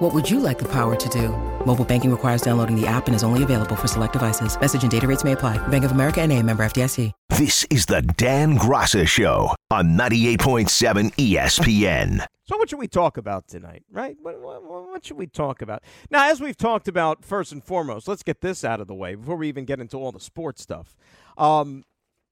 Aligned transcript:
What 0.00 0.14
would 0.14 0.30
you 0.30 0.40
like 0.40 0.58
the 0.58 0.68
power 0.72 0.96
to 0.96 1.08
do? 1.10 1.28
Mobile 1.66 1.84
banking 1.84 2.10
requires 2.10 2.40
downloading 2.40 2.74
the 2.74 2.86
app 2.86 3.06
and 3.06 3.14
is 3.14 3.22
only 3.22 3.42
available 3.42 3.76
for 3.76 3.86
select 3.86 4.14
devices. 4.14 4.58
Message 4.58 4.80
and 4.80 4.90
data 4.90 5.06
rates 5.06 5.24
may 5.24 5.32
apply. 5.32 5.58
Bank 5.68 5.84
of 5.84 5.90
America 5.90 6.22
and 6.22 6.32
a 6.32 6.42
member 6.42 6.62
FDIC. 6.62 7.12
This 7.28 7.64
is 7.68 7.84
the 7.84 8.00
Dan 8.16 8.58
Graca 8.58 9.06
Show 9.06 9.54
on 9.70 9.98
98.7 9.98 11.14
ESPN. 11.16 12.24
So, 12.48 12.56
what 12.56 12.70
should 12.70 12.78
we 12.78 12.88
talk 12.88 13.18
about 13.18 13.46
tonight, 13.46 13.84
right? 13.92 14.16
What, 14.22 14.40
what, 14.40 14.64
what, 14.64 15.04
should 15.04 15.18
we 15.18 15.26
talk 15.26 15.60
about? 15.60 15.82
Now, 16.10 16.30
as 16.30 16.40
we've 16.40 16.56
talked 16.56 16.88
about, 16.88 17.22
first 17.22 17.52
and 17.52 17.62
foremost, 17.62 18.08
let's 18.08 18.22
get 18.22 18.40
this 18.40 18.64
out 18.64 18.80
of 18.80 18.86
the 18.86 18.94
way 18.94 19.16
before 19.16 19.36
we 19.36 19.48
even 19.48 19.66
get 19.66 19.80
into 19.80 19.98
all 19.98 20.12
the 20.12 20.20
sports 20.20 20.62
stuff. 20.62 20.96
Um, 21.36 21.84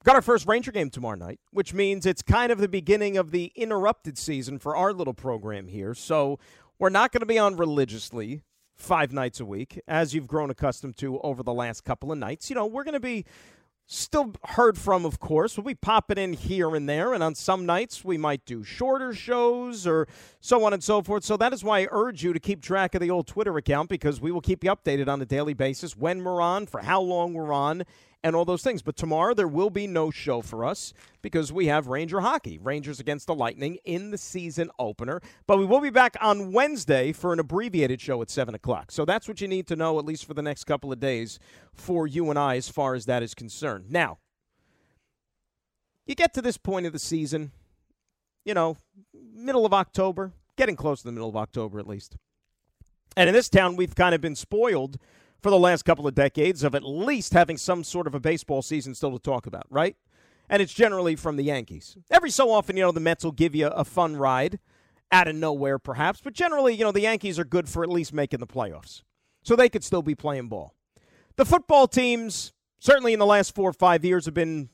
got 0.05 0.17
our 0.17 0.23
first 0.23 0.47
Ranger 0.47 0.73
game 0.73 0.89
tomorrow 0.89 1.17
night, 1.17 1.39
which 1.51 1.75
means 1.75 2.07
it's 2.07 2.23
kind 2.23 2.51
of 2.51 2.59
the 2.59 2.69
beginning 2.69 3.19
of 3.19 3.31
the 3.31 3.53
interrupted 3.55 4.17
season 4.17 4.59
for 4.59 4.75
our 4.75 4.95
little 4.95 5.15
program 5.15 5.69
here. 5.69 5.95
So, 5.95 6.39
we're 6.79 6.89
not 6.89 7.13
going 7.13 7.21
to 7.21 7.27
be 7.27 7.39
on 7.39 7.57
religiously 7.57 8.43
five 8.77 9.13
nights 9.13 9.41
a 9.41 9.45
week, 9.45 9.81
as 9.89 10.15
you've 10.15 10.29
grown 10.29 10.51
accustomed 10.51 10.97
to 10.99 11.19
over 11.21 11.43
the 11.43 11.53
last 11.53 11.85
couple 11.85 12.13
of 12.13 12.19
nights. 12.19 12.49
You 12.49 12.57
know, 12.57 12.67
we're 12.67 12.85
going 12.85 12.95
to 12.95 13.01
be 13.01 13.25
still 13.87 14.33
heard 14.45 14.79
from, 14.79 15.05
of 15.05 15.19
course. 15.19 15.57
We'll 15.57 15.65
be 15.65 15.75
popping 15.75 16.19
in 16.19 16.35
here 16.35 16.75
and 16.77 16.89
there, 16.89 17.15
and 17.15 17.23
on 17.23 17.35
some 17.35 17.67
nights 17.67 18.05
we 18.05 18.19
might 18.19 18.45
do 18.45 18.63
shorter 18.63 19.15
shows 19.15 19.87
or 19.87 20.07
so 20.41 20.65
on 20.65 20.73
and 20.73 20.85
so 20.85 21.03
forth. 21.03 21.25
So 21.25 21.37
that 21.39 21.53
is 21.53 21.65
why 21.65 21.81
I 21.81 21.89
urge 21.91 22.23
you 22.23 22.33
to 22.33 22.39
keep 22.39 22.63
track 22.63 22.95
of 22.95 23.01
the 23.01 23.11
old 23.11 23.27
Twitter 23.27 23.57
account 23.57 23.89
because 23.89 24.21
we 24.21 24.31
will 24.31 24.43
keep 24.43 24.63
you 24.63 24.71
updated 24.71 25.09
on 25.09 25.21
a 25.21 25.27
daily 25.27 25.55
basis 25.55 25.97
when 25.97 26.23
we're 26.23 26.41
on, 26.41 26.67
for 26.67 26.81
how 26.81 27.01
long 27.01 27.35
we're 27.35 27.53
on, 27.53 27.85
and 28.25 28.35
all 28.35 28.45
those 28.45 28.63
things. 28.63 28.83
But 28.83 28.97
tomorrow 28.97 29.35
there 29.35 29.49
will 29.49 29.71
be 29.71 29.87
no 29.87 30.11
show 30.11 30.43
for 30.43 30.65
us 30.65 30.93
because 31.23 31.53
we 31.53 31.67
have 31.67 31.87
Ranger 31.87 32.21
hockey, 32.21 32.59
Rangers 32.59 33.01
against 33.01 33.27
the 33.27 33.35
Lightning 33.35 33.79
in 33.85 34.11
the 34.11 34.19
season 34.19 34.71
opener. 34.79 35.21
But 35.47 35.59
we 35.59 35.65
will 35.65 35.81
be 35.81 35.91
back 35.91 36.17
on 36.21 36.53
Wednesday 36.53 37.13
for 37.13 37.33
an 37.33 37.39
abbreviated 37.39 38.01
show 38.01 38.21
at 38.23 38.31
7 38.31 38.55
o'clock. 38.55 38.91
So 38.91 39.05
that's 39.05 39.29
what 39.29 39.41
you 39.41 39.49
need 39.49 39.67
to 39.69 39.77
know, 39.77 39.99
at 39.99 40.05
least 40.05 40.25
for 40.25 40.35
the 40.35 40.43
next 40.43 40.65
couple 40.65 40.93
of 40.93 41.01
days, 41.01 41.39
for 41.73 42.07
you 42.07 42.29
and 42.31 42.39
I 42.39 42.57
as 42.57 42.69
far 42.69 42.95
as 42.95 43.07
that 43.07 43.23
is 43.23 43.35
concerned. 43.35 43.87
Now, 43.91 44.19
you 46.07 46.15
get 46.15 46.33
to 46.35 46.43
this 46.43 46.57
point 46.57 46.87
of 46.87 46.93
the 46.93 46.99
season, 46.99 47.53
you 48.45 48.55
know, 48.55 48.79
middle 49.15 49.67
of 49.67 49.75
October, 49.75 50.33
getting 50.57 50.75
close 50.75 51.01
to 51.01 51.07
the 51.07 51.13
middle 51.13 51.29
of 51.29 51.37
October 51.37 51.79
at 51.79 51.87
least. 51.87 52.17
And 53.17 53.29
in 53.29 53.35
this 53.35 53.49
town, 53.49 53.77
we've 53.77 53.95
kind 53.95 54.15
of 54.15 54.21
been 54.21 54.35
spoiled 54.35 54.99
for 55.41 55.51
the 55.51 55.59
last 55.59 55.85
couple 55.85 56.07
of 56.07 56.15
decades 56.15 56.65
of 56.65 56.75
at 56.75 56.83
least 56.83 57.33
having 57.33 57.57
some 57.57 57.85
sort 57.85 58.07
of 58.07 58.15
a 58.15 58.21
baseball 58.21 58.63
season 58.63 58.95
still 58.95 59.13
to 59.13 59.19
talk 59.19 59.47
about, 59.47 59.67
right? 59.71 59.97
And 60.51 60.63
it's 60.63 60.73
generally 60.73 61.15
from 61.15 61.37
the 61.37 61.45
Yankees. 61.45 61.97
Every 62.11 62.31
so 62.31 62.51
often, 62.51 62.77
you 62.77 62.83
know, 62.83 62.93
the 62.93 63.01
Mets 63.01 63.25
will 63.25 63.33
give 63.33 63.55
you 63.55 63.69
a 63.69 63.85
fun 63.85 64.17
ride 64.17 64.59
out 65.13 65.29
of 65.29 65.37
nowhere, 65.37 65.79
perhaps, 65.79 66.21
but 66.23 66.33
generally, 66.33 66.75
you 66.75 66.85
know, 66.85 66.93
the 66.93 67.03
Yankees 67.03 67.39
are 67.39 67.45
good 67.45 67.69
for 67.69 67.83
at 67.83 67.89
least 67.89 68.13
making 68.13 68.41
the 68.41 68.47
playoffs. 68.47 69.03
So 69.43 69.57
they 69.57 69.69
could 69.69 69.85
still 69.85 70.03
be 70.03 70.15
playing 70.15 70.49
ball. 70.49 70.75
The 71.37 71.45
football 71.45 71.87
teams, 71.87 72.53
certainly 72.79 73.13
in 73.13 73.19
the 73.19 73.27
last 73.27 73.55
four 73.55 73.71
or 73.71 73.75
five 73.75 74.05
years, 74.05 74.25
have 74.25 74.35
been 74.35 74.71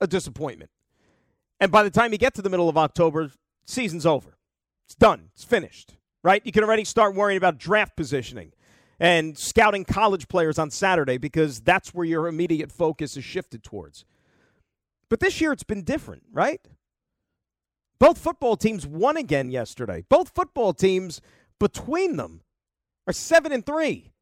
a 0.00 0.06
disappointment. 0.06 0.70
And 1.58 1.72
by 1.72 1.82
the 1.82 1.90
time 1.90 2.12
you 2.12 2.18
get 2.18 2.34
to 2.34 2.42
the 2.42 2.50
middle 2.50 2.68
of 2.68 2.76
October, 2.76 3.30
season's 3.66 4.06
over. 4.06 4.36
It's 4.86 4.94
done. 4.94 5.30
It's 5.34 5.44
finished, 5.44 5.96
right? 6.22 6.40
You 6.44 6.52
can 6.52 6.62
already 6.62 6.84
start 6.84 7.14
worrying 7.14 7.38
about 7.38 7.58
draft 7.58 7.96
positioning 7.96 8.52
and 8.98 9.36
scouting 9.36 9.84
college 9.84 10.28
players 10.28 10.58
on 10.58 10.70
Saturday 10.70 11.18
because 11.18 11.60
that's 11.60 11.92
where 11.92 12.04
your 12.06 12.26
immediate 12.26 12.72
focus 12.72 13.16
is 13.16 13.24
shifted 13.24 13.62
towards. 13.62 14.04
But 15.08 15.20
this 15.20 15.40
year 15.40 15.52
it's 15.52 15.64
been 15.64 15.84
different, 15.84 16.24
right? 16.32 16.60
Both 17.98 18.18
football 18.18 18.56
teams 18.56 18.86
won 18.86 19.16
again 19.16 19.50
yesterday. 19.50 20.04
Both 20.08 20.30
football 20.30 20.74
teams 20.74 21.20
between 21.58 22.16
them 22.16 22.42
are 23.06 23.12
7 23.12 23.52
and 23.52 23.64
3. 23.64 24.12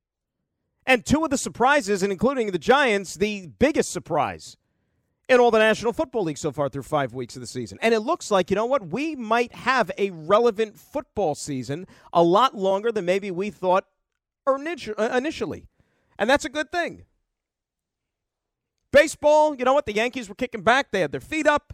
And 0.86 1.04
two 1.04 1.24
of 1.24 1.30
the 1.30 1.38
surprises 1.38 2.02
and 2.02 2.12
including 2.12 2.52
the 2.52 2.58
Giants, 2.58 3.14
the 3.14 3.48
biggest 3.58 3.90
surprise 3.90 4.56
in 5.28 5.40
all 5.40 5.50
the 5.50 5.58
National 5.58 5.94
Football 5.94 6.24
League 6.24 6.36
so 6.36 6.52
far 6.52 6.68
through 6.68 6.82
5 6.82 7.14
weeks 7.14 7.34
of 7.34 7.40
the 7.40 7.46
season. 7.46 7.78
And 7.80 7.94
it 7.94 8.00
looks 8.00 8.30
like, 8.30 8.50
you 8.50 8.56
know 8.56 8.66
what, 8.66 8.88
we 8.88 9.16
might 9.16 9.54
have 9.54 9.90
a 9.96 10.10
relevant 10.10 10.78
football 10.78 11.34
season 11.34 11.86
a 12.12 12.22
lot 12.22 12.54
longer 12.54 12.92
than 12.92 13.06
maybe 13.06 13.30
we 13.30 13.48
thought 13.48 13.86
Uh, 14.46 15.10
initially. 15.16 15.66
And 16.18 16.28
that's 16.28 16.44
a 16.44 16.48
good 16.48 16.70
thing. 16.70 17.04
Baseball, 18.92 19.56
you 19.56 19.64
know 19.64 19.74
what? 19.74 19.86
The 19.86 19.94
Yankees 19.94 20.28
were 20.28 20.34
kicking 20.34 20.62
back. 20.62 20.92
They 20.92 21.00
had 21.00 21.12
their 21.12 21.20
feet 21.20 21.46
up. 21.46 21.72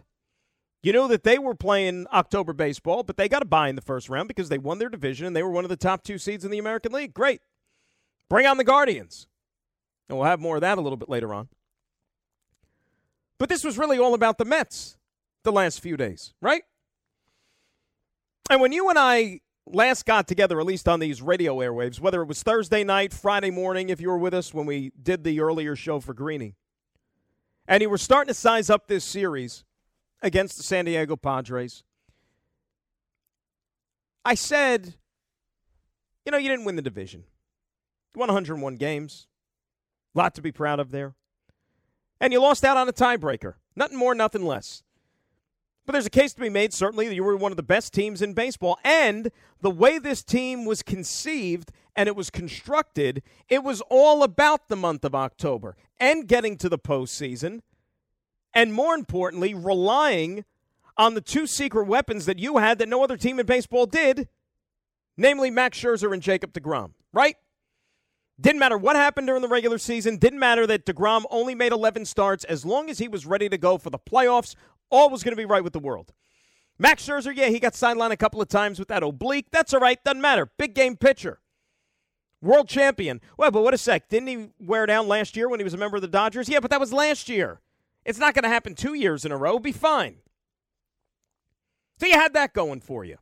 You 0.81 0.93
know 0.93 1.07
that 1.07 1.23
they 1.23 1.37
were 1.37 1.53
playing 1.53 2.07
October 2.11 2.53
baseball, 2.53 3.03
but 3.03 3.15
they 3.15 3.29
got 3.29 3.43
a 3.43 3.45
bye 3.45 3.69
in 3.69 3.75
the 3.75 3.81
first 3.81 4.09
round 4.09 4.27
because 4.27 4.49
they 4.49 4.57
won 4.57 4.79
their 4.79 4.89
division 4.89 5.27
and 5.27 5.35
they 5.35 5.43
were 5.43 5.51
one 5.51 5.63
of 5.63 5.69
the 5.69 5.77
top 5.77 6.03
two 6.03 6.17
seeds 6.17 6.43
in 6.43 6.49
the 6.49 6.57
American 6.57 6.91
League. 6.91 7.13
Great. 7.13 7.41
Bring 8.29 8.47
on 8.47 8.57
the 8.57 8.63
Guardians. 8.63 9.27
And 10.09 10.17
we'll 10.17 10.27
have 10.27 10.39
more 10.39 10.55
of 10.55 10.61
that 10.61 10.79
a 10.79 10.81
little 10.81 10.97
bit 10.97 11.09
later 11.09 11.33
on. 11.33 11.49
But 13.37 13.49
this 13.49 13.63
was 13.63 13.77
really 13.77 13.99
all 13.99 14.15
about 14.15 14.39
the 14.39 14.45
Mets 14.45 14.97
the 15.43 15.51
last 15.51 15.79
few 15.81 15.97
days, 15.97 16.33
right? 16.41 16.63
And 18.49 18.59
when 18.59 18.71
you 18.71 18.89
and 18.89 18.97
I 18.97 19.41
last 19.65 20.05
got 20.05 20.27
together, 20.27 20.59
at 20.59 20.65
least 20.65 20.87
on 20.87 20.99
these 20.99 21.21
radio 21.21 21.57
airwaves, 21.57 21.99
whether 21.99 22.21
it 22.21 22.27
was 22.27 22.43
Thursday 22.43 22.83
night, 22.83 23.13
Friday 23.13 23.51
morning, 23.51 23.89
if 23.89 24.01
you 24.01 24.09
were 24.09 24.17
with 24.17 24.33
us 24.33 24.53
when 24.53 24.65
we 24.65 24.91
did 25.01 25.23
the 25.23 25.39
earlier 25.39 25.75
show 25.75 25.99
for 25.99 26.13
Greeny, 26.13 26.55
and 27.67 27.81
you 27.81 27.89
were 27.89 27.97
starting 27.97 28.33
to 28.33 28.39
size 28.39 28.69
up 28.69 28.87
this 28.87 29.03
series 29.03 29.63
against 30.21 30.57
the 30.57 30.63
San 30.63 30.85
Diego 30.85 31.15
Padres, 31.15 31.83
I 34.23 34.35
said, 34.35 34.95
you 36.25 36.31
know, 36.31 36.37
you 36.37 36.49
didn't 36.49 36.65
win 36.65 36.75
the 36.75 36.81
division. 36.81 37.23
You 38.13 38.19
won 38.19 38.27
101 38.27 38.75
games. 38.75 39.27
A 40.13 40.19
lot 40.19 40.35
to 40.35 40.41
be 40.41 40.51
proud 40.51 40.79
of 40.79 40.91
there. 40.91 41.15
And 42.19 42.33
you 42.33 42.41
lost 42.41 42.63
out 42.63 42.77
on 42.77 42.87
a 42.87 42.93
tiebreaker. 42.93 43.55
Nothing 43.75 43.97
more, 43.97 44.13
nothing 44.13 44.45
less. 44.45 44.83
But 45.91 45.95
there's 45.95 46.05
a 46.05 46.09
case 46.09 46.33
to 46.35 46.39
be 46.39 46.47
made, 46.47 46.71
certainly, 46.71 47.09
that 47.09 47.15
you 47.15 47.23
were 47.25 47.35
one 47.35 47.51
of 47.51 47.57
the 47.57 47.63
best 47.63 47.91
teams 47.91 48.21
in 48.21 48.33
baseball. 48.33 48.79
And 48.81 49.29
the 49.59 49.69
way 49.69 49.99
this 49.99 50.23
team 50.23 50.63
was 50.63 50.81
conceived 50.81 51.69
and 51.97 52.07
it 52.07 52.15
was 52.15 52.29
constructed, 52.29 53.21
it 53.49 53.61
was 53.61 53.81
all 53.89 54.23
about 54.23 54.69
the 54.69 54.77
month 54.77 55.03
of 55.03 55.13
October 55.13 55.75
and 55.99 56.29
getting 56.29 56.55
to 56.59 56.69
the 56.69 56.79
postseason. 56.79 57.59
And 58.53 58.73
more 58.73 58.95
importantly, 58.95 59.53
relying 59.53 60.45
on 60.95 61.13
the 61.13 61.19
two 61.19 61.45
secret 61.45 61.87
weapons 61.87 62.25
that 62.25 62.39
you 62.39 62.59
had 62.59 62.79
that 62.79 62.87
no 62.87 63.03
other 63.03 63.17
team 63.17 63.37
in 63.37 63.45
baseball 63.45 63.85
did, 63.85 64.29
namely 65.17 65.51
Max 65.51 65.77
Scherzer 65.77 66.13
and 66.13 66.21
Jacob 66.21 66.53
DeGrom, 66.53 66.91
right? 67.11 67.35
Didn't 68.41 68.59
matter 68.59 68.77
what 68.77 68.95
happened 68.95 69.27
during 69.27 69.43
the 69.43 69.47
regular 69.47 69.77
season. 69.77 70.17
Didn't 70.17 70.39
matter 70.39 70.65
that 70.65 70.85
DeGrom 70.85 71.25
only 71.29 71.53
made 71.53 71.71
11 71.71 72.05
starts. 72.05 72.43
As 72.45 72.65
long 72.65 72.89
as 72.89 72.97
he 72.97 73.07
was 73.07 73.27
ready 73.27 73.47
to 73.49 73.57
go 73.57 73.77
for 73.77 73.91
the 73.91 73.99
playoffs, 73.99 74.55
all 74.91 75.09
was 75.09 75.23
going 75.23 75.31
to 75.31 75.41
be 75.41 75.45
right 75.45 75.63
with 75.63 75.73
the 75.73 75.79
world. 75.79 76.13
Max 76.77 77.07
Scherzer, 77.07 77.35
yeah, 77.35 77.47
he 77.47 77.59
got 77.59 77.73
sidelined 77.73 78.11
a 78.11 78.17
couple 78.17 78.41
of 78.41 78.47
times 78.47 78.79
with 78.79 78.87
that 78.87 79.03
oblique. 79.03 79.47
That's 79.51 79.73
all 79.73 79.79
right. 79.79 80.03
Doesn't 80.03 80.21
matter. 80.21 80.49
Big 80.57 80.73
game 80.73 80.97
pitcher. 80.97 81.39
World 82.41 82.67
champion. 82.67 83.21
Well, 83.37 83.51
but 83.51 83.61
what 83.61 83.73
a 83.73 83.77
sec. 83.77 84.09
Didn't 84.09 84.27
he 84.27 84.49
wear 84.59 84.87
down 84.87 85.07
last 85.07 85.37
year 85.37 85.47
when 85.47 85.59
he 85.59 85.63
was 85.63 85.75
a 85.75 85.77
member 85.77 85.97
of 85.97 86.01
the 86.01 86.07
Dodgers? 86.07 86.49
Yeah, 86.49 86.59
but 86.59 86.71
that 86.71 86.79
was 86.79 86.91
last 86.91 87.29
year. 87.29 87.61
It's 88.03 88.17
not 88.17 88.33
going 88.33 88.43
to 88.43 88.49
happen 88.49 88.73
two 88.73 88.95
years 88.95 89.25
in 89.25 89.31
a 89.31 89.37
row. 89.37 89.59
Be 89.59 89.71
fine. 89.71 90.17
So 91.99 92.07
you 92.07 92.13
had 92.13 92.33
that 92.33 92.53
going 92.53 92.81
for 92.81 93.05
you. 93.05 93.17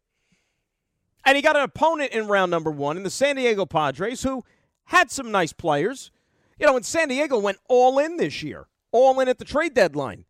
And 1.26 1.36
he 1.36 1.42
got 1.42 1.58
an 1.58 1.64
opponent 1.64 2.14
in 2.14 2.28
round 2.28 2.50
number 2.50 2.72
one 2.72 2.96
in 2.96 3.04
the 3.04 3.10
San 3.10 3.36
Diego 3.36 3.66
Padres 3.66 4.24
who 4.24 4.46
had 4.86 5.12
some 5.12 5.32
nice 5.32 5.52
players. 5.52 6.12
You 6.58 6.66
know, 6.66 6.78
and 6.78 6.86
San 6.86 7.10
Diego 7.10 7.38
went 7.38 7.58
all 7.68 8.00
in 8.00 8.16
this 8.16 8.42
year, 8.42 8.68
all 8.94 9.20
in 9.20 9.28
at 9.28 9.38
the 9.38 9.44
trade 9.44 9.74
deadline 9.74 10.24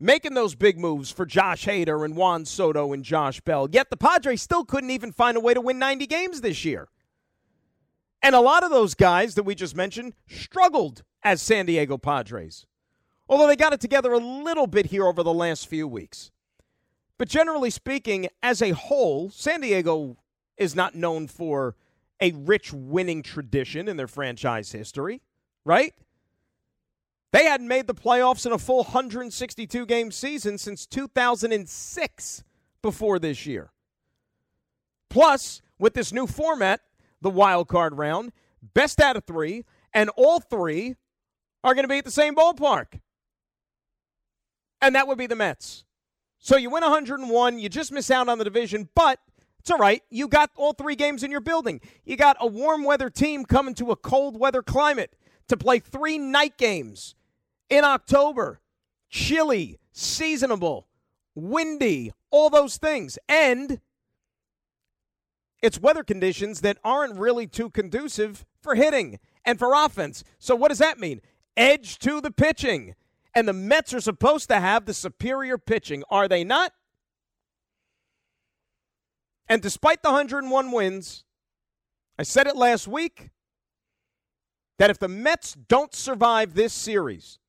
making 0.00 0.34
those 0.34 0.54
big 0.54 0.78
moves 0.78 1.10
for 1.10 1.26
Josh 1.26 1.66
Hader 1.66 2.04
and 2.04 2.16
Juan 2.16 2.46
Soto 2.46 2.92
and 2.92 3.04
Josh 3.04 3.40
Bell. 3.40 3.68
Yet 3.70 3.90
the 3.90 3.96
Padres 3.96 4.40
still 4.40 4.64
couldn't 4.64 4.90
even 4.90 5.12
find 5.12 5.36
a 5.36 5.40
way 5.40 5.52
to 5.54 5.60
win 5.60 5.78
90 5.78 6.06
games 6.06 6.40
this 6.40 6.64
year. 6.64 6.88
And 8.22 8.34
a 8.34 8.40
lot 8.40 8.64
of 8.64 8.70
those 8.70 8.94
guys 8.94 9.34
that 9.34 9.44
we 9.44 9.54
just 9.54 9.76
mentioned 9.76 10.14
struggled 10.26 11.02
as 11.22 11.40
San 11.42 11.66
Diego 11.66 11.98
Padres. 11.98 12.66
Although 13.28 13.46
they 13.46 13.56
got 13.56 13.72
it 13.72 13.80
together 13.80 14.12
a 14.12 14.18
little 14.18 14.66
bit 14.66 14.86
here 14.86 15.06
over 15.06 15.22
the 15.22 15.32
last 15.32 15.68
few 15.68 15.86
weeks. 15.86 16.30
But 17.16 17.28
generally 17.28 17.70
speaking, 17.70 18.28
as 18.42 18.62
a 18.62 18.70
whole, 18.70 19.30
San 19.30 19.60
Diego 19.60 20.16
is 20.56 20.74
not 20.74 20.94
known 20.94 21.28
for 21.28 21.76
a 22.20 22.32
rich 22.32 22.72
winning 22.72 23.22
tradition 23.22 23.88
in 23.88 23.96
their 23.96 24.08
franchise 24.08 24.72
history, 24.72 25.22
right? 25.64 25.94
They 27.32 27.44
hadn't 27.44 27.68
made 27.68 27.86
the 27.86 27.94
playoffs 27.94 28.44
in 28.44 28.52
a 28.52 28.58
full 28.58 28.82
162 28.82 29.86
game 29.86 30.10
season 30.10 30.58
since 30.58 30.84
2006 30.86 32.44
before 32.82 33.18
this 33.18 33.46
year. 33.46 33.70
Plus, 35.08 35.62
with 35.78 35.94
this 35.94 36.12
new 36.12 36.26
format, 36.26 36.80
the 37.20 37.30
wild 37.30 37.68
card 37.68 37.98
round, 37.98 38.32
best 38.74 39.00
out 39.00 39.16
of 39.16 39.24
three, 39.24 39.64
and 39.92 40.10
all 40.16 40.40
three 40.40 40.96
are 41.62 41.74
going 41.74 41.84
to 41.84 41.88
be 41.88 41.98
at 41.98 42.04
the 42.04 42.10
same 42.10 42.34
ballpark. 42.34 43.00
And 44.82 44.94
that 44.94 45.06
would 45.06 45.18
be 45.18 45.26
the 45.26 45.36
Mets. 45.36 45.84
So 46.38 46.56
you 46.56 46.70
win 46.70 46.82
101, 46.82 47.58
you 47.58 47.68
just 47.68 47.92
miss 47.92 48.10
out 48.10 48.28
on 48.28 48.38
the 48.38 48.44
division, 48.44 48.88
but 48.94 49.18
it's 49.58 49.70
all 49.70 49.78
right. 49.78 50.02
You 50.08 50.26
got 50.26 50.50
all 50.56 50.72
three 50.72 50.96
games 50.96 51.22
in 51.22 51.30
your 51.30 51.40
building. 51.40 51.80
You 52.04 52.16
got 52.16 52.38
a 52.40 52.46
warm 52.46 52.82
weather 52.82 53.10
team 53.10 53.44
coming 53.44 53.74
to 53.74 53.90
a 53.90 53.96
cold 53.96 54.40
weather 54.40 54.62
climate 54.62 55.14
to 55.48 55.56
play 55.56 55.80
three 55.80 56.16
night 56.16 56.56
games 56.56 57.14
in 57.70 57.84
October. 57.84 58.60
Chilly, 59.08 59.78
seasonable, 59.92 60.86
windy, 61.34 62.12
all 62.30 62.50
those 62.50 62.76
things. 62.76 63.18
And 63.28 63.80
it's 65.62 65.80
weather 65.80 66.04
conditions 66.04 66.60
that 66.60 66.78
aren't 66.84 67.18
really 67.18 67.46
too 67.46 67.70
conducive 67.70 68.44
for 68.60 68.74
hitting 68.74 69.18
and 69.44 69.58
for 69.58 69.72
offense. 69.74 70.22
So 70.38 70.54
what 70.54 70.68
does 70.68 70.78
that 70.78 71.00
mean? 71.00 71.20
Edge 71.56 71.98
to 72.00 72.20
the 72.20 72.30
pitching. 72.30 72.94
And 73.34 73.46
the 73.46 73.52
Mets 73.52 73.94
are 73.94 74.00
supposed 74.00 74.48
to 74.48 74.60
have 74.60 74.86
the 74.86 74.94
superior 74.94 75.58
pitching, 75.58 76.02
are 76.10 76.28
they 76.28 76.44
not? 76.44 76.72
And 79.48 79.60
despite 79.60 80.02
the 80.02 80.10
101 80.10 80.70
wins, 80.70 81.24
I 82.18 82.22
said 82.22 82.46
it 82.46 82.54
last 82.54 82.86
week 82.86 83.30
that 84.78 84.90
if 84.90 84.98
the 84.98 85.08
Mets 85.08 85.54
don't 85.54 85.92
survive 85.92 86.54
this 86.54 86.72
series, 86.72 87.39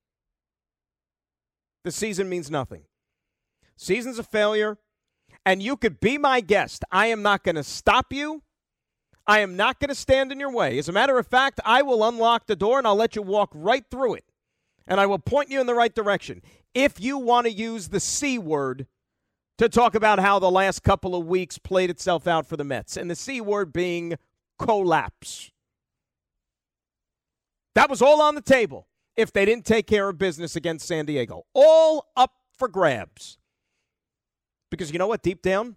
the 1.83 1.91
season 1.91 2.29
means 2.29 2.51
nothing. 2.51 2.83
Season's 3.75 4.19
a 4.19 4.23
failure, 4.23 4.77
and 5.45 5.61
you 5.61 5.75
could 5.75 5.99
be 5.99 6.17
my 6.17 6.41
guest. 6.41 6.83
I 6.91 7.07
am 7.07 7.21
not 7.21 7.43
going 7.43 7.55
to 7.55 7.63
stop 7.63 8.13
you. 8.13 8.43
I 9.25 9.39
am 9.39 9.55
not 9.55 9.79
going 9.79 9.89
to 9.89 9.95
stand 9.95 10.31
in 10.31 10.39
your 10.39 10.51
way. 10.51 10.77
As 10.77 10.89
a 10.89 10.91
matter 10.91 11.17
of 11.17 11.27
fact, 11.27 11.59
I 11.63 11.81
will 11.81 12.07
unlock 12.07 12.47
the 12.47 12.55
door 12.55 12.79
and 12.79 12.87
I'll 12.87 12.95
let 12.95 13.15
you 13.15 13.21
walk 13.21 13.51
right 13.53 13.85
through 13.89 14.15
it 14.15 14.25
and 14.87 14.99
I 14.99 15.05
will 15.05 15.19
point 15.19 15.49
you 15.49 15.61
in 15.61 15.67
the 15.67 15.75
right 15.75 15.93
direction. 15.93 16.41
If 16.73 16.99
you 16.99 17.17
want 17.17 17.45
to 17.45 17.51
use 17.51 17.89
the 17.89 17.99
C 17.99 18.37
word 18.37 18.87
to 19.57 19.69
talk 19.69 19.93
about 19.93 20.19
how 20.19 20.39
the 20.39 20.49
last 20.49 20.81
couple 20.83 21.15
of 21.15 21.27
weeks 21.27 21.57
played 21.57 21.89
itself 21.89 22.27
out 22.27 22.47
for 22.47 22.57
the 22.57 22.63
Mets, 22.63 22.97
and 22.97 23.09
the 23.09 23.15
C 23.15 23.39
word 23.41 23.71
being 23.71 24.15
collapse. 24.57 25.51
That 27.75 27.89
was 27.89 28.01
all 28.01 28.21
on 28.21 28.35
the 28.35 28.41
table 28.41 28.87
if 29.21 29.31
they 29.31 29.45
didn't 29.45 29.65
take 29.65 29.87
care 29.87 30.09
of 30.09 30.17
business 30.17 30.55
against 30.55 30.87
San 30.87 31.05
Diego. 31.05 31.45
All 31.53 32.11
up 32.15 32.33
for 32.57 32.67
grabs. 32.67 33.37
Because 34.69 34.91
you 34.91 34.99
know 34.99 35.07
what? 35.07 35.21
Deep 35.21 35.41
down, 35.41 35.75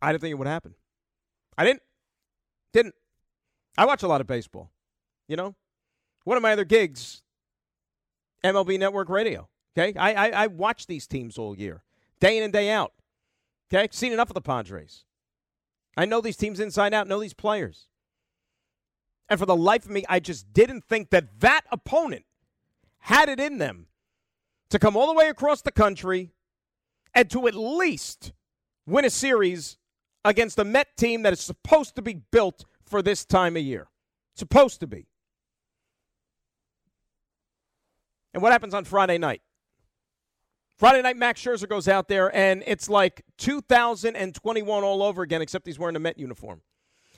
I 0.00 0.12
didn't 0.12 0.22
think 0.22 0.32
it 0.32 0.38
would 0.38 0.48
happen. 0.48 0.74
I 1.56 1.64
didn't. 1.64 1.82
Didn't. 2.72 2.94
I 3.76 3.86
watch 3.86 4.02
a 4.02 4.08
lot 4.08 4.20
of 4.20 4.26
baseball. 4.26 4.70
You 5.28 5.36
know, 5.36 5.54
one 6.24 6.36
of 6.36 6.42
my 6.42 6.52
other 6.52 6.64
gigs, 6.64 7.22
MLB 8.44 8.78
Network 8.78 9.08
Radio. 9.08 9.48
Okay, 9.76 9.98
I, 9.98 10.12
I, 10.12 10.28
I 10.44 10.46
watch 10.48 10.86
these 10.86 11.06
teams 11.06 11.38
all 11.38 11.56
year, 11.56 11.82
day 12.20 12.36
in 12.36 12.44
and 12.44 12.52
day 12.52 12.70
out. 12.70 12.92
Okay, 13.72 13.88
seen 13.90 14.12
enough 14.12 14.28
of 14.28 14.34
the 14.34 14.42
Padres. 14.42 15.04
I 15.96 16.04
know 16.04 16.20
these 16.20 16.36
teams 16.36 16.60
inside 16.60 16.92
out, 16.94 17.06
know 17.06 17.20
these 17.20 17.34
players. 17.34 17.88
And 19.28 19.38
for 19.38 19.46
the 19.46 19.56
life 19.56 19.84
of 19.84 19.90
me, 19.90 20.04
I 20.08 20.20
just 20.20 20.52
didn't 20.52 20.84
think 20.84 21.10
that 21.10 21.40
that 21.40 21.62
opponent 21.70 22.24
had 22.98 23.28
it 23.28 23.40
in 23.40 23.58
them 23.58 23.86
to 24.70 24.78
come 24.78 24.96
all 24.96 25.06
the 25.06 25.14
way 25.14 25.28
across 25.28 25.62
the 25.62 25.72
country 25.72 26.32
and 27.14 27.30
to 27.30 27.46
at 27.46 27.54
least 27.54 28.32
win 28.86 29.04
a 29.04 29.10
series 29.10 29.78
against 30.24 30.58
a 30.58 30.64
Met 30.64 30.96
team 30.96 31.22
that 31.22 31.32
is 31.32 31.40
supposed 31.40 31.96
to 31.96 32.02
be 32.02 32.14
built 32.14 32.64
for 32.84 33.02
this 33.02 33.24
time 33.24 33.56
of 33.56 33.62
year. 33.62 33.88
Supposed 34.34 34.80
to 34.80 34.86
be. 34.86 35.06
And 38.34 38.42
what 38.42 38.52
happens 38.52 38.74
on 38.74 38.84
Friday 38.84 39.18
night? 39.18 39.42
Friday 40.78 41.02
night, 41.02 41.16
Max 41.16 41.40
Scherzer 41.40 41.68
goes 41.68 41.86
out 41.86 42.08
there, 42.08 42.34
and 42.34 42.64
it's 42.66 42.88
like 42.88 43.22
2021 43.38 44.82
all 44.82 45.02
over 45.02 45.22
again, 45.22 45.42
except 45.42 45.66
he's 45.66 45.78
wearing 45.78 45.96
a 45.96 46.00
Met 46.00 46.18
uniform. 46.18 46.62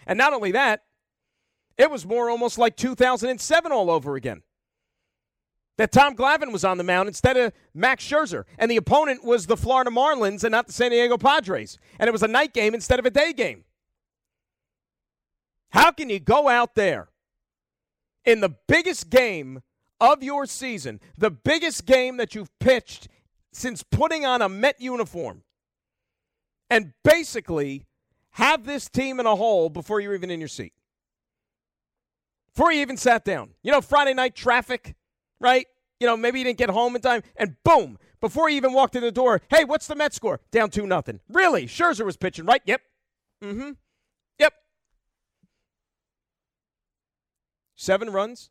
And 0.07 0.19
not 0.19 0.33
only 0.33 0.53
that, 0.53 0.83
it 1.77 1.91
was 1.91 2.07
more 2.07 2.31
almost 2.31 2.59
like 2.59 2.77
2007 2.77 3.73
all 3.73 3.91
over 3.91 4.17
again. 4.17 4.43
That 5.77 5.91
Tom 5.91 6.15
Glavine 6.15 6.53
was 6.53 6.65
on 6.65 6.79
the 6.79 6.85
mound 6.85 7.09
instead 7.09 7.37
of 7.37 7.53
Max 7.75 8.09
Scherzer, 8.09 8.45
and 8.59 8.71
the 8.71 8.77
opponent 8.77 9.25
was 9.25 9.47
the 9.47 9.57
Florida 9.57 9.91
Marlins 9.91 10.45
and 10.45 10.53
not 10.53 10.69
the 10.69 10.73
San 10.73 10.93
Diego 10.93 11.19
Padres. 11.19 11.79
And 11.99 12.07
it 12.07 12.13
was 12.13 12.23
a 12.23 12.29
night 12.29 12.53
game 12.53 12.75
instead 12.75 13.01
of 13.01 13.07
a 13.07 13.11
day 13.11 13.33
game. 13.33 13.65
How 15.71 15.91
can 15.91 16.11
you 16.11 16.21
go 16.21 16.49
out 16.49 16.77
there 16.77 17.09
in 18.25 18.41
the 18.41 18.55
biggest 18.69 19.11
game 19.11 19.63
of 20.01 20.23
your 20.23 20.47
season, 20.47 21.01
the 21.19 21.31
biggest 21.31 21.87
game 21.87 22.19
that 22.19 22.35
you've 22.37 22.57
pitched 22.61 23.09
since 23.53 23.83
putting 23.83 24.25
on 24.25 24.43
a 24.43 24.49
Met 24.49 24.81
uniform, 24.81 25.43
and 26.71 26.93
basically 27.03 27.87
have 28.31 28.65
this 28.65 28.89
team 28.89 29.19
in 29.19 29.27
a 29.27 29.35
hole 29.35 29.69
before 29.69 30.01
you're 30.01 30.15
even 30.15 30.31
in 30.31 30.41
your 30.41 30.49
seat. 30.49 30.73
Before 32.55 32.73
you 32.73 32.81
even 32.81 32.97
sat 32.97 33.25
down. 33.25 33.51
You 33.63 33.73
know, 33.73 33.81
Friday 33.81 34.15
night 34.15 34.35
traffic, 34.37 34.95
right? 35.41 35.67
You 35.99 36.07
know, 36.07 36.17
maybe 36.17 36.39
you 36.39 36.45
didn't 36.45 36.59
get 36.59 36.71
home 36.71 36.95
in 36.95 37.03
time, 37.03 37.23
and 37.37 37.57
boom, 37.65 37.99
before 38.21 38.49
you 38.49 38.57
even 38.57 38.73
walked 38.73 38.97
in 38.97 39.03
the 39.03 39.13
door, 39.13 39.41
hey, 39.51 39.65
what's 39.65 39.87
the 39.87 39.95
Met 39.95 40.15
score? 40.15 40.41
Down 40.51 40.71
2 40.71 40.87
nothing. 40.87 41.21
Really? 41.29 41.67
Scherzer 41.67 42.05
was 42.05 42.17
pitching, 42.17 42.47
right? 42.47 42.63
Yep. 42.65 42.81
Mm 43.43 43.53
hmm. 43.53 43.71
Yep. 44.39 44.53
Seven 47.77 48.11
runs, 48.11 48.51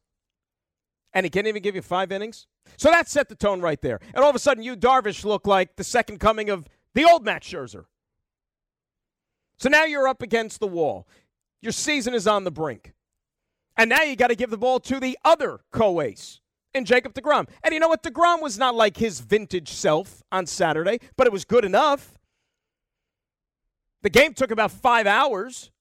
and 1.14 1.26
he 1.26 1.30
can't 1.30 1.48
even 1.48 1.62
give 1.62 1.76
you 1.76 1.82
five 1.82 2.12
innings. 2.12 2.48
So 2.78 2.90
that 2.90 3.08
set 3.08 3.30
the 3.30 3.36
tone 3.36 3.62
right 3.62 3.82
there. 3.82 4.00
And 4.14 4.24
all 4.24 4.30
of 4.30 4.36
a 4.36 4.40
sudden, 4.40 4.64
Yu 4.64 4.76
Darvish 4.76 5.24
looked 5.24 5.48
like 5.48 5.76
the 5.76 5.84
second 5.84 6.20
coming 6.20 6.50
of 6.50 6.68
the 6.94 7.06
old 7.06 7.24
Max 7.24 7.48
Scherzer. 7.48 7.86
So 9.58 9.70
now 9.70 9.86
you're 9.86 10.08
up 10.08 10.22
against 10.22 10.60
the 10.60 10.68
wall. 10.68 11.08
Your 11.62 11.72
season 11.72 12.14
is 12.14 12.28
on 12.28 12.44
the 12.44 12.52
brink. 12.52 12.94
And 13.78 13.90
now 13.90 14.02
you 14.04 14.16
got 14.16 14.28
to 14.28 14.36
give 14.36 14.50
the 14.50 14.58
ball 14.58 14.80
to 14.82 15.00
the 15.00 15.18
other 15.26 15.62
co 15.72 16.02
ace 16.02 16.40
in 16.74 16.86
Jacob 16.86 17.14
DeGrom. 17.14 17.48
And 17.64 17.74
you 17.74 17.80
know 17.80 17.88
what? 17.88 18.04
DeGrom 18.04 18.42
was 18.42 18.58
not 18.58 18.76
like 18.76 18.98
his 18.98 19.20
vintage 19.20 19.70
self 19.70 20.24
on 20.32 20.46
Saturday, 20.46 21.00
but 21.16 21.28
it 21.28 21.34
was 21.34 21.46
good 21.46 21.66
enough. 21.66 22.14
The 24.02 24.10
game 24.10 24.34
took 24.34 24.52
about 24.52 24.72
five 24.72 25.08
hours. 25.08 25.72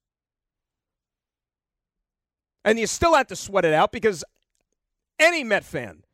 And 2.65 2.79
you 2.79 2.87
still 2.87 3.15
had 3.15 3.29
to 3.29 3.37
sweat 3.37 3.65
it 3.65 3.75
out 3.75 3.91
because 3.91 4.25
any 5.19 5.43
Met 5.43 5.65
fan 5.65 6.05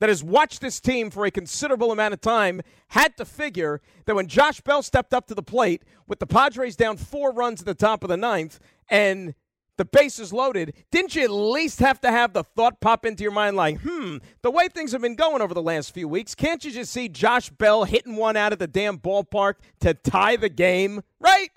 that 0.00 0.08
has 0.08 0.22
watched 0.22 0.60
this 0.60 0.80
team 0.80 1.10
for 1.10 1.24
a 1.24 1.30
considerable 1.30 1.92
amount 1.92 2.14
of 2.14 2.20
time 2.20 2.60
had 2.88 3.16
to 3.16 3.24
figure 3.24 3.80
that 4.06 4.14
when 4.14 4.26
Josh 4.26 4.60
Bell 4.60 4.82
stepped 4.82 5.12
up 5.12 5.26
to 5.28 5.34
the 5.34 5.42
plate 5.42 5.82
with 6.06 6.18
the 6.18 6.26
Padres 6.26 6.76
down 6.76 6.96
four 6.96 7.32
runs 7.32 7.60
at 7.60 7.66
the 7.66 7.74
top 7.74 8.02
of 8.02 8.08
the 8.08 8.16
ninth 8.16 8.60
and 8.88 9.34
the 9.78 9.84
bases 9.84 10.32
loaded, 10.32 10.74
didn't 10.90 11.14
you 11.14 11.22
at 11.22 11.30
least 11.30 11.78
have 11.78 12.00
to 12.02 12.10
have 12.10 12.34
the 12.34 12.44
thought 12.44 12.80
pop 12.80 13.06
into 13.06 13.22
your 13.22 13.32
mind 13.32 13.56
like, 13.56 13.78
hmm, 13.80 14.18
the 14.42 14.50
way 14.50 14.68
things 14.68 14.92
have 14.92 15.00
been 15.00 15.14
going 15.14 15.40
over 15.40 15.54
the 15.54 15.62
last 15.62 15.94
few 15.94 16.06
weeks, 16.06 16.34
can't 16.34 16.64
you 16.64 16.70
just 16.70 16.92
see 16.92 17.08
Josh 17.08 17.48
Bell 17.48 17.84
hitting 17.84 18.16
one 18.16 18.36
out 18.36 18.52
of 18.52 18.58
the 18.58 18.66
damn 18.66 18.98
ballpark 18.98 19.54
to 19.80 19.94
tie 19.94 20.36
the 20.36 20.48
game, 20.48 21.02
right? 21.20 21.50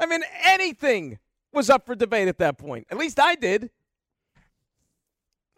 I 0.00 0.06
mean, 0.06 0.22
anything 0.44 1.18
was 1.52 1.70
up 1.70 1.86
for 1.86 1.94
debate 1.94 2.28
at 2.28 2.38
that 2.38 2.58
point. 2.58 2.86
At 2.90 2.98
least 2.98 3.20
I 3.20 3.34
did. 3.36 3.70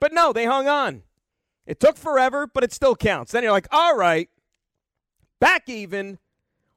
But 0.01 0.13
no, 0.13 0.33
they 0.33 0.45
hung 0.45 0.69
on. 0.69 1.03
It 1.67 1.81
took 1.81 1.97
forever, 1.97 2.47
but 2.47 2.65
it 2.65 2.73
still 2.73 2.97
counts. 2.97 3.33
Then 3.33 3.43
you're 3.43 3.53
like, 3.53 3.69
all 3.73 3.97
right, 3.97 4.29
back 5.41 5.69
even. 5.69 6.19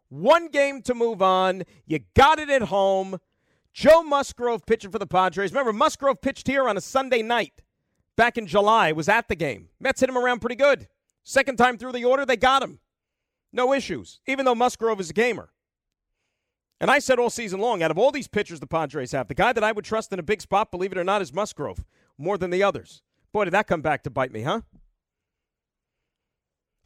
One 0.09 0.47
game 0.47 0.81
to 0.83 0.93
move 0.93 1.21
on. 1.21 1.63
You 1.85 1.99
got 2.15 2.39
it 2.39 2.49
at 2.49 2.63
home. 2.63 3.19
Joe 3.77 4.01
Musgrove 4.01 4.65
pitching 4.65 4.89
for 4.89 4.97
the 4.97 5.05
Padres. 5.05 5.51
Remember, 5.51 5.71
Musgrove 5.71 6.19
pitched 6.19 6.47
here 6.47 6.67
on 6.67 6.77
a 6.77 6.81
Sunday 6.81 7.21
night 7.21 7.61
back 8.15 8.35
in 8.35 8.47
July, 8.47 8.91
was 8.91 9.07
at 9.07 9.27
the 9.27 9.35
game. 9.35 9.69
Mets 9.79 9.99
hit 9.99 10.09
him 10.09 10.17
around 10.17 10.39
pretty 10.39 10.55
good. 10.55 10.87
Second 11.23 11.57
time 11.57 11.77
through 11.77 11.91
the 11.91 12.03
order, 12.03 12.25
they 12.25 12.37
got 12.37 12.63
him. 12.63 12.79
No 13.53 13.73
issues, 13.73 14.19
even 14.25 14.45
though 14.45 14.55
Musgrove 14.55 14.99
is 14.99 15.11
a 15.11 15.13
gamer. 15.13 15.51
And 16.81 16.89
I 16.89 16.97
said 16.97 17.19
all 17.19 17.29
season 17.29 17.59
long, 17.59 17.83
out 17.83 17.91
of 17.91 17.99
all 17.99 18.09
these 18.09 18.27
pitchers 18.27 18.59
the 18.59 18.65
Padres 18.65 19.11
have, 19.11 19.27
the 19.27 19.35
guy 19.35 19.53
that 19.53 19.63
I 19.63 19.73
would 19.73 19.85
trust 19.85 20.11
in 20.11 20.17
a 20.17 20.23
big 20.23 20.41
spot, 20.41 20.71
believe 20.71 20.91
it 20.91 20.97
or 20.97 21.03
not, 21.03 21.21
is 21.21 21.31
Musgrove 21.31 21.85
more 22.17 22.39
than 22.39 22.49
the 22.49 22.63
others. 22.63 23.03
Boy, 23.31 23.43
did 23.43 23.53
that 23.53 23.67
come 23.67 23.83
back 23.83 24.01
to 24.05 24.09
bite 24.09 24.31
me, 24.31 24.41
huh? 24.41 24.61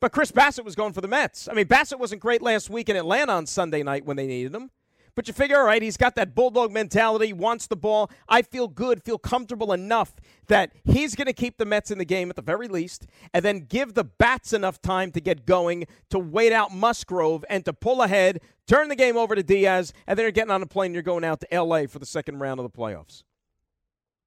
But 0.02 0.12
Chris 0.12 0.34
Bassitt 0.34 0.66
was 0.66 0.76
going 0.76 0.92
for 0.92 1.00
the 1.00 1.08
Mets. 1.08 1.48
I 1.48 1.54
mean, 1.54 1.68
Bassitt 1.68 2.00
wasn't 2.00 2.22
great 2.22 2.42
last 2.42 2.70
week 2.70 2.90
in 2.90 2.98
Atlanta 2.98 3.32
on 3.32 3.46
Sunday 3.46 3.82
night 3.82 4.04
when 4.04 4.18
they 4.18 4.28
needed 4.28 4.54
him. 4.54 4.72
But 5.16 5.28
you 5.28 5.34
figure, 5.34 5.58
all 5.58 5.66
right, 5.66 5.82
he's 5.82 5.98
got 5.98 6.16
that 6.16 6.34
bulldog 6.34 6.72
mentality, 6.72 7.34
wants 7.34 7.68
the 7.68 7.76
ball. 7.76 8.10
I 8.30 8.42
feel 8.42 8.68
good, 8.68 9.04
feel 9.04 9.18
comfortable 9.18 9.74
enough 9.74 10.14
that 10.48 10.74
he's 10.84 11.16
going 11.16 11.28
to 11.28 11.34
keep 11.34 11.58
the 11.58 11.66
Mets 11.66 11.92
in 11.92 11.98
the 11.98 12.06
game 12.06 12.30
at 12.30 12.36
the 12.36 12.42
very 12.42 12.68
least, 12.68 13.08
and 13.34 13.44
then 13.44 13.60
give 13.60 13.94
the 13.94 14.04
bats 14.04 14.54
enough 14.54 14.82
time 14.82 15.12
to 15.12 15.22
get 15.22 15.46
going, 15.46 15.86
to 16.10 16.20
wait 16.20 16.54
out 16.54 16.74
Musgrove, 16.74 17.44
and 17.50 17.66
to 17.66 17.74
pull 17.74 18.02
ahead, 18.02 18.40
turn 18.68 18.88
the 18.88 18.96
game 18.96 19.18
over 19.18 19.36
to 19.36 19.44
Diaz, 19.44 19.94
and 20.08 20.18
then 20.18 20.24
you're 20.24 20.32
getting 20.32 20.52
on 20.52 20.62
a 20.62 20.68
plane, 20.68 20.94
you're 20.94 21.04
going 21.04 21.24
out 21.24 21.42
to 21.42 21.54
L.A. 21.54 21.88
for 21.88 22.00
the 22.00 22.06
second 22.06 22.40
round 22.40 22.60
of 22.60 22.64
the 22.64 22.78
playoffs. 22.78 23.24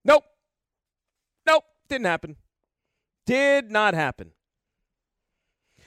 Nope. 0.05 0.25
Nope. 1.47 1.65
Didn't 1.89 2.07
happen. 2.07 2.37
Did 3.27 3.71
not 3.71 3.95
happen. 3.95 4.33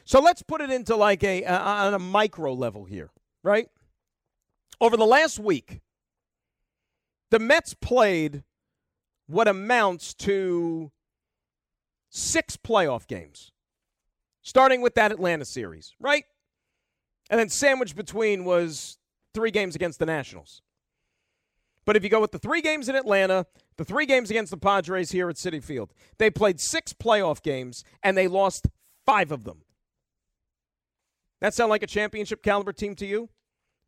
So 0.06 0.22
let's 0.22 0.42
put 0.42 0.62
it 0.62 0.70
into 0.70 0.96
like 0.96 1.24
a 1.24 1.44
uh, 1.44 1.60
on 1.60 1.94
a 1.94 2.00
micro 2.00 2.54
level 2.54 2.86
here, 2.86 3.12
right? 3.44 3.68
Over 4.80 4.98
the 4.98 5.06
last 5.06 5.40
week, 5.40 5.82
the 7.30 7.40
Mets 7.40 7.74
played 7.74 8.44
what 9.28 9.48
amounts 9.48 10.14
to 10.14 10.92
six 12.10 12.58
playoff 12.58 13.08
games, 13.08 13.52
starting 14.42 14.82
with 14.82 14.96
that 14.96 15.12
Atlanta 15.12 15.46
series, 15.46 15.94
right? 16.00 16.24
And 17.30 17.40
then 17.40 17.50
sandwiched 17.50 17.96
between 17.96 18.46
was 18.46 18.98
three 19.34 19.52
games 19.52 19.76
against 19.76 20.00
the 20.00 20.06
Nationals. 20.06 20.62
But 21.86 21.96
if 21.96 22.04
you 22.04 22.10
go 22.10 22.20
with 22.20 22.32
the 22.32 22.40
three 22.40 22.62
games 22.62 22.90
in 22.90 22.96
Atlanta, 22.96 23.46
the 23.78 23.86
three 23.86 24.06
games 24.06 24.30
against 24.30 24.52
the 24.52 24.58
Padres 24.58 25.12
here 25.12 25.30
at 25.30 25.36
Citi 25.38 25.64
Field, 25.64 25.94
they 26.18 26.30
played 26.30 26.60
six 26.60 26.92
playoff 26.94 27.42
games 27.42 27.84
and 28.04 28.18
they 28.18 28.28
lost 28.28 28.68
five 29.06 29.32
of 29.32 29.44
them. 29.46 29.64
That 31.40 31.54
sound 31.54 31.70
like 31.70 31.84
a 31.84 31.88
championship 31.88 32.44
caliber 32.44 32.74
team 32.74 32.96
to 32.96 33.06
you? 33.06 33.30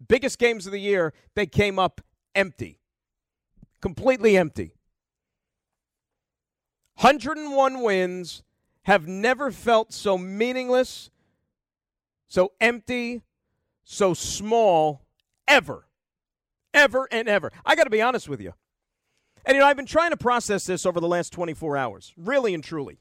Biggest 0.08 0.40
games 0.40 0.66
of 0.66 0.72
the 0.72 0.80
year, 0.80 1.14
they 1.36 1.46
came 1.46 1.78
up 1.78 2.02
empty. 2.36 2.80
Completely 3.82 4.38
empty. 4.38 4.74
101 7.02 7.82
wins 7.82 8.44
have 8.84 9.08
never 9.08 9.52
felt 9.52 9.94
so 9.94 10.18
meaningless, 10.18 11.10
so 12.28 12.52
empty, 12.60 13.22
so 13.84 14.14
small 14.14 15.02
ever. 15.48 15.86
Ever 16.74 17.08
and 17.12 17.28
ever. 17.28 17.52
I 17.66 17.76
got 17.76 17.86
to 17.86 17.90
be 17.90 18.02
honest 18.02 18.30
with 18.30 18.42
you. 18.42 18.54
And 19.46 19.56
you 19.56 19.62
know, 19.62 19.68
I've 19.68 19.78
been 19.78 19.86
trying 19.86 20.12
to 20.12 20.18
process 20.18 20.66
this 20.66 20.86
over 20.86 21.00
the 21.00 21.08
last 21.08 21.34
24 21.34 21.78
hours, 21.78 22.14
really 22.18 22.54
and 22.54 22.64
truly. 22.64 23.00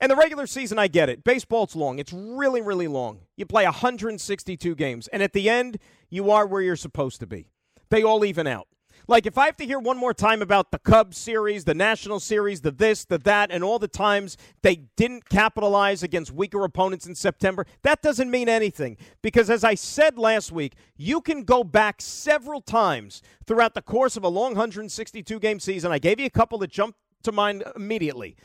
And 0.00 0.10
the 0.10 0.16
regular 0.16 0.46
season, 0.46 0.78
I 0.78 0.88
get 0.88 1.08
it. 1.08 1.24
Baseball's 1.24 1.74
long. 1.74 1.98
It's 1.98 2.12
really, 2.12 2.60
really 2.60 2.88
long. 2.88 3.20
You 3.36 3.46
play 3.46 3.64
162 3.64 4.74
games, 4.74 5.08
and 5.08 5.22
at 5.22 5.32
the 5.32 5.48
end, 5.48 5.78
you 6.10 6.30
are 6.30 6.46
where 6.46 6.60
you're 6.60 6.76
supposed 6.76 7.20
to 7.20 7.26
be. 7.26 7.48
They 7.88 8.02
all 8.02 8.24
even 8.24 8.46
out. 8.46 8.68
Like, 9.08 9.24
if 9.24 9.38
I 9.38 9.46
have 9.46 9.56
to 9.58 9.66
hear 9.66 9.78
one 9.78 9.96
more 9.96 10.12
time 10.12 10.42
about 10.42 10.72
the 10.72 10.80
Cubs 10.80 11.16
series, 11.16 11.64
the 11.64 11.74
National 11.74 12.18
series, 12.18 12.62
the 12.62 12.72
this, 12.72 13.04
the 13.04 13.18
that, 13.18 13.52
and 13.52 13.62
all 13.62 13.78
the 13.78 13.86
times 13.86 14.36
they 14.62 14.82
didn't 14.96 15.28
capitalize 15.28 16.02
against 16.02 16.32
weaker 16.32 16.64
opponents 16.64 17.06
in 17.06 17.14
September, 17.14 17.66
that 17.82 18.02
doesn't 18.02 18.30
mean 18.30 18.48
anything. 18.48 18.96
Because 19.22 19.48
as 19.48 19.62
I 19.62 19.76
said 19.76 20.18
last 20.18 20.50
week, 20.50 20.74
you 20.96 21.20
can 21.20 21.44
go 21.44 21.62
back 21.62 22.02
several 22.02 22.60
times 22.60 23.22
throughout 23.46 23.74
the 23.74 23.82
course 23.82 24.16
of 24.16 24.24
a 24.24 24.28
long 24.28 24.52
162 24.52 25.38
game 25.38 25.60
season. 25.60 25.92
I 25.92 25.98
gave 25.98 26.18
you 26.18 26.26
a 26.26 26.30
couple 26.30 26.58
that 26.58 26.70
jumped 26.70 26.98
to 27.22 27.32
mind 27.32 27.62
immediately. 27.76 28.36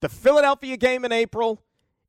The 0.00 0.08
Philadelphia 0.08 0.76
game 0.76 1.04
in 1.04 1.12
April 1.12 1.62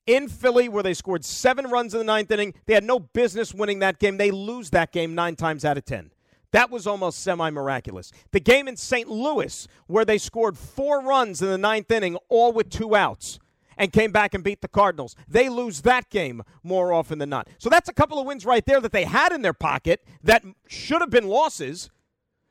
in 0.06 0.28
Philly, 0.28 0.70
where 0.70 0.84
they 0.84 0.94
scored 0.94 1.24
seven 1.24 1.70
runs 1.70 1.94
in 1.94 2.00
the 2.00 2.04
ninth 2.04 2.32
inning. 2.32 2.54
They 2.66 2.74
had 2.74 2.84
no 2.84 3.00
business 3.00 3.54
winning 3.54 3.80
that 3.80 4.00
game. 4.00 4.18
They 4.18 4.32
lose 4.32 4.72
that 4.72 4.92
game 4.92 5.14
nine 5.14 5.36
times 5.36 5.64
out 5.64 5.78
of 5.78 5.86
ten. 5.86 6.12
That 6.52 6.72
was 6.72 6.88
almost 6.88 7.22
semi 7.22 7.50
miraculous. 7.52 8.12
The 8.32 8.40
game 8.40 8.68
in 8.68 8.76
St. 8.76 9.08
Louis, 9.08 9.68
where 9.88 10.06
they 10.06 10.18
scored 10.18 10.58
four 10.58 11.02
runs 11.02 11.42
in 11.42 11.50
the 11.50 11.58
ninth 11.58 11.92
inning, 11.92 12.18
all 12.28 12.52
with 12.52 12.70
two 12.70 12.96
outs, 12.96 13.40
and 13.78 13.94
came 13.94 14.12
back 14.12 14.34
and 14.34 14.44
beat 14.44 14.62
the 14.62 14.68
Cardinals. 14.68 15.16
They 15.28 15.48
lose 15.48 15.82
that 15.82 16.10
game 16.10 16.42
more 16.64 16.92
often 16.92 17.20
than 17.20 17.30
not. 17.30 17.48
So 17.60 17.70
that's 17.70 17.88
a 17.88 17.94
couple 17.94 18.20
of 18.20 18.26
wins 18.26 18.46
right 18.46 18.66
there 18.66 18.82
that 18.82 18.92
they 18.92 19.06
had 19.06 19.32
in 19.32 19.44
their 19.44 19.54
pocket 19.54 20.04
that 20.24 20.44
should 20.68 21.02
have 21.02 21.12
been 21.12 21.28
losses. 21.28 21.92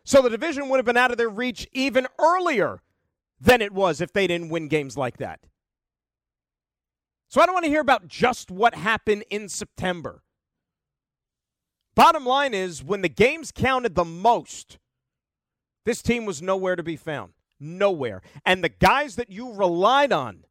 So 0.04 0.22
the 0.22 0.30
division 0.30 0.68
would 0.68 0.78
have 0.78 0.86
been 0.86 0.96
out 0.96 1.10
of 1.10 1.18
their 1.18 1.28
reach 1.28 1.66
even 1.72 2.06
earlier 2.18 2.82
than 3.40 3.62
it 3.62 3.72
was 3.72 4.00
if 4.00 4.12
they 4.12 4.26
didn't 4.26 4.48
win 4.48 4.68
games 4.68 4.96
like 4.96 5.18
that. 5.18 5.40
So 7.28 7.40
I 7.40 7.46
don't 7.46 7.54
want 7.54 7.64
to 7.64 7.70
hear 7.70 7.80
about 7.80 8.08
just 8.08 8.50
what 8.50 8.74
happened 8.74 9.24
in 9.30 9.48
September. 9.48 10.22
Bottom 11.94 12.24
line 12.24 12.54
is, 12.54 12.82
when 12.82 13.02
the 13.02 13.08
games 13.08 13.52
counted 13.52 13.94
the 13.94 14.04
most, 14.04 14.78
this 15.84 16.00
team 16.00 16.24
was 16.24 16.40
nowhere 16.40 16.76
to 16.76 16.82
be 16.82 16.96
found. 16.96 17.32
Nowhere. 17.60 18.22
And 18.46 18.62
the 18.62 18.68
guys 18.68 19.16
that 19.16 19.30
you 19.30 19.52
relied 19.52 20.12
on 20.12 20.44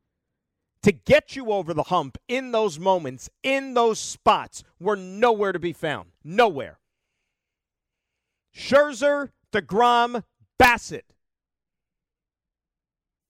to 0.84 0.92
get 0.92 1.36
you 1.36 1.52
over 1.52 1.74
the 1.74 1.84
hump 1.84 2.18
in 2.28 2.52
those 2.52 2.80
moments, 2.80 3.30
in 3.44 3.74
those 3.74 4.00
spots, 4.00 4.64
were 4.80 4.96
nowhere 4.96 5.52
to 5.52 5.60
be 5.60 5.74
found. 5.74 6.10
Nowhere. 6.24 6.80
Scherzer, 8.56 9.30
DeGrom, 9.52 10.24
Bassitt. 10.60 11.04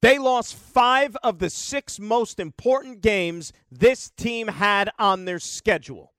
They 0.02 0.20
lost 0.20 0.56
five 0.56 1.18
of 1.24 1.40
the 1.40 1.50
six 1.50 2.00
most 2.00 2.40
important 2.40 3.02
games 3.02 3.52
this 3.72 4.12
team 4.12 4.48
had 4.48 4.92
on 5.00 5.26
their 5.26 5.40
schedule. 5.40 6.14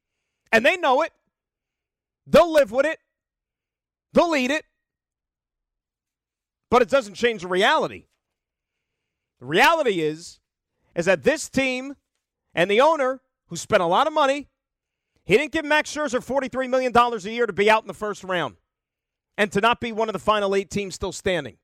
And 0.51 0.67
they 0.67 0.77
know 0.77 1.03
it. 1.03 1.13
They'll 2.27 2.53
live 2.53 2.73
with 2.73 2.87
it. 2.87 2.99
They'll 4.13 4.35
eat 4.35 4.51
it. 4.51 4.65
But 6.71 6.83
it 6.83 6.91
doesn't 6.91 7.15
change 7.15 7.43
the 7.43 7.49
reality. 7.49 8.07
The 9.41 9.47
reality 9.47 10.01
is, 10.01 10.41
is 10.97 11.07
that 11.07 11.23
this 11.23 11.49
team 11.49 11.95
and 12.55 12.71
the 12.71 12.81
owner, 12.81 13.21
who 13.47 13.57
spent 13.57 13.83
a 13.83 13.87
lot 13.87 14.07
of 14.07 14.13
money, 14.13 14.49
he 15.25 15.37
didn't 15.37 15.53
give 15.53 15.65
Max 15.65 15.95
Scherzer 15.95 16.25
$43 16.25 16.69
million 16.69 16.93
a 16.97 17.19
year 17.31 17.47
to 17.47 17.53
be 17.53 17.71
out 17.71 17.83
in 17.83 17.89
the 17.89 17.95
first 17.95 18.25
round 18.25 18.57
and 19.37 19.53
to 19.53 19.61
not 19.61 19.81
be 19.81 19.93
one 19.93 20.09
of 20.09 20.15
the 20.15 20.19
final 20.19 20.55
eight 20.55 20.69
teams 20.69 20.95
still 20.95 21.13
standing 21.13 21.59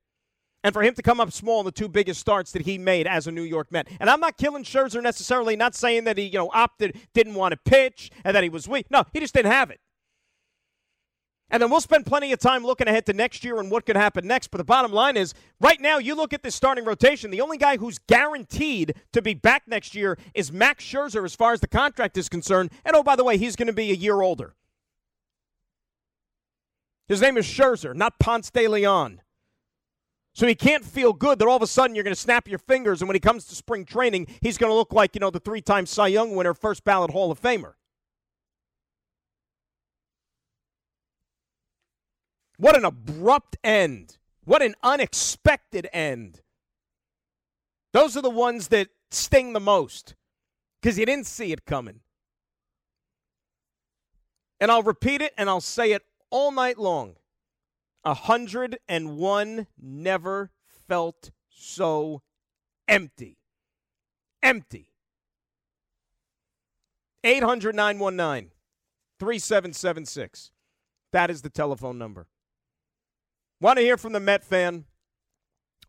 and 0.65 0.73
for 0.73 0.83
him 0.83 0.95
to 0.95 1.03
come 1.03 1.21
up 1.21 1.31
small 1.31 1.61
in 1.61 1.67
the 1.67 1.71
two 1.71 1.89
biggest 1.89 2.19
starts 2.19 2.51
that 2.53 2.63
he 2.63 2.79
made 2.79 3.07
as 3.07 3.27
a 3.27 3.31
New 3.31 3.43
York 3.43 3.71
Met. 3.71 3.87
And 4.01 4.09
I'm 4.09 4.19
not 4.19 4.39
killing 4.39 4.65
Scherzer 4.65 5.03
necessarily, 5.03 5.55
not 5.55 5.75
saying 5.75 6.05
that 6.05 6.17
he, 6.17 6.25
you 6.25 6.39
know, 6.39 6.51
opted, 6.53 6.99
didn't 7.13 7.35
want 7.35 7.53
to 7.53 7.59
pitch, 7.71 8.11
and 8.25 8.35
that 8.35 8.43
he 8.43 8.49
was 8.49 8.67
weak. 8.67 8.87
No, 8.91 9.05
he 9.13 9.21
just 9.21 9.35
didn't 9.35 9.53
have 9.53 9.71
it. 9.71 9.79
And 11.51 11.63
then 11.63 11.71
we'll 11.71 11.83
spend 11.83 12.07
plenty 12.07 12.33
of 12.33 12.39
time 12.39 12.65
looking 12.65 12.89
ahead 12.89 13.05
to 13.07 13.13
next 13.13 13.45
year 13.45 13.61
and 13.61 13.71
what 13.71 13.85
could 13.85 13.97
happen 13.97 14.27
next. 14.27 14.49
But 14.49 14.59
the 14.59 14.65
bottom 14.65 14.91
line 14.91 15.19
is, 15.19 15.35
right 15.61 15.81
now, 15.81 15.99
you 15.99 16.15
look 16.15 16.33
at 16.33 16.43
this 16.43 16.55
starting 16.55 16.87
rotation. 16.87 17.31
The 17.31 17.43
only 17.43 17.59
guy 17.59 17.77
who's 17.77 17.99
guaranteed 17.99 18.95
to 19.13 19.21
be 19.21 19.35
back 19.35 19.65
next 19.67 19.95
year 19.95 20.19
is 20.33 20.51
Max 20.51 20.83
Scherzer, 20.83 21.25
as 21.25 21.37
far 21.37 21.53
as 21.53 21.61
the 21.61 21.69
contract 21.69 22.17
is 22.17 22.31
concerned. 22.31 22.71
And 22.87 22.97
oh, 22.97 23.03
by 23.03 23.15
the 23.15 23.23
way, 23.23 23.37
he's 23.37 23.55
going 23.55 23.67
to 23.67 23.75
be 23.75 23.91
a 23.91 23.95
year 23.95 24.23
older. 24.23 24.55
His 27.07 27.21
name 27.21 27.37
is 27.37 27.45
Scherzer, 27.45 27.95
not 27.95 28.19
Ponce 28.19 28.51
de 28.51 28.67
Leon. 28.67 29.21
So 30.35 30.49
he 30.49 30.57
can't 30.57 30.85
feel 30.85 31.13
good 31.13 31.39
that 31.39 31.47
all 31.47 31.57
of 31.57 31.63
a 31.63 31.67
sudden 31.67 31.95
you're 31.95 32.03
going 32.03 32.15
to 32.15 32.21
snap 32.21 32.49
your 32.49 32.59
fingers, 32.59 33.01
and 33.01 33.09
when 33.09 33.15
he 33.15 33.21
comes 33.21 33.45
to 33.47 33.55
spring 33.55 33.85
training, 33.85 34.27
he's 34.41 34.59
going 34.59 34.71
to 34.71 34.75
look 34.75 34.93
like, 34.93 35.15
you 35.15 35.21
know, 35.21 35.31
the 35.31 35.39
three 35.39 35.61
time 35.61 35.87
Cy 35.87 36.09
Young 36.09 36.35
winner, 36.35 36.55
first 36.55 36.85
ballot 36.85 37.13
Hall 37.13 37.31
of 37.31 37.41
Famer. 37.41 37.75
What 42.57 42.77
an 42.77 42.85
abrupt 42.85 43.57
end. 43.63 44.19
What 44.45 44.63
an 44.63 44.75
unexpected 44.83 45.89
end. 45.93 46.43
Those 47.93 48.17
are 48.17 48.23
the 48.23 48.31
ones 48.31 48.69
that 48.69 48.89
sting 49.11 49.53
the 49.53 49.61
most 49.61 50.15
because 50.81 50.99
you 50.99 51.07
didn't 51.07 51.27
see 51.27 51.53
it 51.53 51.65
coming. 51.65 52.01
And 54.61 54.71
I'll 54.71 54.83
repeat 54.83 55.23
it 55.23 55.33
and 55.39 55.49
I'll 55.49 55.61
say 55.61 55.93
it 55.93 56.03
all 56.31 56.51
night 56.51 56.79
long. 56.79 57.17
101 58.05 59.67
never 59.81 60.51
felt 60.87 61.31
so 61.49 62.23
empty. 62.87 63.39
Empty. 64.43 64.91
800 67.25 67.75
919 67.75 68.51
3776. 69.19 70.51
That 71.13 71.31
is 71.31 71.43
the 71.43 71.49
telephone 71.49 71.97
number. 71.97 72.27
Want 73.61 73.79
to 73.79 73.83
hear 73.83 73.97
from 73.97 74.13
the 74.13 74.21
Met 74.21 74.45
fan? 74.45 74.85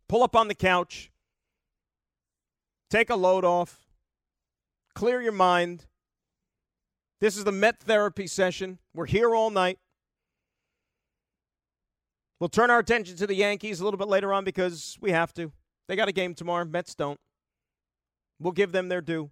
Pull 0.07 0.23
up 0.23 0.35
on 0.35 0.47
the 0.47 0.55
couch, 0.55 1.11
take 2.91 3.09
a 3.09 3.15
load 3.15 3.43
off, 3.43 3.87
clear 4.93 5.19
your 5.19 5.31
mind. 5.31 5.87
This 7.19 7.35
is 7.35 7.43
the 7.43 7.51
Met 7.51 7.81
therapy 7.81 8.27
session. 8.27 8.77
We're 8.93 9.07
here 9.07 9.35
all 9.35 9.49
night. 9.49 9.79
We'll 12.39 12.49
turn 12.49 12.69
our 12.69 12.79
attention 12.79 13.15
to 13.17 13.27
the 13.27 13.35
Yankees 13.35 13.79
a 13.79 13.83
little 13.83 13.97
bit 13.97 14.07
later 14.07 14.33
on 14.33 14.43
because 14.43 14.97
we 15.01 15.11
have 15.11 15.33
to. 15.35 15.51
They 15.87 15.95
got 15.95 16.09
a 16.09 16.13
game 16.13 16.33
tomorrow. 16.33 16.65
Mets 16.65 16.95
don't. 16.95 17.19
We'll 18.39 18.51
give 18.51 18.71
them 18.71 18.89
their 18.89 19.01
due. 19.01 19.31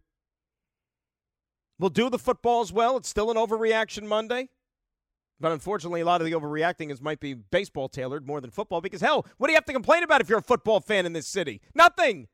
We'll 1.80 1.90
do 1.90 2.10
the 2.10 2.20
football 2.20 2.62
as 2.62 2.72
well. 2.72 2.96
It's 2.98 3.10
still 3.10 3.30
an 3.32 3.38
overreaction 3.38 4.04
Monday. 4.04 4.50
But 5.40 5.52
unfortunately, 5.52 6.00
a 6.00 6.06
lot 6.06 6.22
of 6.22 6.26
the 6.26 6.34
overreacting 6.34 6.90
is 6.92 7.02
might 7.02 7.20
be 7.20 7.34
baseball 7.34 7.90
tailored 7.90 8.26
more 8.26 8.40
than 8.40 8.52
football 8.52 8.80
because, 8.80 9.02
hell, 9.02 9.26
what 9.38 9.48
do 9.48 9.52
you 9.52 9.58
have 9.58 9.66
to 9.66 9.74
complain 9.74 10.04
about 10.04 10.22
if 10.22 10.30
you're 10.30 10.40
a 10.40 10.44
football 10.44 10.80
fan 10.80 11.06
in 11.06 11.12
this 11.12 11.28
city? 11.28 11.60
Nothing. 11.76 12.28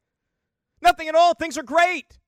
Nothing 0.81 1.07
at 1.07 1.15
all. 1.15 1.33
Things 1.33 1.57
are 1.57 1.63
great. 1.63 2.19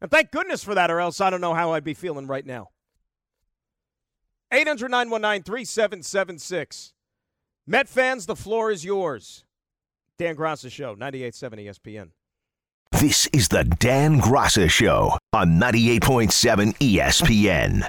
And 0.00 0.10
thank 0.10 0.30
goodness 0.30 0.64
for 0.64 0.74
that, 0.74 0.90
or 0.90 1.00
else 1.00 1.20
I 1.20 1.28
don't 1.28 1.40
know 1.40 1.54
how 1.54 1.72
I'd 1.72 1.84
be 1.84 1.94
feeling 1.94 2.26
right 2.26 2.46
now. 2.46 2.70
800 4.54 4.88
919 4.88 5.42
3776. 5.42 6.92
Met 7.66 7.88
fans, 7.88 8.26
the 8.26 8.36
floor 8.36 8.70
is 8.70 8.84
yours. 8.84 9.44
Dan 10.16 10.36
Graca 10.36 10.70
Show, 10.70 10.94
98.7 10.94 11.66
ESPN. 11.66 12.10
This 12.92 13.26
is 13.32 13.48
the 13.48 13.64
Dan 13.64 14.20
Graca 14.20 14.70
Show 14.70 15.18
on 15.32 15.58
98.7 15.58 16.76
ESPN. 16.76 17.88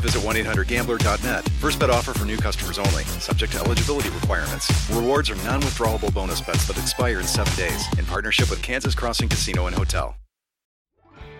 visit 0.00 0.22
1-800-GAMBLER.net. 0.22 1.48
First 1.60 1.78
bet 1.78 1.90
offer 1.90 2.12
for 2.12 2.24
new 2.24 2.36
customers 2.36 2.78
only. 2.78 3.04
Subject 3.20 3.52
to 3.52 3.58
eligibility 3.60 4.10
requirements. 4.10 4.70
Rewards 4.90 5.30
are 5.30 5.36
non-withdrawable 5.36 6.12
bonus 6.12 6.40
bets 6.40 6.66
that 6.66 6.78
expire 6.78 7.20
in 7.20 7.26
seven 7.26 7.54
days. 7.56 7.86
In 7.98 8.06
partnership 8.06 8.50
with 8.50 8.62
Kansas 8.62 8.94
Crossing 8.94 9.28
Casino 9.28 9.66
and 9.66 9.76
Hotel. 9.76 10.14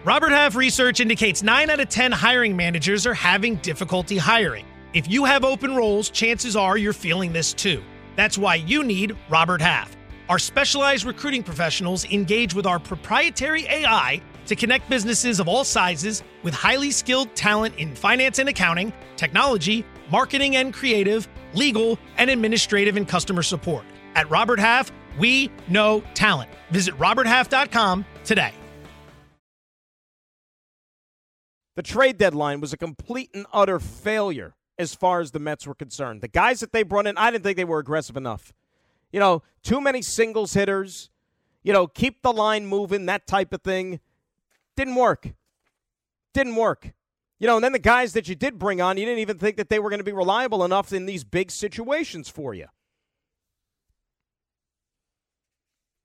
Robert 0.02 0.30
Half 0.30 0.56
research 0.56 1.00
indicates 1.00 1.42
9 1.42 1.68
out 1.68 1.78
of 1.78 1.90
10 1.90 2.10
hiring 2.10 2.56
managers 2.56 3.06
are 3.06 3.12
having 3.12 3.56
difficulty 3.56 4.16
hiring. 4.16 4.64
If 4.94 5.10
you 5.10 5.26
have 5.26 5.44
open 5.44 5.76
roles, 5.76 6.08
chances 6.08 6.56
are 6.56 6.78
you're 6.78 6.94
feeling 6.94 7.34
this 7.34 7.52
too. 7.52 7.82
That's 8.16 8.38
why 8.38 8.54
you 8.54 8.82
need 8.82 9.14
Robert 9.28 9.60
Half. 9.60 9.96
Our 10.30 10.38
specialized 10.38 11.04
recruiting 11.04 11.42
professionals 11.42 12.06
engage 12.06 12.54
with 12.54 12.64
our 12.64 12.78
proprietary 12.78 13.66
AI 13.66 14.22
to 14.50 14.56
connect 14.56 14.90
businesses 14.90 15.38
of 15.38 15.46
all 15.46 15.62
sizes 15.62 16.24
with 16.42 16.52
highly 16.52 16.90
skilled 16.90 17.32
talent 17.36 17.72
in 17.76 17.94
finance 17.94 18.40
and 18.40 18.48
accounting, 18.48 18.92
technology, 19.14 19.84
marketing 20.10 20.56
and 20.56 20.74
creative, 20.74 21.28
legal, 21.54 21.96
and 22.16 22.28
administrative 22.28 22.96
and 22.96 23.06
customer 23.06 23.44
support. 23.44 23.84
At 24.16 24.28
Robert 24.28 24.58
Half, 24.58 24.90
we 25.20 25.52
know 25.68 26.02
talent. 26.14 26.50
Visit 26.72 26.98
RobertHalf.com 26.98 28.04
today. 28.24 28.52
The 31.76 31.82
trade 31.84 32.18
deadline 32.18 32.60
was 32.60 32.72
a 32.72 32.76
complete 32.76 33.30
and 33.32 33.46
utter 33.52 33.78
failure 33.78 34.56
as 34.80 34.96
far 34.96 35.20
as 35.20 35.30
the 35.30 35.38
Mets 35.38 35.64
were 35.64 35.76
concerned. 35.76 36.22
The 36.22 36.28
guys 36.28 36.58
that 36.58 36.72
they 36.72 36.82
brought 36.82 37.06
in, 37.06 37.16
I 37.16 37.30
didn't 37.30 37.44
think 37.44 37.56
they 37.56 37.62
were 37.62 37.78
aggressive 37.78 38.16
enough. 38.16 38.52
You 39.12 39.20
know, 39.20 39.44
too 39.62 39.80
many 39.80 40.02
singles 40.02 40.54
hitters, 40.54 41.08
you 41.62 41.72
know, 41.72 41.86
keep 41.86 42.22
the 42.22 42.32
line 42.32 42.66
moving, 42.66 43.06
that 43.06 43.28
type 43.28 43.52
of 43.52 43.62
thing. 43.62 44.00
Didn't 44.80 44.94
work. 44.94 45.34
Didn't 46.32 46.56
work. 46.56 46.94
You 47.38 47.46
know, 47.46 47.56
and 47.56 47.62
then 47.62 47.72
the 47.72 47.78
guys 47.78 48.14
that 48.14 48.28
you 48.30 48.34
did 48.34 48.58
bring 48.58 48.80
on, 48.80 48.96
you 48.96 49.04
didn't 49.04 49.18
even 49.18 49.36
think 49.36 49.58
that 49.58 49.68
they 49.68 49.78
were 49.78 49.90
going 49.90 50.00
to 50.00 50.04
be 50.04 50.12
reliable 50.12 50.64
enough 50.64 50.90
in 50.94 51.04
these 51.04 51.22
big 51.22 51.50
situations 51.50 52.30
for 52.30 52.54
you. 52.54 52.64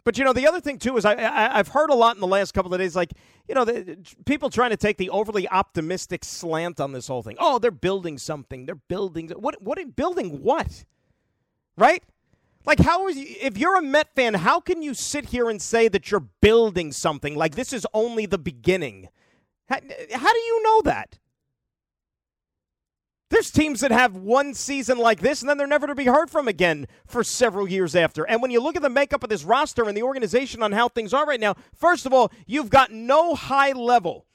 But 0.04 0.18
you 0.18 0.26
know, 0.26 0.34
the 0.34 0.46
other 0.46 0.60
thing 0.60 0.78
too 0.78 0.98
is 0.98 1.06
I, 1.06 1.14
I 1.14 1.56
have 1.56 1.70
heard 1.70 1.90
a 1.90 1.96
lot 1.96 2.18
in 2.18 2.20
the 2.20 2.28
last 2.28 2.54
couple 2.54 2.74
of 2.74 2.82
days, 2.82 2.98
like 2.98 3.14
you 3.48 3.56
know, 3.56 3.64
the, 3.64 3.98
people 4.26 4.50
trying 4.50 4.72
to 4.72 4.78
take 4.78 4.98
the 4.98 5.10
overly 5.10 5.48
optimistic 5.48 6.26
slant 6.26 6.82
on 6.82 6.92
this 6.92 7.08
whole 7.08 7.24
thing. 7.24 7.38
Oh, 7.40 7.60
they're 7.60 7.72
building 7.72 8.18
something. 8.18 8.66
They're 8.66 8.76
building 8.76 9.30
what? 9.30 9.62
What 9.62 9.96
building? 9.96 10.42
What? 10.44 10.84
Right? 11.78 12.04
Like, 12.66 12.80
how 12.80 13.08
is 13.08 13.18
you, 13.18 13.28
if 13.42 13.58
you're 13.58 13.78
a 13.78 13.82
Met 13.82 14.14
fan, 14.16 14.34
how 14.34 14.60
can 14.60 14.82
you 14.82 14.94
sit 14.94 15.26
here 15.26 15.50
and 15.50 15.62
say 15.62 15.88
that 15.88 16.10
you're 16.10 16.28
building 16.42 16.92
something 16.92 17.36
like 17.36 17.56
this 17.56 17.74
is 17.74 17.86
only 17.94 18.26
the 18.26 18.38
beginning? 18.38 19.10
How, 19.70 19.78
how 20.14 20.34
do 20.34 20.40
you 20.40 20.64
know 20.64 20.82
that? 20.84 21.20
There's 23.30 23.52
teams 23.52 23.82
that 23.82 23.92
have 23.92 24.16
one 24.16 24.54
season 24.54 24.98
like 24.98 25.20
this 25.20 25.42
and 25.42 25.50
then 25.50 25.58
they're 25.58 25.68
never 25.68 25.88
to 25.88 25.96
be 25.96 26.06
heard 26.06 26.30
from 26.30 26.48
again 26.48 26.88
for 27.06 27.24
several 27.24 27.68
years 27.68 27.96
after. 27.96 28.24
And 28.24 28.42
when 28.42 28.52
you 28.52 28.62
look 28.62 28.76
at 28.76 28.82
the 28.82 28.90
makeup 28.90 29.24
of 29.24 29.30
this 29.30 29.44
roster 29.44 29.88
and 29.88 29.98
the 29.98 30.04
organization 30.04 30.62
on 30.62 30.72
how 30.72 30.88
things 30.88 31.14
are 31.14 31.26
right 31.26 31.40
now, 31.40 31.56
first 31.74 32.06
of 32.06 32.14
all, 32.14 32.32
you've 32.46 32.70
got 32.70 32.92
no 32.92 33.36
high 33.36 33.72
level 33.72 34.26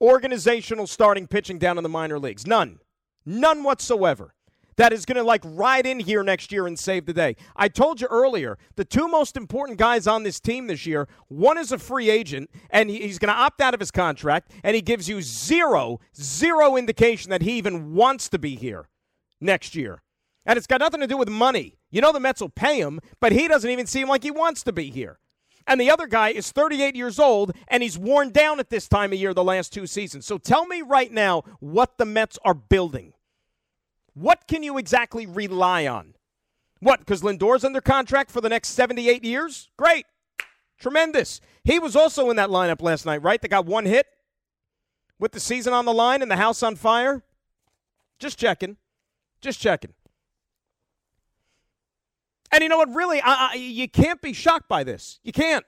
organizational 0.00 0.86
starting 0.86 1.26
pitching 1.26 1.58
down 1.58 1.78
in 1.78 1.82
the 1.82 1.88
minor 1.88 2.18
leagues. 2.18 2.46
None. 2.46 2.80
None 3.24 3.62
whatsoever 3.62 4.33
that 4.76 4.92
is 4.92 5.04
going 5.04 5.16
to 5.16 5.22
like 5.22 5.42
ride 5.44 5.86
in 5.86 6.00
here 6.00 6.22
next 6.22 6.52
year 6.52 6.66
and 6.66 6.78
save 6.78 7.06
the 7.06 7.12
day. 7.12 7.36
I 7.56 7.68
told 7.68 8.00
you 8.00 8.06
earlier, 8.08 8.58
the 8.76 8.84
two 8.84 9.08
most 9.08 9.36
important 9.36 9.78
guys 9.78 10.06
on 10.06 10.22
this 10.22 10.40
team 10.40 10.66
this 10.66 10.86
year, 10.86 11.08
one 11.28 11.58
is 11.58 11.72
a 11.72 11.78
free 11.78 12.10
agent 12.10 12.50
and 12.70 12.90
he's 12.90 13.18
going 13.18 13.32
to 13.32 13.38
opt 13.38 13.60
out 13.60 13.74
of 13.74 13.80
his 13.80 13.90
contract 13.90 14.50
and 14.62 14.74
he 14.74 14.82
gives 14.82 15.08
you 15.08 15.22
zero 15.22 16.00
zero 16.16 16.76
indication 16.76 17.30
that 17.30 17.42
he 17.42 17.52
even 17.58 17.94
wants 17.94 18.28
to 18.28 18.38
be 18.38 18.56
here 18.56 18.88
next 19.40 19.74
year. 19.74 20.02
And 20.46 20.56
it's 20.56 20.66
got 20.66 20.80
nothing 20.80 21.00
to 21.00 21.06
do 21.06 21.16
with 21.16 21.28
money. 21.28 21.78
You 21.90 22.00
know 22.00 22.12
the 22.12 22.20
Mets 22.20 22.40
will 22.40 22.50
pay 22.50 22.78
him, 22.78 23.00
but 23.20 23.32
he 23.32 23.48
doesn't 23.48 23.70
even 23.70 23.86
seem 23.86 24.08
like 24.08 24.22
he 24.22 24.30
wants 24.30 24.62
to 24.64 24.72
be 24.72 24.90
here. 24.90 25.18
And 25.66 25.80
the 25.80 25.90
other 25.90 26.06
guy 26.06 26.30
is 26.30 26.52
38 26.52 26.94
years 26.94 27.18
old 27.18 27.52
and 27.68 27.82
he's 27.82 27.96
worn 27.96 28.30
down 28.30 28.60
at 28.60 28.68
this 28.68 28.86
time 28.88 29.12
of 29.12 29.18
year 29.18 29.32
the 29.32 29.44
last 29.44 29.72
two 29.72 29.86
seasons. 29.86 30.26
So 30.26 30.36
tell 30.36 30.66
me 30.66 30.82
right 30.82 31.10
now 31.10 31.42
what 31.60 31.96
the 31.96 32.04
Mets 32.04 32.38
are 32.44 32.54
building. 32.54 33.14
What 34.14 34.46
can 34.46 34.62
you 34.62 34.78
exactly 34.78 35.26
rely 35.26 35.86
on? 35.86 36.14
What, 36.80 37.00
because 37.00 37.22
Lindor's 37.22 37.64
under 37.64 37.80
contract 37.80 38.30
for 38.30 38.40
the 38.40 38.48
next 38.48 38.70
78 38.70 39.24
years? 39.24 39.70
Great. 39.76 40.06
Tremendous. 40.78 41.40
He 41.64 41.78
was 41.78 41.96
also 41.96 42.30
in 42.30 42.36
that 42.36 42.50
lineup 42.50 42.82
last 42.82 43.06
night, 43.06 43.22
right? 43.22 43.40
They 43.40 43.48
got 43.48 43.66
one 43.66 43.86
hit 43.86 44.06
with 45.18 45.32
the 45.32 45.40
season 45.40 45.72
on 45.72 45.84
the 45.84 45.92
line 45.92 46.22
and 46.22 46.30
the 46.30 46.36
house 46.36 46.62
on 46.62 46.76
fire? 46.76 47.22
Just 48.18 48.38
checking. 48.38 48.76
Just 49.40 49.60
checking. 49.60 49.94
And 52.52 52.62
you 52.62 52.68
know 52.68 52.78
what? 52.78 52.94
Really, 52.94 53.20
I, 53.20 53.50
I, 53.52 53.54
you 53.56 53.88
can't 53.88 54.20
be 54.20 54.32
shocked 54.32 54.68
by 54.68 54.84
this. 54.84 55.18
You 55.24 55.32
can't. 55.32 55.64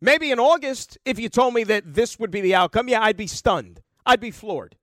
Maybe 0.00 0.30
in 0.30 0.38
August, 0.38 0.96
if 1.04 1.18
you 1.18 1.28
told 1.28 1.52
me 1.52 1.64
that 1.64 1.94
this 1.94 2.18
would 2.18 2.30
be 2.30 2.40
the 2.40 2.54
outcome, 2.54 2.88
yeah, 2.88 3.02
I'd 3.02 3.16
be 3.16 3.26
stunned. 3.26 3.82
I'd 4.06 4.20
be 4.20 4.30
floored. 4.30 4.76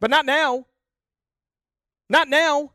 But 0.00 0.10
not 0.10 0.24
now. 0.24 0.66
Not 2.08 2.28
now. 2.28 2.72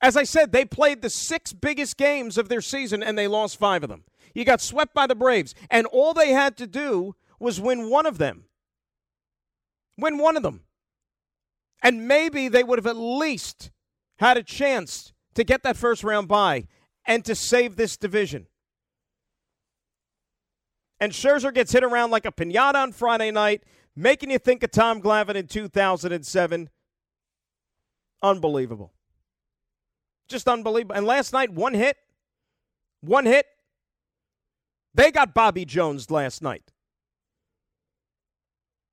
As 0.00 0.16
I 0.16 0.22
said, 0.22 0.52
they 0.52 0.64
played 0.64 1.02
the 1.02 1.10
six 1.10 1.52
biggest 1.52 1.96
games 1.96 2.38
of 2.38 2.48
their 2.48 2.60
season 2.60 3.02
and 3.02 3.18
they 3.18 3.26
lost 3.26 3.58
five 3.58 3.82
of 3.82 3.88
them. 3.88 4.04
You 4.34 4.44
got 4.44 4.60
swept 4.60 4.94
by 4.94 5.06
the 5.06 5.14
Braves, 5.14 5.54
and 5.70 5.86
all 5.86 6.14
they 6.14 6.30
had 6.30 6.56
to 6.58 6.66
do 6.66 7.16
was 7.40 7.60
win 7.60 7.90
one 7.90 8.06
of 8.06 8.18
them. 8.18 8.44
Win 9.96 10.18
one 10.18 10.36
of 10.36 10.42
them. 10.42 10.62
And 11.82 12.06
maybe 12.06 12.48
they 12.48 12.62
would 12.62 12.78
have 12.78 12.86
at 12.86 12.96
least 12.96 13.70
had 14.18 14.36
a 14.36 14.42
chance 14.42 15.12
to 15.34 15.44
get 15.44 15.62
that 15.62 15.76
first 15.76 16.04
round 16.04 16.28
bye 16.28 16.66
and 17.04 17.24
to 17.24 17.34
save 17.34 17.76
this 17.76 17.96
division. 17.96 18.46
And 21.00 21.12
Scherzer 21.12 21.54
gets 21.54 21.72
hit 21.72 21.84
around 21.84 22.10
like 22.10 22.26
a 22.26 22.32
pinata 22.32 22.74
on 22.74 22.92
Friday 22.92 23.30
night, 23.30 23.62
making 23.94 24.30
you 24.30 24.38
think 24.38 24.62
of 24.62 24.70
Tom 24.72 25.00
Glavine 25.00 25.36
in 25.36 25.46
2007. 25.46 26.68
Unbelievable. 28.22 28.92
Just 30.28 30.48
unbelievable. 30.48 30.96
And 30.96 31.06
last 31.06 31.32
night, 31.32 31.50
one 31.50 31.74
hit. 31.74 31.96
One 33.00 33.26
hit. 33.26 33.46
They 34.94 35.10
got 35.10 35.34
Bobby 35.34 35.64
Jones 35.64 36.10
last 36.10 36.42
night. 36.42 36.72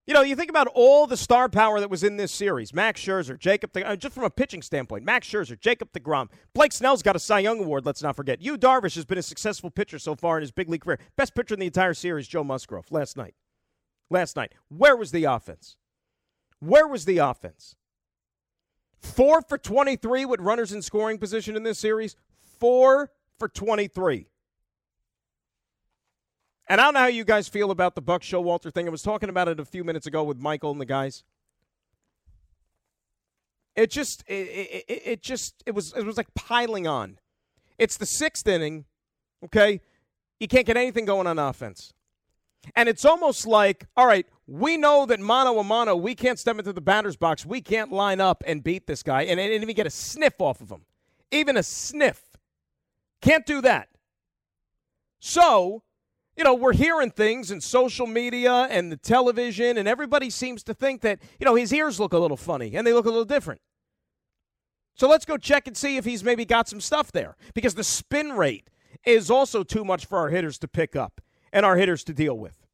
You 0.08 0.14
know, 0.14 0.22
you 0.22 0.36
think 0.36 0.52
about 0.52 0.68
all 0.76 1.08
the 1.08 1.18
star 1.18 1.50
power 1.50 1.80
that 1.80 1.90
was 1.90 2.04
in 2.04 2.16
this 2.18 2.32
series. 2.32 2.76
Max 2.76 3.02
Scherzer, 3.02 3.40
Jacob, 3.40 3.72
uh, 3.76 3.96
just 3.96 4.14
from 4.14 4.24
a 4.24 4.30
pitching 4.30 4.62
standpoint, 4.62 5.04
Max 5.04 5.28
Scherzer, 5.28 5.60
Jacob 5.60 5.92
DeGrom. 5.94 6.30
Blake 6.54 6.72
Snell's 6.74 7.02
got 7.02 7.16
a 7.16 7.20
Cy 7.20 7.40
Young 7.40 7.60
Award, 7.60 7.88
let's 7.88 8.04
not 8.04 8.16
forget. 8.16 8.40
Yu 8.40 8.56
Darvish 8.56 8.94
has 8.94 9.06
been 9.06 9.18
a 9.18 9.24
successful 9.24 9.72
pitcher 9.72 9.98
so 9.98 10.16
far 10.16 10.38
in 10.38 10.42
his 10.42 10.52
big 10.52 10.70
league 10.70 10.82
career. 10.82 11.00
Best 11.16 11.34
pitcher 11.34 11.56
in 11.56 11.60
the 11.60 11.66
entire 11.66 11.96
series, 11.96 12.28
Joe 12.28 12.44
Musgrove, 12.44 12.92
last 12.92 13.18
night. 13.18 13.34
last 14.12 14.36
night. 14.36 14.54
Where 14.70 14.96
was 14.96 15.10
the 15.10 15.24
offense? 15.24 15.76
Where 16.60 16.88
was 16.88 17.06
the 17.06 17.18
offense? 17.18 17.76
Four 19.06 19.42
for 19.42 19.58
23 19.58 20.26
with 20.26 20.42
runners 20.42 20.72
in 20.72 20.82
scoring 20.82 21.18
position 21.18 21.56
in 21.56 21.64
this 21.64 21.80
series. 21.80 22.16
Four 22.60 23.12
for 23.38 23.48
23. 23.48 24.28
And 26.68 26.82
I 26.82 26.86
don't 26.86 26.96
know 26.96 27.02
how 27.02 27.06
you 27.08 27.24
guys 27.24 27.48
feel 27.48 27.72
about 27.72 27.96
the 27.96 28.02
Buck 28.02 28.24
Showalter 28.24 28.74
thing. 28.74 28.88
I 28.88 28.90
was 28.90 29.04
talking 29.04 29.30
about 29.30 29.48
it 29.48 29.60
a 29.60 29.66
few 29.66 29.84
minutes 29.84 30.08
ago 30.08 30.24
with 30.24 30.40
Michael 30.40 30.72
and 30.72 30.82
the 30.82 30.86
guys. 30.86 31.24
It 33.76 33.92
just, 33.92 34.24
it, 34.28 34.84
it, 34.88 35.02
it 35.06 35.22
just, 35.22 35.62
it 35.66 35.76
was, 35.76 35.94
it 35.96 36.04
was 36.04 36.18
like 36.18 36.34
piling 36.34 36.88
on. 36.88 37.20
It's 37.78 37.98
the 37.98 38.06
sixth 38.06 38.48
inning, 38.48 38.86
okay? 39.44 39.82
You 40.40 40.48
can't 40.48 40.66
get 40.66 40.78
anything 40.78 41.06
going 41.06 41.28
on 41.28 41.38
offense. 41.38 41.94
And 42.76 42.90
it's 42.90 43.06
almost 43.06 43.46
like, 43.46 43.86
all 43.96 44.08
right, 44.08 44.26
we 44.48 44.78
know 44.78 45.06
that 45.08 45.20
mano 45.20 45.58
a 45.60 45.64
mano, 45.64 45.96
we 45.96 46.14
can't 46.14 46.38
step 46.38 46.60
into 46.60 46.74
the 46.74 46.82
batter's 46.82 47.16
box. 47.16 47.46
We 47.46 47.62
can't 47.62 47.92
line 47.92 48.22
up 48.22 48.44
and 48.46 48.64
beat 48.64 48.86
this 48.86 49.02
guy 49.02 49.24
and, 49.24 49.40
and 49.40 49.64
even 49.64 49.76
get 49.76 49.88
a 49.88 49.92
sniff 49.92 50.40
off 50.40 50.62
of 50.62 50.70
him. 50.70 50.84
Even 51.32 51.58
a 51.58 51.64
sniff. 51.64 52.22
Can't 53.22 53.46
do 53.46 53.62
that. 53.62 53.90
So, 55.20 55.82
you 56.38 56.44
know, 56.44 56.54
we're 56.54 56.74
hearing 56.74 57.10
things 57.10 57.50
in 57.50 57.60
social 57.60 58.06
media 58.06 58.68
and 58.70 58.92
the 58.92 58.98
television, 58.98 59.78
and 59.78 59.88
everybody 59.88 60.30
seems 60.30 60.64
to 60.64 60.74
think 60.74 61.02
that, 61.02 61.20
you 61.40 61.46
know, 61.46 61.56
his 61.56 61.74
ears 61.74 62.00
look 62.00 62.14
a 62.14 62.20
little 62.20 62.38
funny 62.38 62.76
and 62.76 62.86
they 62.86 62.94
look 62.94 63.06
a 63.06 63.10
little 63.10 63.26
different. 63.26 63.62
So 64.94 65.10
let's 65.10 65.26
go 65.26 65.38
check 65.38 65.68
and 65.68 65.76
see 65.76 65.98
if 65.98 66.06
he's 66.06 66.24
maybe 66.24 66.46
got 66.46 66.70
some 66.70 66.80
stuff 66.80 67.12
there 67.12 67.36
because 67.54 67.74
the 67.74 67.84
spin 67.84 68.34
rate 68.34 68.70
is 69.06 69.32
also 69.32 69.64
too 69.64 69.84
much 69.84 70.06
for 70.06 70.20
our 70.20 70.30
hitters 70.30 70.58
to 70.60 70.68
pick 70.68 70.96
up 70.96 71.20
and 71.52 71.66
our 71.66 71.76
hitters 71.76 72.04
to 72.06 72.14
deal 72.14 72.38
with. 72.38 72.65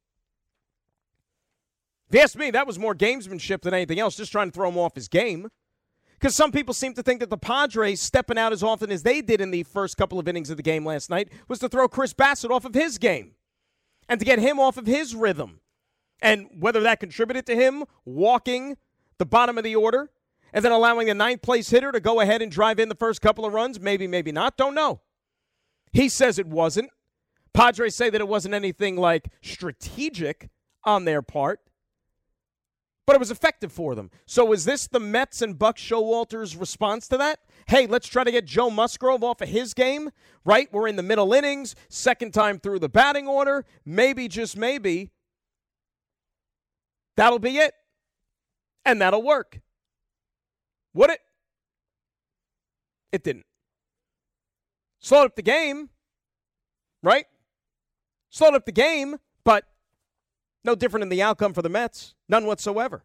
If 2.12 2.16
you 2.16 2.20
ask 2.24 2.36
me, 2.36 2.50
that 2.50 2.66
was 2.66 2.78
more 2.78 2.94
gamesmanship 2.94 3.62
than 3.62 3.72
anything 3.72 3.98
else, 3.98 4.18
just 4.18 4.30
trying 4.30 4.50
to 4.50 4.52
throw 4.52 4.68
him 4.68 4.76
off 4.76 4.94
his 4.94 5.08
game. 5.08 5.48
Because 6.20 6.36
some 6.36 6.52
people 6.52 6.74
seem 6.74 6.92
to 6.92 7.02
think 7.02 7.20
that 7.20 7.30
the 7.30 7.38
Padres 7.38 8.02
stepping 8.02 8.36
out 8.36 8.52
as 8.52 8.62
often 8.62 8.92
as 8.92 9.02
they 9.02 9.22
did 9.22 9.40
in 9.40 9.50
the 9.50 9.62
first 9.62 9.96
couple 9.96 10.18
of 10.18 10.28
innings 10.28 10.50
of 10.50 10.58
the 10.58 10.62
game 10.62 10.84
last 10.84 11.08
night 11.08 11.30
was 11.48 11.58
to 11.60 11.70
throw 11.70 11.88
Chris 11.88 12.12
Bassitt 12.12 12.50
off 12.50 12.66
of 12.66 12.74
his 12.74 12.98
game 12.98 13.36
and 14.10 14.20
to 14.20 14.26
get 14.26 14.38
him 14.38 14.60
off 14.60 14.76
of 14.76 14.84
his 14.84 15.14
rhythm. 15.14 15.60
And 16.20 16.48
whether 16.60 16.80
that 16.80 17.00
contributed 17.00 17.46
to 17.46 17.56
him 17.56 17.84
walking 18.04 18.76
the 19.16 19.24
bottom 19.24 19.56
of 19.56 19.64
the 19.64 19.74
order 19.74 20.10
and 20.52 20.62
then 20.62 20.70
allowing 20.70 21.06
the 21.06 21.14
ninth 21.14 21.40
place 21.40 21.70
hitter 21.70 21.92
to 21.92 22.00
go 22.00 22.20
ahead 22.20 22.42
and 22.42 22.52
drive 22.52 22.78
in 22.78 22.90
the 22.90 22.94
first 22.94 23.22
couple 23.22 23.46
of 23.46 23.54
runs, 23.54 23.80
maybe, 23.80 24.06
maybe 24.06 24.32
not, 24.32 24.58
don't 24.58 24.74
know. 24.74 25.00
He 25.94 26.10
says 26.10 26.38
it 26.38 26.46
wasn't. 26.46 26.90
Padres 27.54 27.94
say 27.94 28.10
that 28.10 28.20
it 28.20 28.28
wasn't 28.28 28.54
anything 28.54 28.96
like 28.96 29.30
strategic 29.40 30.50
on 30.84 31.06
their 31.06 31.22
part 31.22 31.60
but 33.12 33.16
it 33.16 33.20
was 33.20 33.30
effective 33.30 33.70
for 33.70 33.94
them. 33.94 34.10
So 34.24 34.54
is 34.54 34.64
this 34.64 34.86
the 34.86 34.98
Mets 34.98 35.42
and 35.42 35.58
Buck 35.58 35.76
Showalter's 35.76 36.56
response 36.56 37.06
to 37.08 37.18
that? 37.18 37.40
Hey, 37.66 37.86
let's 37.86 38.08
try 38.08 38.24
to 38.24 38.30
get 38.30 38.46
Joe 38.46 38.70
Musgrove 38.70 39.22
off 39.22 39.42
of 39.42 39.50
his 39.50 39.74
game, 39.74 40.12
right? 40.46 40.72
We're 40.72 40.88
in 40.88 40.96
the 40.96 41.02
middle 41.02 41.34
innings, 41.34 41.76
second 41.90 42.32
time 42.32 42.58
through 42.58 42.78
the 42.78 42.88
batting 42.88 43.28
order. 43.28 43.66
Maybe, 43.84 44.28
just 44.28 44.56
maybe, 44.56 45.10
that'll 47.18 47.38
be 47.38 47.58
it. 47.58 47.74
And 48.86 49.02
that'll 49.02 49.22
work. 49.22 49.60
Would 50.94 51.10
it? 51.10 51.20
It 53.12 53.24
didn't. 53.24 53.44
Slowed 55.00 55.26
up 55.26 55.36
the 55.36 55.42
game, 55.42 55.90
right? 57.02 57.26
Slowed 58.30 58.54
up 58.54 58.64
the 58.64 58.72
game, 58.72 59.16
but 59.44 59.64
no 60.64 60.74
different 60.74 61.02
in 61.02 61.08
the 61.08 61.22
outcome 61.22 61.52
for 61.52 61.62
the 61.62 61.68
Mets. 61.68 62.14
None 62.28 62.46
whatsoever. 62.46 63.04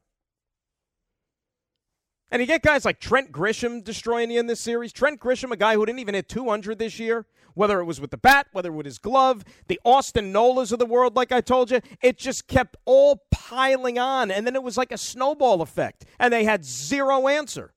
And 2.30 2.42
you 2.42 2.46
get 2.46 2.62
guys 2.62 2.84
like 2.84 3.00
Trent 3.00 3.32
Grisham 3.32 3.84
destroying 3.84 4.32
you 4.32 4.40
in 4.40 4.48
this 4.48 4.60
series. 4.60 4.92
Trent 4.92 5.20
Grisham, 5.20 5.52
a 5.52 5.58
guy 5.58 5.76
who 5.76 5.86
didn't 5.86 6.00
even 6.00 6.14
hit 6.14 6.28
200 6.28 6.78
this 6.78 7.00
year, 7.00 7.26
whether 7.54 7.80
it 7.80 7.86
was 7.86 8.02
with 8.02 8.12
the 8.12 8.18
bat, 8.18 8.48
whether 8.52 8.70
it 8.70 8.76
was 8.76 8.86
his 8.86 9.00
glove, 9.00 9.46
the 9.68 9.80
Austin 9.86 10.34
Nolas 10.34 10.74
of 10.74 10.80
the 10.80 10.86
world, 10.86 11.16
like 11.16 11.32
I 11.32 11.40
told 11.42 11.72
you, 11.72 11.80
it 12.02 12.18
just 12.18 12.48
kept 12.48 12.76
all 12.86 13.24
piling 13.32 13.98
on. 13.98 14.30
And 14.30 14.46
then 14.46 14.56
it 14.56 14.64
was 14.64 14.78
like 14.78 14.92
a 14.92 14.98
snowball 14.98 15.62
effect, 15.62 16.06
and 16.20 16.34
they 16.34 16.44
had 16.44 16.66
zero 16.66 17.28
answer. 17.28 17.74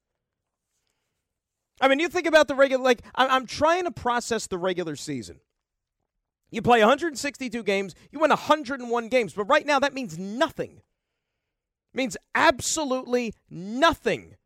I 1.80 1.88
mean, 1.88 2.00
you 2.00 2.08
think 2.08 2.26
about 2.26 2.48
the 2.48 2.54
regular, 2.54 2.84
like, 2.84 3.02
I'm 3.14 3.46
trying 3.46 3.84
to 3.84 3.90
process 3.90 4.46
the 4.46 4.58
regular 4.58 4.96
season. 4.96 5.40
You 6.50 6.62
play 6.62 6.80
162 6.80 7.62
games, 7.62 7.94
you 8.10 8.18
win 8.18 8.30
101 8.30 9.08
games, 9.08 9.32
but 9.32 9.44
right 9.44 9.64
now 9.64 9.78
that 9.78 9.94
means 9.94 10.18
nothing. 10.18 10.82
It 11.92 11.96
means 11.96 12.16
absolutely 12.34 13.34
nothing. 13.48 14.36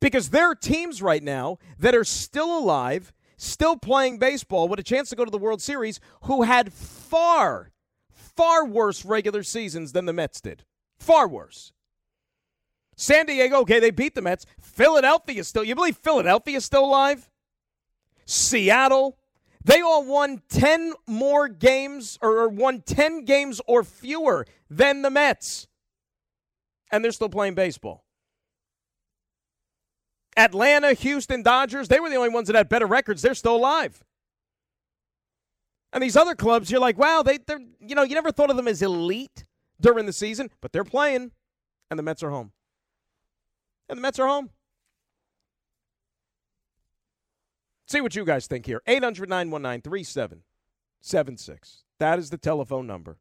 Because 0.00 0.30
there 0.30 0.50
are 0.50 0.54
teams 0.54 1.02
right 1.02 1.22
now 1.22 1.58
that 1.78 1.94
are 1.94 2.04
still 2.04 2.58
alive, 2.58 3.12
still 3.36 3.76
playing 3.76 4.18
baseball 4.18 4.66
with 4.68 4.80
a 4.80 4.82
chance 4.82 5.10
to 5.10 5.16
go 5.16 5.24
to 5.24 5.30
the 5.30 5.38
World 5.38 5.60
Series 5.60 6.00
who 6.22 6.42
had 6.42 6.72
far, 6.72 7.70
far 8.10 8.64
worse 8.64 9.04
regular 9.04 9.42
seasons 9.42 9.92
than 9.92 10.06
the 10.06 10.12
Mets 10.14 10.40
did. 10.40 10.64
Far 10.98 11.28
worse. 11.28 11.72
San 12.96 13.26
Diego, 13.26 13.60
okay, 13.60 13.80
they 13.80 13.90
beat 13.90 14.14
the 14.14 14.22
Mets. 14.22 14.44
Philadelphia 14.60 15.44
still, 15.44 15.64
you 15.64 15.74
believe 15.74 15.96
Philadelphia 15.96 16.58
is 16.58 16.64
still 16.64 16.84
alive? 16.84 17.30
Seattle, 18.26 19.18
they 19.62 19.80
all 19.80 20.04
won 20.04 20.42
10 20.48 20.94
more 21.06 21.48
games 21.48 22.18
or 22.22 22.48
won 22.48 22.80
10 22.80 23.24
games 23.24 23.60
or 23.66 23.84
fewer 23.84 24.46
than 24.68 25.02
the 25.02 25.10
Mets. 25.10 25.68
And 26.90 27.04
they're 27.04 27.12
still 27.12 27.28
playing 27.28 27.54
baseball. 27.54 28.04
Atlanta, 30.36 30.94
Houston, 30.94 31.42
Dodgers, 31.42 31.88
they 31.88 32.00
were 32.00 32.08
the 32.08 32.16
only 32.16 32.30
ones 32.30 32.46
that 32.46 32.56
had 32.56 32.68
better 32.68 32.86
records. 32.86 33.20
They're 33.20 33.34
still 33.34 33.56
alive. 33.56 34.02
And 35.92 36.02
these 36.02 36.16
other 36.16 36.34
clubs, 36.34 36.70
you're 36.70 36.80
like, 36.80 36.98
wow, 36.98 37.22
they, 37.22 37.38
they're, 37.38 37.60
you 37.80 37.94
know, 37.94 38.02
you 38.02 38.14
never 38.14 38.30
thought 38.30 38.50
of 38.50 38.56
them 38.56 38.68
as 38.68 38.80
elite 38.80 39.44
during 39.80 40.06
the 40.06 40.12
season, 40.12 40.50
but 40.60 40.72
they're 40.72 40.84
playing, 40.84 41.32
and 41.90 41.98
the 41.98 42.02
Mets 42.02 42.22
are 42.22 42.30
home. 42.30 42.52
And 43.88 43.98
the 43.98 44.02
Mets 44.02 44.18
are 44.18 44.26
home. 44.26 44.50
See 47.90 48.00
what 48.00 48.14
you 48.14 48.24
guys 48.24 48.46
think 48.46 48.66
here. 48.66 48.80
800 48.86 49.28
919 49.28 49.82
3776. 49.82 51.82
That 51.98 52.20
is 52.20 52.30
the 52.30 52.38
telephone 52.38 52.86
number. 52.86 53.18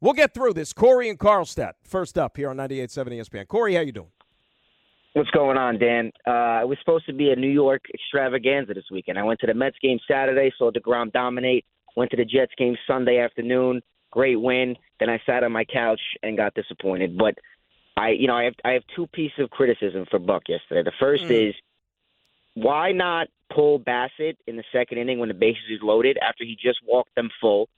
We'll 0.00 0.14
get 0.14 0.34
through 0.34 0.54
this. 0.54 0.72
Corey 0.72 1.08
and 1.08 1.16
Carlstadt, 1.16 1.74
first 1.84 2.18
up 2.18 2.36
here 2.36 2.50
on 2.50 2.56
98.7 2.56 3.20
ESPN. 3.20 3.46
Corey, 3.46 3.76
how 3.76 3.82
you 3.82 3.92
doing? 3.92 4.10
What's 5.12 5.30
going 5.30 5.56
on, 5.56 5.78
Dan? 5.78 6.10
Uh, 6.26 6.62
it 6.62 6.68
was 6.68 6.76
supposed 6.80 7.06
to 7.06 7.12
be 7.12 7.30
a 7.30 7.36
New 7.36 7.52
York 7.52 7.82
extravaganza 7.94 8.74
this 8.74 8.86
weekend. 8.90 9.16
I 9.16 9.22
went 9.22 9.38
to 9.40 9.46
the 9.46 9.54
Mets 9.54 9.76
game 9.80 10.00
Saturday, 10.10 10.52
saw 10.58 10.72
DeGrom 10.72 11.12
dominate. 11.12 11.64
Went 11.96 12.10
to 12.10 12.16
the 12.16 12.24
Jets 12.24 12.54
game 12.58 12.76
Sunday 12.84 13.20
afternoon. 13.20 13.80
Great 14.10 14.40
win. 14.40 14.74
Then 14.98 15.08
I 15.08 15.20
sat 15.24 15.44
on 15.44 15.52
my 15.52 15.64
couch 15.64 16.00
and 16.24 16.36
got 16.36 16.54
disappointed. 16.54 17.16
But 17.16 17.38
I, 17.96 18.08
you 18.08 18.26
know, 18.26 18.36
I 18.36 18.42
have 18.42 18.54
I 18.64 18.72
have 18.72 18.82
two 18.96 19.06
pieces 19.06 19.38
of 19.38 19.50
criticism 19.50 20.04
for 20.10 20.18
Buck 20.18 20.48
yesterday. 20.48 20.82
The 20.82 20.96
first 20.98 21.26
mm. 21.26 21.50
is 21.50 21.54
why 22.62 22.92
not 22.92 23.28
pull 23.54 23.78
Bassitt 23.78 24.36
in 24.46 24.56
the 24.56 24.64
second 24.72 24.98
inning 24.98 25.18
when 25.18 25.28
the 25.28 25.34
bases 25.34 25.62
is 25.70 25.80
loaded 25.82 26.18
after 26.18 26.44
he 26.44 26.56
just 26.60 26.78
walked 26.86 27.14
them 27.14 27.30
full? 27.40 27.68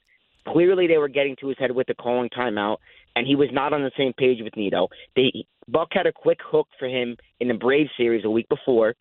Clearly, 0.48 0.86
they 0.86 0.96
were 0.96 1.08
getting 1.08 1.36
to 1.40 1.48
his 1.48 1.58
head 1.58 1.70
with 1.70 1.86
the 1.86 1.94
calling 1.94 2.30
timeout, 2.30 2.78
and 3.14 3.26
he 3.26 3.36
was 3.36 3.48
not 3.52 3.74
on 3.74 3.82
the 3.82 3.90
same 3.96 4.14
page 4.14 4.38
with 4.42 4.56
Nido. 4.56 4.88
They, 5.14 5.44
Buck 5.68 5.88
had 5.92 6.06
a 6.06 6.12
quick 6.12 6.38
hook 6.42 6.66
for 6.78 6.88
him 6.88 7.16
in 7.40 7.48
the 7.48 7.54
Braves 7.54 7.90
series 7.96 8.24
a 8.24 8.30
week 8.30 8.48
before. 8.48 8.94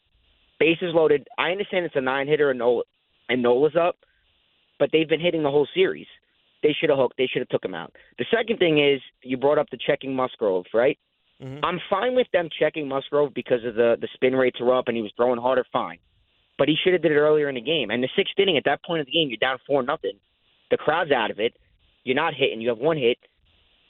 Bases 0.59 0.93
loaded. 0.93 1.25
I 1.37 1.51
understand 1.51 1.85
it's 1.85 1.95
a 1.95 2.01
nine 2.01 2.27
hitter 2.27 2.49
and 2.49 2.59
Nola, 2.59 2.83
and 3.29 3.41
Nola's 3.41 3.77
up, 3.79 3.95
but 4.79 4.89
they've 4.91 5.07
been 5.07 5.21
hitting 5.21 5.43
the 5.43 5.51
whole 5.51 5.67
series. 5.73 6.07
They 6.61 6.75
should 6.77 6.89
have 6.89 6.99
hooked. 6.99 7.15
They 7.17 7.27
should 7.31 7.39
have 7.39 7.47
took 7.47 7.63
him 7.63 7.73
out. 7.73 7.93
The 8.17 8.25
second 8.35 8.57
thing 8.57 8.83
is 8.83 8.99
you 9.23 9.37
brought 9.37 9.57
up 9.57 9.69
the 9.71 9.77
checking 9.87 10.13
Musgrove, 10.13 10.65
right? 10.73 10.99
Mm-hmm. 11.41 11.63
I'm 11.63 11.79
fine 11.89 12.15
with 12.15 12.27
them 12.33 12.49
checking 12.59 12.87
Musgrove 12.87 13.33
because 13.33 13.63
of 13.65 13.75
the 13.75 13.95
the 13.99 14.09
spin 14.13 14.35
rates 14.35 14.59
are 14.59 14.73
up 14.75 14.87
and 14.87 14.97
he 14.97 15.03
was 15.03 15.11
throwing 15.15 15.39
harder. 15.39 15.65
Fine, 15.71 15.99
but 16.57 16.67
he 16.67 16.75
should 16.83 16.93
have 16.93 17.01
did 17.01 17.11
it 17.11 17.15
earlier 17.15 17.47
in 17.47 17.55
the 17.55 17.61
game. 17.61 17.89
And 17.91 18.03
the 18.03 18.09
sixth 18.15 18.33
inning, 18.37 18.57
at 18.57 18.65
that 18.65 18.83
point 18.83 18.99
of 18.99 19.05
the 19.05 19.13
game, 19.13 19.29
you're 19.29 19.37
down 19.37 19.57
four 19.65 19.81
nothing. 19.81 20.19
The 20.69 20.77
crowd's 20.77 21.11
out 21.11 21.31
of 21.31 21.39
it. 21.39 21.53
You're 22.03 22.15
not 22.15 22.33
hitting. 22.33 22.61
You 22.61 22.69
have 22.69 22.77
one 22.77 22.97
hit. 22.97 23.17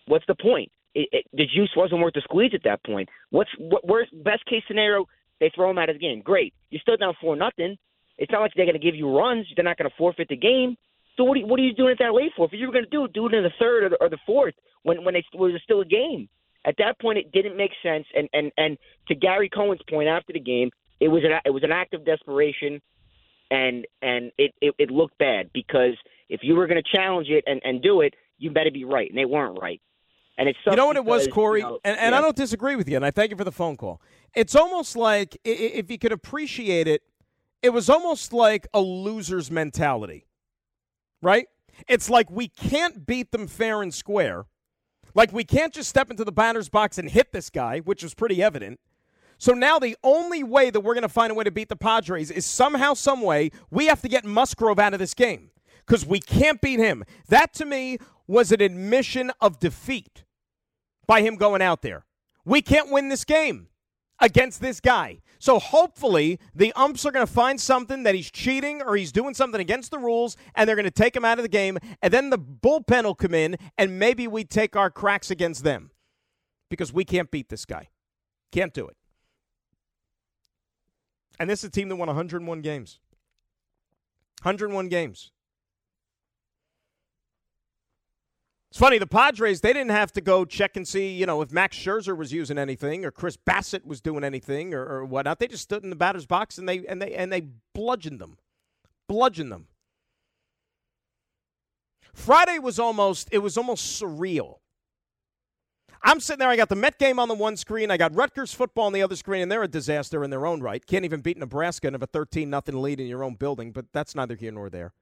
What's 0.06 0.26
the 0.28 0.36
point? 0.36 0.72
It, 0.96 1.10
it, 1.12 1.26
the 1.34 1.46
juice 1.46 1.72
wasn't 1.76 2.02
worth 2.02 2.14
the 2.14 2.22
squeeze 2.22 2.52
at 2.54 2.64
that 2.64 2.84
point. 2.84 3.10
What's 3.30 3.52
what, 3.58 3.88
worst 3.88 4.12
best 4.24 4.46
case 4.46 4.64
scenario? 4.68 5.06
They 5.40 5.52
throw 5.54 5.70
him 5.70 5.78
out 5.78 5.90
of 5.90 5.96
the 5.96 6.00
game. 6.00 6.22
Great. 6.22 6.54
You're 6.70 6.82
still 6.82 6.98
down 6.98 7.14
four 7.22 7.36
nothing. 7.36 7.78
It's 8.18 8.32
not 8.32 8.42
like 8.42 8.52
they're 8.56 8.66
going 8.66 8.80
to 8.80 8.86
give 8.86 8.96
you 8.96 9.10
runs. 9.16 9.48
They're 9.56 9.64
not 9.64 9.78
going 9.78 9.90
to 9.90 9.96
forfeit 9.98 10.28
the 10.28 10.36
game. 10.36 10.76
So 11.16 11.24
what 11.24 11.36
are, 11.36 11.40
you, 11.40 11.48
what 11.48 11.60
are 11.60 11.64
you 11.64 11.74
doing 11.74 11.92
it 11.92 12.00
that 12.00 12.14
late 12.14 12.32
for? 12.36 12.46
If 12.46 12.54
you 12.54 12.68
were 12.68 12.74
going 12.74 12.86
to 12.86 12.90
do 12.90 13.06
it, 13.06 13.14
do 13.14 13.28
it 13.28 13.34
in 13.34 13.44
the 13.44 13.52
third 13.60 13.84
or 13.84 13.90
the, 13.90 13.98
or 14.00 14.10
the 14.10 14.18
fourth 14.26 14.54
when 14.84 15.04
when 15.04 15.14
they 15.14 15.24
was 15.34 15.60
still 15.64 15.82
a 15.82 15.86
game. 15.86 16.30
At 16.65 16.76
that 16.78 17.00
point, 17.00 17.17
it 17.17 17.32
didn't 17.32 17.58
make 17.58 17.72
sense. 17.82 18.06
And 18.15 18.30
and 18.34 18.52
and 18.58 18.78
to 19.08 19.15
Gary 19.15 19.50
Cohen's 19.50 19.82
point 19.89 20.10
after 20.10 20.34
the 20.34 20.39
game, 20.39 20.69
it 21.00 21.08
was 21.08 21.24
an 21.24 21.32
it 21.45 21.52
was 21.52 21.63
an 21.63 21.72
act 21.72 21.93
of 21.93 22.06
desperation, 22.06 22.82
and 23.50 23.86
and 24.02 24.32
it 24.38 24.54
it, 24.62 24.74
it 24.78 24.91
looked 24.91 25.17
bad 25.17 25.50
because 25.54 25.93
if 26.30 26.41
you 26.43 26.56
were 26.56 26.67
going 26.67 26.82
to 26.82 26.98
challenge 26.98 27.28
it 27.30 27.43
and 27.48 27.62
and 27.63 27.82
do 27.82 28.02
it, 28.02 28.13
you 28.38 28.52
better 28.52 28.72
be 28.72 28.86
right, 28.86 29.10
and 29.10 29.17
they 29.17 29.26
weren't 29.26 29.60
right. 29.60 29.82
And 30.38 30.48
it's 30.48 30.60
you 30.65 30.76
know 30.76 30.86
what 30.86 30.95
it 30.95 31.04
was, 31.04 31.28
Corey, 31.28 31.60
you 31.60 31.65
know, 31.65 31.80
and, 31.84 31.98
and 31.98 32.13
yeah. 32.13 32.17
I 32.17 32.22
don't 32.22 32.36
disagree 32.36 32.78
with 32.78 32.88
you, 32.88 32.95
and 32.95 33.06
I 33.06 33.12
thank 33.12 33.30
you 33.30 33.36
for 33.36 33.43
the 33.43 33.52
phone 33.52 33.76
call. 33.76 34.02
It's 34.34 34.56
almost 34.56 34.95
like 34.95 35.38
if 35.43 35.91
you 35.91 35.98
could 35.98 36.13
appreciate 36.13 36.88
it, 36.88 37.02
it 37.62 37.72
was 37.72 37.89
almost 37.89 38.32
like 38.32 38.67
a 38.74 38.80
loser's 38.80 39.52
mentality, 39.52 40.28
right? 41.22 41.48
It's 41.88 42.10
like 42.10 42.30
we 42.30 42.48
can't 42.48 43.06
beat 43.06 43.32
them 43.32 43.48
fair 43.48 43.82
and 43.82 43.93
square. 43.93 44.45
Like 45.13 45.32
we 45.34 45.43
can't 45.43 45.74
just 45.74 45.89
step 45.89 46.12
into 46.12 46.24
the 46.24 46.32
batter's 46.32 46.69
box 46.69 46.98
and 46.98 47.10
hit 47.10 47.32
this 47.32 47.50
guy, 47.50 47.80
which 47.80 48.04
was 48.04 48.13
pretty 48.13 48.41
evident. 48.41 48.80
So 49.38 49.54
now 49.54 49.80
the 49.80 49.95
only 50.04 50.43
way 50.43 50.69
that 50.69 50.82
we're 50.82 50.93
going 50.93 51.04
to 51.04 51.10
find 51.10 51.32
a 51.32 51.34
way 51.34 51.45
to 51.45 51.52
beat 51.52 51.69
the 51.69 51.76
Padres 51.76 52.30
is 52.30 52.45
somehow, 52.45 52.93
some 52.93 53.22
way, 53.22 53.52
we 53.72 53.88
have 53.88 54.02
to 54.02 54.10
get 54.10 54.26
Musgrove 54.26 54.80
out 54.80 54.93
of 54.93 55.00
this 55.00 55.13
game 55.13 55.52
because 55.86 56.06
we 56.06 56.19
can't 56.19 56.60
beat 56.60 56.80
him. 56.80 57.06
That 57.30 57.54
to 57.56 57.65
me 57.65 58.00
was 58.28 58.52
an 58.52 58.62
admission 58.62 59.32
of 59.39 59.60
defeat 59.60 60.26
by 61.08 61.22
him 61.22 61.36
going 61.36 61.62
out 61.62 61.82
there. 61.82 62.06
We 62.43 62.62
can't 62.62 62.91
win 62.91 63.10
this 63.10 63.24
game 63.24 63.69
against 64.19 64.62
this 64.62 64.80
guy. 64.80 65.22
So 65.39 65.58
hopefully 65.58 66.38
the 66.54 66.73
umps 66.73 67.06
are 67.06 67.12
going 67.12 67.25
to 67.25 67.32
find 67.32 67.60
something 67.60 68.04
that 68.04 68.13
he's 68.13 68.30
cheating 68.30 68.82
or 68.82 68.97
he's 68.97 69.13
doing 69.13 69.34
something 69.34 69.60
against 69.60 69.89
the 69.89 69.97
rules 69.97 70.36
and 70.54 70.67
they're 70.67 70.75
going 70.75 70.84
to 70.84 70.91
take 70.91 71.15
him 71.15 71.23
out 71.23 71.39
of 71.39 71.43
the 71.43 71.49
game 71.49 71.78
and 72.02 72.13
then 72.13 72.30
the 72.30 72.38
bullpen 72.38 73.06
will 73.06 73.15
come 73.15 73.34
in 73.34 73.56
and 73.78 73.97
maybe 73.97 74.28
we 74.28 74.43
take 74.43 74.75
our 74.75 74.91
cracks 74.91 75.32
against 75.32 75.63
them 75.63 75.91
because 76.69 76.91
we 76.91 77.06
can't 77.06 77.32
beat 77.32 77.47
this 77.47 77.65
guy. 77.65 77.88
Can't 78.52 78.73
do 78.73 78.88
it. 78.88 78.97
And 81.39 81.49
this 81.49 81.60
is 81.60 81.69
a 81.69 81.71
team 81.71 81.88
that 81.88 81.95
won 81.95 82.08
101 82.08 82.62
games. 82.62 82.99
101 84.43 84.89
games. 84.89 85.32
It's 88.69 88.77
funny, 88.77 88.99
the 88.99 89.08
Padres, 89.08 89.62
they 89.62 89.73
didn't 89.73 89.89
have 89.89 90.12
to 90.12 90.21
go 90.21 90.45
check 90.45 90.77
and 90.77 90.88
see, 90.88 91.10
you 91.12 91.25
know, 91.25 91.41
if 91.41 91.51
Max 91.51 91.75
Scherzer 91.75 92.15
was 92.15 92.32
using 92.32 92.60
anything 92.60 93.03
or 93.03 93.10
Chris 93.10 93.36
Bassitt 93.36 93.84
was 93.84 93.99
doing 93.99 94.23
anything 94.23 94.75
or, 94.75 94.86
or 94.86 95.05
whatnot. 95.05 95.39
They 95.39 95.47
just 95.47 95.63
stood 95.63 95.84
in 95.84 95.89
the 95.89 95.95
batter's 95.95 96.27
box 96.27 96.60
and 96.60 96.69
they 96.69 96.86
and 96.86 97.01
they 97.01 97.15
and 97.15 97.34
they 97.34 97.47
bludgeoned 97.73 98.19
them. 98.19 98.38
Bludgeoned 99.08 99.51
them. 99.51 99.67
Friday 102.13 102.60
was 102.60 102.77
almost 102.77 103.27
it 103.32 103.39
was 103.39 103.58
almost 103.58 103.99
surreal. 103.99 104.58
I'm 106.03 106.19
sitting 106.19 106.39
there, 106.39 106.49
I 106.49 106.55
got 106.55 106.69
the 106.69 106.75
Met 106.75 106.97
game 106.99 107.19
on 107.19 107.27
the 107.27 107.34
one 107.34 107.58
screen, 107.58 107.89
I 107.89 107.97
got 107.97 108.15
Rutgers 108.15 108.53
football 108.53 108.86
on 108.86 108.93
the 108.93 109.01
other 109.01 109.17
screen, 109.17 109.41
and 109.41 109.51
they're 109.51 109.63
a 109.63 109.67
disaster 109.67 110.23
in 110.23 110.29
their 110.29 110.45
own 110.45 110.62
right. 110.62 110.86
Can't 110.86 111.03
even 111.03 111.19
beat 111.19 111.38
Nebraska 111.38 111.88
and 111.88 111.93
have 111.95 112.03
a 112.03 112.08
13 112.08 112.49
nothing 112.49 112.82
lead 112.82 113.01
in 113.01 113.08
your 113.08 113.23
own 113.23 113.34
building, 113.34 113.71
but 113.71 113.88
that's 113.91 114.15
neither 114.15 114.36
here 114.36 114.51
nor 114.51 114.69
there 114.69 114.93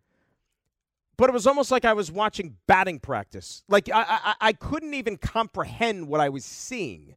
but 1.18 1.30
it 1.30 1.34
was 1.34 1.48
almost 1.48 1.72
like 1.72 1.86
I 1.86 1.94
was 1.94 2.12
watching 2.12 2.58
batting 2.68 3.00
practice. 3.00 3.64
Like 3.68 3.90
I, 3.94 4.06
I, 4.08 4.36
I 4.40 4.54
couldn't 4.54 4.94
even 4.94 5.18
comprehend 5.18 6.08
what 6.08 6.22
I 6.22 6.30
was 6.30 6.46
seeing. 6.46 7.16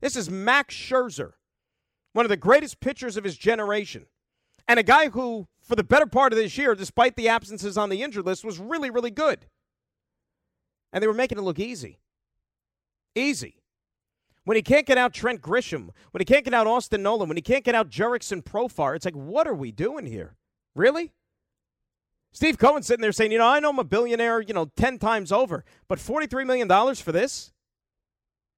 This 0.00 0.16
is 0.16 0.30
Max 0.30 0.74
Scherzer, 0.74 1.32
one 2.12 2.24
of 2.24 2.30
the 2.30 2.36
greatest 2.36 2.80
pitchers 2.80 3.16
of 3.16 3.24
his 3.24 3.36
generation, 3.36 4.06
and 4.66 4.78
a 4.78 4.82
guy 4.82 5.10
who, 5.10 5.46
for 5.60 5.76
the 5.76 5.84
better 5.84 6.06
part 6.06 6.32
of 6.32 6.38
this 6.38 6.58
year, 6.58 6.74
despite 6.74 7.16
the 7.16 7.28
absences 7.28 7.78
on 7.78 7.88
the 7.88 8.02
injured 8.02 8.26
list, 8.26 8.44
was 8.44 8.58
really, 8.58 8.90
really 8.90 9.10
good. 9.10 9.46
And 10.92 11.02
they 11.02 11.06
were 11.06 11.14
making 11.14 11.38
it 11.38 11.42
look 11.42 11.58
easy. 11.58 12.00
Easy. 13.14 13.62
When 14.44 14.56
he 14.56 14.62
can't 14.62 14.86
get 14.86 14.98
out 14.98 15.14
Trent 15.14 15.40
Grisham, 15.40 15.90
when 16.10 16.20
he 16.20 16.24
can't 16.24 16.44
get 16.44 16.54
out 16.54 16.66
Austin 16.66 17.02
Nolan, 17.02 17.28
when 17.28 17.36
he 17.36 17.42
can't 17.42 17.64
get 17.64 17.74
out 17.74 17.88
Jurickson 17.88 18.42
Profar, 18.42 18.96
it's 18.96 19.04
like, 19.04 19.14
what 19.14 19.46
are 19.46 19.54
we 19.54 19.70
doing 19.70 20.04
here? 20.04 20.34
Really? 20.74 21.12
Steve 22.32 22.58
Cohen 22.58 22.82
sitting 22.82 23.02
there 23.02 23.12
saying, 23.12 23.30
you 23.30 23.38
know, 23.38 23.46
I 23.46 23.60
know 23.60 23.70
I'm 23.70 23.78
a 23.78 23.84
billionaire, 23.84 24.40
you 24.40 24.54
know, 24.54 24.70
10 24.76 24.98
times 24.98 25.30
over, 25.30 25.64
but 25.86 25.98
$43 25.98 26.46
million 26.46 26.94
for 26.96 27.12
this? 27.12 27.52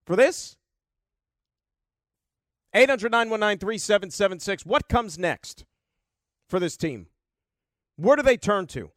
For 0.07 0.17
this? 0.17 0.57
800 2.73 3.11
919 3.11 3.59
3776. 3.59 4.67
What 4.67 4.89
comes 4.89 5.19
next 5.19 5.65
for 6.49 6.59
this 6.61 6.77
team? 6.77 7.07
Where 7.97 8.17
do 8.17 8.23
they 8.23 8.37
turn 8.37 8.67
to? 8.69 8.91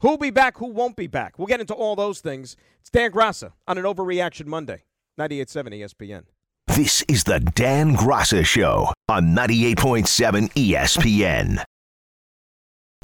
Who'll 0.00 0.18
be 0.18 0.30
back? 0.30 0.58
Who 0.58 0.66
won't 0.66 0.96
be 0.96 1.06
back? 1.06 1.38
We'll 1.38 1.46
get 1.46 1.60
into 1.60 1.72
all 1.72 1.96
those 1.96 2.20
things. 2.20 2.56
It's 2.80 2.90
Dan 2.90 3.10
Graca 3.12 3.52
on 3.66 3.78
an 3.78 3.84
Overreaction 3.84 4.46
Monday, 4.46 4.84
98.7 5.18 5.80
ESPN. 5.80 6.24
This 6.66 7.02
is 7.08 7.24
the 7.24 7.40
Dan 7.40 7.96
Graca 7.96 8.44
Show 8.44 8.92
on 9.08 9.34
98.7 9.34 10.52
ESPN. 10.52 11.64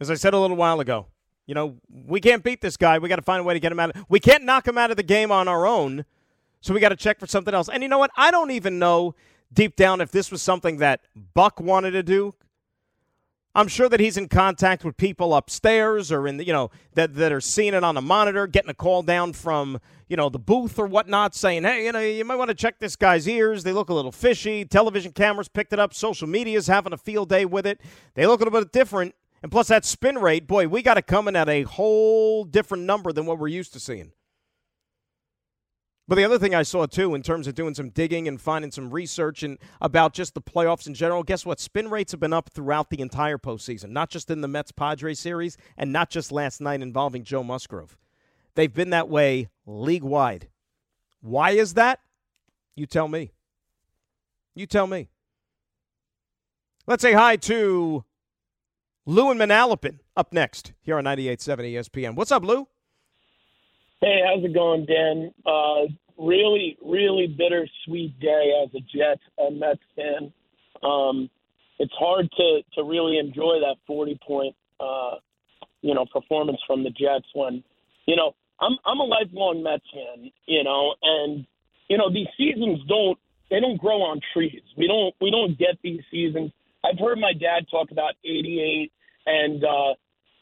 As 0.00 0.10
I 0.10 0.14
said 0.14 0.32
a 0.34 0.38
little 0.38 0.56
while 0.56 0.80
ago, 0.80 1.06
you 1.46 1.54
know, 1.54 1.76
we 2.06 2.20
can't 2.20 2.42
beat 2.42 2.60
this 2.60 2.76
guy. 2.76 2.98
We 2.98 3.08
got 3.08 3.16
to 3.16 3.22
find 3.22 3.40
a 3.40 3.44
way 3.44 3.54
to 3.54 3.60
get 3.60 3.72
him 3.72 3.80
out. 3.80 3.94
Of, 3.94 4.06
we 4.08 4.20
can't 4.20 4.44
knock 4.44 4.66
him 4.66 4.78
out 4.78 4.90
of 4.90 4.96
the 4.96 5.02
game 5.02 5.30
on 5.30 5.48
our 5.48 5.66
own. 5.66 6.04
So 6.60 6.72
we 6.72 6.80
got 6.80 6.90
to 6.90 6.96
check 6.96 7.18
for 7.18 7.26
something 7.26 7.52
else. 7.52 7.68
And 7.68 7.82
you 7.82 7.88
know 7.88 7.98
what? 7.98 8.10
I 8.16 8.30
don't 8.30 8.50
even 8.50 8.78
know 8.78 9.14
deep 9.52 9.76
down 9.76 10.00
if 10.00 10.10
this 10.10 10.30
was 10.30 10.42
something 10.42 10.78
that 10.78 11.00
Buck 11.34 11.60
wanted 11.60 11.92
to 11.92 12.02
do. 12.02 12.34
I'm 13.52 13.66
sure 13.66 13.88
that 13.88 13.98
he's 13.98 14.16
in 14.16 14.28
contact 14.28 14.84
with 14.84 14.96
people 14.96 15.34
upstairs 15.34 16.12
or 16.12 16.28
in 16.28 16.36
the, 16.36 16.46
you 16.46 16.52
know, 16.52 16.70
that, 16.94 17.14
that 17.14 17.32
are 17.32 17.40
seeing 17.40 17.74
it 17.74 17.82
on 17.82 17.96
the 17.96 18.00
monitor, 18.00 18.46
getting 18.46 18.70
a 18.70 18.74
call 18.74 19.02
down 19.02 19.32
from, 19.32 19.80
you 20.08 20.16
know, 20.16 20.28
the 20.28 20.38
booth 20.38 20.78
or 20.78 20.86
whatnot 20.86 21.34
saying, 21.34 21.64
hey, 21.64 21.86
you 21.86 21.92
know, 21.92 21.98
you 21.98 22.24
might 22.24 22.36
want 22.36 22.50
to 22.50 22.54
check 22.54 22.78
this 22.78 22.94
guy's 22.94 23.26
ears. 23.26 23.64
They 23.64 23.72
look 23.72 23.88
a 23.88 23.94
little 23.94 24.12
fishy. 24.12 24.64
Television 24.64 25.10
cameras 25.10 25.48
picked 25.48 25.72
it 25.72 25.80
up. 25.80 25.94
Social 25.94 26.28
media's 26.28 26.68
having 26.68 26.92
a 26.92 26.96
field 26.96 27.28
day 27.28 27.44
with 27.44 27.66
it. 27.66 27.80
They 28.14 28.24
look 28.24 28.40
a 28.40 28.44
little 28.44 28.60
bit 28.60 28.70
different. 28.70 29.16
And 29.42 29.50
plus 29.50 29.68
that 29.68 29.84
spin 29.84 30.18
rate, 30.18 30.46
boy, 30.46 30.68
we 30.68 30.82
got 30.82 30.98
it 30.98 31.06
coming 31.06 31.36
at 31.36 31.48
a 31.48 31.62
whole 31.62 32.44
different 32.44 32.84
number 32.84 33.12
than 33.12 33.26
what 33.26 33.38
we're 33.38 33.48
used 33.48 33.72
to 33.72 33.80
seeing. 33.80 34.12
But 36.06 36.16
the 36.16 36.24
other 36.24 36.40
thing 36.40 36.56
I 36.56 36.64
saw 36.64 36.86
too, 36.86 37.14
in 37.14 37.22
terms 37.22 37.46
of 37.46 37.54
doing 37.54 37.72
some 37.72 37.90
digging 37.90 38.26
and 38.26 38.40
finding 38.40 38.72
some 38.72 38.90
research 38.90 39.44
and 39.44 39.58
about 39.80 40.12
just 40.12 40.34
the 40.34 40.42
playoffs 40.42 40.88
in 40.88 40.94
general, 40.94 41.22
guess 41.22 41.46
what? 41.46 41.60
Spin 41.60 41.88
rates 41.88 42.10
have 42.10 42.20
been 42.20 42.32
up 42.32 42.50
throughout 42.52 42.90
the 42.90 43.00
entire 43.00 43.38
postseason, 43.38 43.90
not 43.90 44.10
just 44.10 44.28
in 44.28 44.40
the 44.40 44.48
Mets 44.48 44.72
Padres 44.72 45.20
series 45.20 45.56
and 45.76 45.92
not 45.92 46.10
just 46.10 46.32
last 46.32 46.60
night 46.60 46.82
involving 46.82 47.22
Joe 47.22 47.44
Musgrove. 47.44 47.96
They've 48.56 48.74
been 48.74 48.90
that 48.90 49.08
way 49.08 49.50
league 49.66 50.02
wide. 50.02 50.48
Why 51.20 51.52
is 51.52 51.74
that? 51.74 52.00
You 52.74 52.86
tell 52.86 53.06
me. 53.06 53.30
You 54.56 54.66
tell 54.66 54.88
me. 54.88 55.10
Let's 56.88 57.02
say 57.02 57.12
hi 57.12 57.36
to 57.36 58.04
Lou 59.10 59.28
and 59.32 59.40
Manalapan 59.40 59.98
up 60.16 60.32
next 60.32 60.72
here 60.82 60.96
on 60.96 61.02
98.7 61.02 61.72
ESPN. 61.72 62.14
What's 62.14 62.30
up, 62.30 62.44
Lou? 62.44 62.68
Hey, 64.00 64.20
how's 64.24 64.44
it 64.44 64.54
going, 64.54 64.86
Dan? 64.86 65.34
Uh, 65.44 65.90
really, 66.16 66.78
really 66.80 67.26
bittersweet 67.26 68.20
day 68.20 68.52
as 68.62 68.72
a 68.72 68.78
Jets 68.78 69.22
and 69.36 69.58
Mets 69.58 69.80
fan. 69.96 70.32
Um, 70.88 71.28
it's 71.80 71.92
hard 71.98 72.30
to 72.36 72.60
to 72.76 72.84
really 72.84 73.18
enjoy 73.18 73.58
that 73.58 73.78
forty 73.84 74.16
point, 74.24 74.54
uh, 74.78 75.16
you 75.82 75.92
know, 75.92 76.06
performance 76.12 76.60
from 76.64 76.84
the 76.84 76.90
Jets 76.90 77.26
when, 77.34 77.64
you 78.06 78.14
know, 78.14 78.36
I'm 78.60 78.78
I'm 78.86 79.00
a 79.00 79.04
lifelong 79.04 79.64
Mets 79.64 79.82
fan, 79.92 80.30
you 80.46 80.62
know, 80.62 80.94
and 81.02 81.44
you 81.88 81.98
know 81.98 82.12
these 82.12 82.28
seasons 82.38 82.78
don't 82.88 83.18
they 83.50 83.58
don't 83.58 83.76
grow 83.76 84.02
on 84.02 84.20
trees. 84.32 84.62
We 84.78 84.86
don't 84.86 85.12
we 85.20 85.32
don't 85.32 85.58
get 85.58 85.78
these 85.82 86.02
seasons 86.12 86.52
I've 86.84 86.98
heard 86.98 87.18
my 87.18 87.32
dad 87.32 87.66
talk 87.70 87.90
about 87.90 88.14
'88, 88.24 88.92
and 89.26 89.62
uh, 89.64 89.94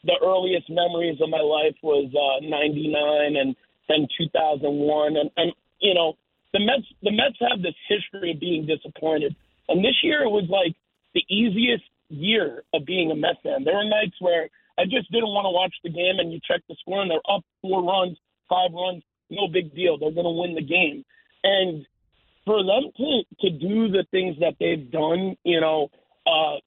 the 0.03 0.15
earliest 0.23 0.69
memories 0.69 1.19
of 1.21 1.29
my 1.29 1.41
life 1.41 1.75
was 1.83 2.07
uh, 2.15 2.45
'99 2.45 3.35
and 3.35 3.55
then 3.87 4.07
2001, 4.17 5.17
and 5.17 5.29
and 5.37 5.51
you 5.79 5.93
know 5.93 6.13
the 6.53 6.59
Mets 6.59 6.87
the 7.03 7.11
Mets 7.11 7.37
have 7.41 7.61
this 7.61 7.75
history 7.87 8.31
of 8.31 8.39
being 8.39 8.65
disappointed, 8.65 9.35
and 9.67 9.83
this 9.83 9.97
year 10.03 10.23
it 10.23 10.29
was 10.31 10.47
like 10.49 10.75
the 11.13 11.23
easiest 11.29 11.83
year 12.09 12.63
of 12.73 12.85
being 12.85 13.11
a 13.11 13.15
Mets 13.15 13.39
fan. 13.43 13.63
There 13.63 13.75
were 13.75 13.85
nights 13.85 14.15
where 14.19 14.49
I 14.77 14.85
just 14.85 15.11
didn't 15.11 15.29
want 15.29 15.45
to 15.45 15.51
watch 15.51 15.75
the 15.83 15.89
game, 15.89 16.19
and 16.19 16.31
you 16.31 16.39
check 16.47 16.61
the 16.69 16.75
score, 16.79 17.01
and 17.01 17.11
they're 17.11 17.29
up 17.29 17.43
four 17.61 17.83
runs, 17.83 18.17
five 18.47 18.71
runs, 18.73 19.03
no 19.29 19.47
big 19.47 19.75
deal. 19.75 19.97
They're 19.97 20.11
going 20.11 20.25
to 20.25 20.41
win 20.41 20.55
the 20.55 20.63
game, 20.63 21.03
and 21.43 21.85
for 22.45 22.63
them 22.63 22.89
to 22.97 23.21
to 23.41 23.49
do 23.51 23.89
the 23.89 24.05
things 24.11 24.37
that 24.39 24.55
they've 24.59 24.89
done, 24.89 25.35
you 25.43 25.59
know, 25.59 25.89
uh, 26.25 26.57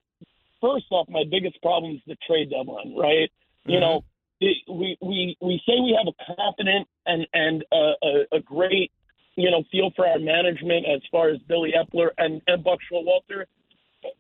first 0.63 0.87
off, 0.91 1.09
my 1.11 1.25
biggest 1.29 1.61
problem 1.61 1.97
is 1.97 2.01
the 2.07 2.17
trade 2.27 2.51
deadline, 2.51 2.97
right? 2.97 3.29
Mm-hmm. 3.29 3.71
You 3.71 3.81
know, 3.81 4.05
it, 4.41 4.57
we 4.71 4.97
we 5.03 5.37
we 5.41 5.61
say 5.67 5.75
we 5.81 5.99
have 5.99 6.09
a 6.09 6.35
confident 6.37 6.89
and 7.07 7.27
and 7.35 7.65
a, 7.73 7.93
a, 8.03 8.37
a 8.39 8.41
great 8.41 8.91
you 9.37 9.51
know 9.51 9.65
feel 9.71 9.91
for 9.95 10.07
our 10.07 10.19
management 10.19 10.87
as 10.87 11.03
far 11.11 11.29
as 11.29 11.39
Billy 11.49 11.75
Eppler 11.77 12.11
and 12.17 12.41
and 12.47 12.65
Buck 12.65 12.79
Showalter, 12.91 13.45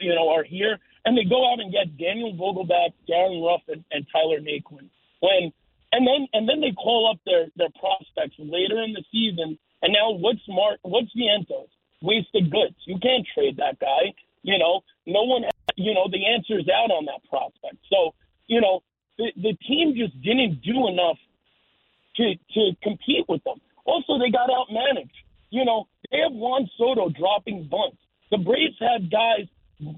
you 0.00 0.14
know, 0.14 0.28
are 0.28 0.44
here, 0.44 0.78
and 1.06 1.16
they 1.16 1.24
go 1.24 1.50
out 1.50 1.60
and 1.60 1.72
get 1.72 1.96
Daniel 1.96 2.34
Vogelbach, 2.34 2.92
Darin 3.06 3.40
Ruf, 3.42 3.62
and, 3.68 3.84
and 3.92 4.06
Tyler 4.12 4.40
Naquin. 4.40 4.90
When 5.20 5.52
and 5.92 6.06
then 6.06 6.26
and 6.34 6.48
then 6.48 6.60
they 6.60 6.72
call 6.72 7.10
up 7.10 7.20
their 7.24 7.46
their 7.56 7.72
prospects 7.80 8.36
later 8.38 8.82
in 8.82 8.92
the 8.92 9.04
season 9.10 9.58
and 9.82 9.92
now 9.92 10.12
what's 10.12 10.40
Mark? 10.48 10.78
What's 10.82 11.10
Vientos? 11.14 11.68
Wasted 12.00 12.50
goods. 12.50 12.76
You 12.86 12.98
can't 13.02 13.26
trade 13.34 13.56
that 13.58 13.78
guy. 13.80 14.14
You 14.42 14.58
know, 14.58 14.82
no 15.06 15.24
one. 15.24 15.42
You 15.76 15.94
know, 15.94 16.08
the 16.10 16.26
answer's 16.26 16.68
out 16.68 16.90
on 16.90 17.06
that 17.06 17.22
prospect. 17.28 17.76
So, 17.90 18.14
you 18.46 18.60
know, 18.60 18.82
the 19.18 19.32
the 19.36 19.54
team 19.66 19.94
just 19.96 20.20
didn't 20.22 20.62
do 20.62 20.88
enough 20.88 21.18
to 22.16 22.34
to 22.54 22.76
compete 22.82 23.26
with 23.28 23.42
them. 23.44 23.60
Also, 23.84 24.18
they 24.18 24.30
got 24.30 24.48
outmanaged. 24.48 25.16
You 25.50 25.64
know, 25.64 25.88
they 26.10 26.18
have 26.18 26.32
Juan 26.32 26.68
Soto 26.78 27.08
dropping 27.10 27.68
bunts. 27.68 27.98
The 28.30 28.38
Braves 28.38 28.76
had 28.80 29.10
guys 29.10 29.46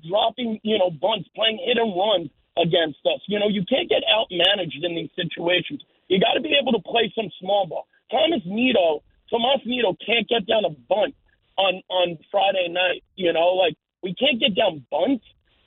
dropping, 0.08 0.60
you 0.62 0.78
know, 0.78 0.90
bunts, 0.90 1.28
playing 1.36 1.60
hit 1.64 1.78
and 1.78 1.94
runs 1.94 2.30
against 2.56 2.98
us. 3.06 3.20
You 3.26 3.38
know, 3.38 3.48
you 3.48 3.64
can't 3.68 3.88
get 3.88 4.02
outmanaged 4.08 4.82
in 4.82 4.94
these 4.94 5.10
situations. 5.14 5.82
You 6.08 6.20
got 6.20 6.34
to 6.34 6.40
be 6.40 6.56
able 6.60 6.72
to 6.72 6.82
play 6.82 7.12
some 7.14 7.30
small 7.40 7.66
ball. 7.66 7.86
Thomas 8.10 8.42
Nido, 8.44 9.02
Tomas 9.30 9.60
Nido 9.64 9.96
can't 10.04 10.28
get 10.28 10.46
down 10.46 10.64
a 10.64 10.70
bunt 10.70 11.14
on 11.56 11.82
on 11.88 12.18
Friday 12.30 12.68
night. 12.68 13.02
You 13.16 13.32
know, 13.32 13.54
like 13.54 13.76
we 14.02 14.14
can't 14.14 14.40
get 14.40 14.54
down 14.54 14.84
bunts. 14.90 15.24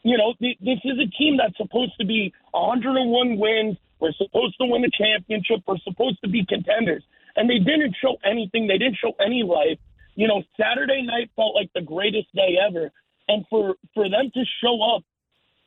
You 0.08 0.18
know, 0.18 0.34
th- 0.40 0.58
this 0.62 0.80
is 0.86 0.98
a 1.04 1.10
team 1.20 1.36
that's 1.36 1.58
supposed 1.58 1.92
to 2.00 2.06
be 2.06 2.32
101 2.52 3.38
wins. 3.38 3.76
We're 4.00 4.14
supposed 4.14 4.56
to 4.62 4.66
win 4.66 4.82
the 4.82 4.92
championship. 4.96 5.68
We're 5.68 5.84
supposed 5.84 6.22
to 6.24 6.30
be 6.30 6.46
contenders, 6.48 7.04
and 7.36 7.50
they 7.50 7.60
didn't 7.60 7.94
show 8.02 8.16
anything. 8.24 8.68
They 8.68 8.78
didn't 8.78 9.00
show 9.04 9.12
any 9.20 9.44
life. 9.44 9.80
You 10.16 10.30
know, 10.30 10.44
Saturday 10.56 11.02
night 11.04 11.30
felt 11.36 11.56
like 11.56 11.72
the 11.76 11.82
greatest 11.82 12.34
day 12.34 12.56
ever, 12.56 12.90
and 13.28 13.44
for 13.50 13.76
for 13.94 14.08
them 14.10 14.32
to 14.34 14.44
show 14.64 14.80
up, 14.96 15.04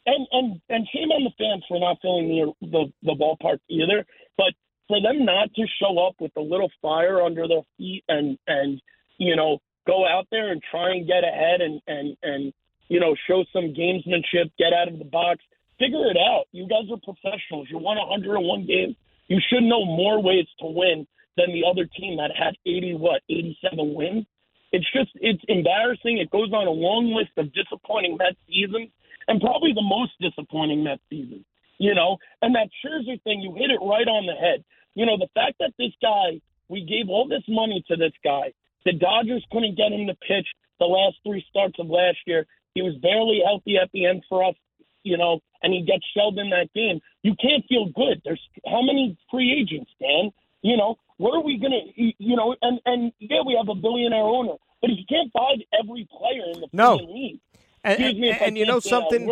and 0.06 0.26
and 0.32 0.60
and 0.70 0.88
shame 0.88 1.10
on 1.10 1.24
the 1.24 1.36
fans 1.36 1.64
for 1.68 1.78
not 1.78 1.98
filling 2.00 2.28
the 2.28 2.66
the, 2.66 2.92
the 3.02 3.16
ballpark 3.20 3.58
either. 3.68 4.06
But 4.38 4.54
for 4.88 5.02
them 5.02 5.26
not 5.26 5.52
to 5.52 5.66
show 5.78 5.98
up 6.06 6.14
with 6.18 6.32
a 6.38 6.40
little 6.40 6.70
fire 6.80 7.20
under 7.20 7.46
their 7.46 7.62
feet 7.76 8.04
and 8.08 8.38
and 8.46 8.80
you 9.18 9.36
know 9.36 9.58
go 9.86 10.06
out 10.08 10.28
there 10.30 10.50
and 10.50 10.62
try 10.70 10.92
and 10.92 11.06
get 11.06 11.24
ahead 11.24 11.60
and 11.60 11.82
and 11.86 12.16
and 12.22 12.52
you 12.90 13.00
know 13.00 13.14
show 13.26 13.44
some 13.54 13.72
gamesmanship, 13.72 14.50
get 14.58 14.74
out 14.74 14.88
of 14.88 14.98
the 14.98 15.06
box, 15.06 15.40
figure 15.78 16.10
it 16.10 16.18
out. 16.18 16.44
You 16.52 16.68
guys 16.68 16.90
are 16.90 17.00
professionals. 17.00 17.68
You 17.70 17.78
won 17.78 17.96
101 17.96 18.66
games. 18.66 18.96
You 19.28 19.38
should 19.48 19.62
know 19.62 19.86
more 19.86 20.20
ways 20.20 20.46
to 20.58 20.66
win 20.66 21.06
than 21.38 21.54
the 21.54 21.64
other 21.64 21.86
team 21.86 22.18
that 22.18 22.34
had 22.36 22.58
80 22.66 22.96
what 22.98 23.22
87 23.30 23.94
wins. 23.94 24.26
It's 24.72 24.86
just 24.92 25.10
it's 25.14 25.42
embarrassing. 25.48 26.18
It 26.18 26.30
goes 26.30 26.52
on 26.52 26.66
a 26.66 26.70
long 26.70 27.14
list 27.14 27.32
of 27.38 27.54
disappointing 27.54 28.18
Mets 28.18 28.36
seasons 28.46 28.90
and 29.26 29.40
probably 29.40 29.72
the 29.72 29.86
most 29.86 30.12
disappointing 30.20 30.84
Mets 30.84 31.02
season. 31.08 31.44
You 31.78 31.94
know, 31.94 32.18
and 32.42 32.54
that 32.54 32.68
Scherzer 32.82 33.22
thing, 33.22 33.40
you 33.40 33.54
hit 33.54 33.70
it 33.70 33.80
right 33.80 34.06
on 34.06 34.26
the 34.26 34.34
head. 34.34 34.64
You 34.94 35.06
know, 35.06 35.16
the 35.16 35.30
fact 35.32 35.56
that 35.60 35.72
this 35.78 35.94
guy, 36.02 36.42
we 36.68 36.84
gave 36.84 37.08
all 37.08 37.26
this 37.26 37.46
money 37.48 37.82
to 37.88 37.96
this 37.96 38.12
guy. 38.22 38.52
The 38.84 38.92
Dodgers 38.92 39.44
couldn't 39.50 39.78
get 39.78 39.92
him 39.92 40.06
to 40.06 40.14
pitch 40.14 40.46
the 40.78 40.86
last 40.86 41.16
three 41.24 41.44
starts 41.48 41.78
of 41.78 41.88
last 41.88 42.18
year. 42.26 42.46
He 42.74 42.82
was 42.82 42.94
barely 43.02 43.40
healthy 43.44 43.76
at 43.76 43.90
the 43.92 44.06
end 44.06 44.22
for 44.28 44.44
us, 44.44 44.54
you 45.02 45.16
know, 45.16 45.40
and 45.62 45.72
he 45.72 45.82
gets 45.82 46.04
shelled 46.14 46.38
in 46.38 46.50
that 46.50 46.68
game. 46.74 47.00
You 47.22 47.34
can't 47.40 47.64
feel 47.68 47.86
good. 47.94 48.22
There's 48.24 48.40
how 48.66 48.82
many 48.82 49.18
free 49.30 49.52
agents, 49.52 49.90
Dan? 50.00 50.30
You 50.62 50.76
know, 50.76 50.98
what 51.16 51.34
are 51.34 51.42
we 51.42 51.58
gonna, 51.58 51.80
you 51.96 52.36
know, 52.36 52.54
and 52.62 52.80
and 52.86 53.12
yeah, 53.18 53.40
we 53.46 53.54
have 53.56 53.68
a 53.68 53.74
billionaire 53.74 54.22
owner, 54.22 54.54
but 54.80 54.90
he 54.90 55.04
can't 55.08 55.32
buy 55.32 55.54
every 55.78 56.08
player 56.10 56.44
in 56.54 56.60
the 56.60 56.68
no. 56.72 56.96
league. 56.96 57.40
And, 57.82 58.02
and, 58.02 58.24
and 58.24 58.58
you 58.58 58.66
know 58.66 58.78
something, 58.78 59.26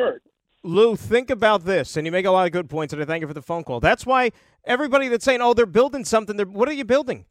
Lou, 0.62 0.96
think 0.96 1.30
about 1.30 1.64
this, 1.64 1.96
and 1.96 2.06
you 2.06 2.12
make 2.12 2.24
a 2.24 2.30
lot 2.30 2.46
of 2.46 2.52
good 2.52 2.68
points, 2.68 2.92
and 2.92 3.02
I 3.02 3.04
thank 3.04 3.20
you 3.20 3.28
for 3.28 3.34
the 3.34 3.42
phone 3.42 3.62
call. 3.62 3.78
That's 3.78 4.04
why 4.06 4.32
everybody 4.64 5.08
that's 5.08 5.24
saying, 5.24 5.40
"Oh, 5.40 5.54
they're 5.54 5.66
building 5.66 6.04
something," 6.04 6.36
they're, 6.36 6.46
what 6.46 6.68
are 6.68 6.72
you 6.72 6.84
building? 6.84 7.26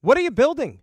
What 0.00 0.18
are 0.18 0.20
you 0.20 0.32
building? 0.32 0.80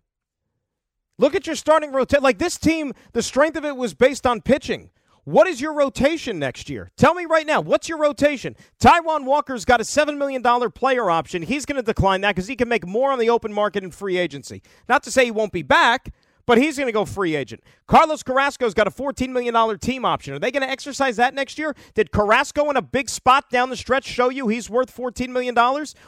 Look 1.20 1.34
at 1.34 1.46
your 1.46 1.54
starting 1.54 1.92
rotation. 1.92 2.22
Like 2.22 2.38
this 2.38 2.56
team, 2.56 2.94
the 3.12 3.22
strength 3.22 3.58
of 3.58 3.66
it 3.66 3.76
was 3.76 3.92
based 3.92 4.26
on 4.26 4.40
pitching. 4.40 4.88
What 5.24 5.46
is 5.46 5.60
your 5.60 5.74
rotation 5.74 6.38
next 6.38 6.70
year? 6.70 6.90
Tell 6.96 7.12
me 7.12 7.26
right 7.26 7.46
now. 7.46 7.60
What's 7.60 7.90
your 7.90 7.98
rotation? 7.98 8.56
Taijuan 8.80 9.26
Walker's 9.26 9.66
got 9.66 9.82
a 9.82 9.84
$7 9.84 10.16
million 10.16 10.42
player 10.70 11.10
option. 11.10 11.42
He's 11.42 11.66
going 11.66 11.76
to 11.76 11.82
decline 11.82 12.22
that 12.22 12.34
because 12.34 12.48
he 12.48 12.56
can 12.56 12.70
make 12.70 12.86
more 12.86 13.12
on 13.12 13.18
the 13.18 13.28
open 13.28 13.52
market 13.52 13.84
and 13.84 13.94
free 13.94 14.16
agency. 14.16 14.62
Not 14.88 15.02
to 15.02 15.10
say 15.10 15.26
he 15.26 15.30
won't 15.30 15.52
be 15.52 15.60
back, 15.60 16.10
but 16.46 16.56
he's 16.56 16.78
going 16.78 16.88
to 16.88 16.92
go 16.92 17.04
free 17.04 17.36
agent. 17.36 17.62
Carlos 17.86 18.22
Carrasco's 18.22 18.72
got 18.72 18.86
a 18.86 18.90
$14 18.90 19.28
million 19.28 19.78
team 19.78 20.06
option. 20.06 20.32
Are 20.32 20.38
they 20.38 20.50
going 20.50 20.62
to 20.62 20.70
exercise 20.70 21.16
that 21.16 21.34
next 21.34 21.58
year? 21.58 21.76
Did 21.92 22.12
Carrasco 22.12 22.70
in 22.70 22.78
a 22.78 22.82
big 22.82 23.10
spot 23.10 23.50
down 23.50 23.68
the 23.68 23.76
stretch 23.76 24.06
show 24.06 24.30
you 24.30 24.48
he's 24.48 24.70
worth 24.70 24.96
$14 24.96 25.28
million? 25.28 25.56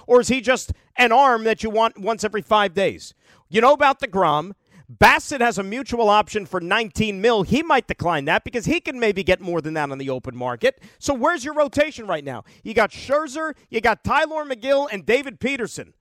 Or 0.06 0.22
is 0.22 0.28
he 0.28 0.40
just 0.40 0.72
an 0.96 1.12
arm 1.12 1.44
that 1.44 1.62
you 1.62 1.68
want 1.68 1.98
once 1.98 2.24
every 2.24 2.40
five 2.40 2.72
days? 2.72 3.12
You 3.50 3.60
know 3.60 3.74
about 3.74 4.00
DeGrom. 4.00 4.54
Bassitt 4.98 5.40
has 5.40 5.58
a 5.58 5.62
mutual 5.62 6.08
option 6.10 6.44
for 6.44 6.60
19 6.60 7.20
mil. 7.20 7.44
He 7.44 7.62
might 7.62 7.86
decline 7.86 8.24
that 8.26 8.44
because 8.44 8.66
he 8.66 8.80
can 8.80 8.98
maybe 8.98 9.22
get 9.22 9.40
more 9.40 9.60
than 9.60 9.74
that 9.74 9.90
on 9.90 9.98
the 9.98 10.10
open 10.10 10.36
market. 10.36 10.82
So 10.98 11.14
where's 11.14 11.44
your 11.44 11.54
rotation 11.54 12.06
right 12.06 12.24
now? 12.24 12.44
You 12.62 12.74
got 12.74 12.90
Scherzer, 12.90 13.54
you 13.70 13.80
got 13.80 14.04
Tylor 14.04 14.44
Megill, 14.44 14.88
and 14.92 15.06
David 15.06 15.40
Peterson. 15.40 15.94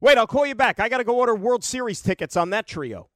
Wait, 0.00 0.16
I'll 0.16 0.26
call 0.26 0.46
you 0.46 0.54
back. 0.54 0.80
I 0.80 0.88
got 0.88 0.98
to 0.98 1.04
go 1.04 1.16
order 1.16 1.34
World 1.34 1.62
Series 1.62 2.00
tickets 2.00 2.36
on 2.36 2.50
that 2.50 2.66
trio. 2.66 3.10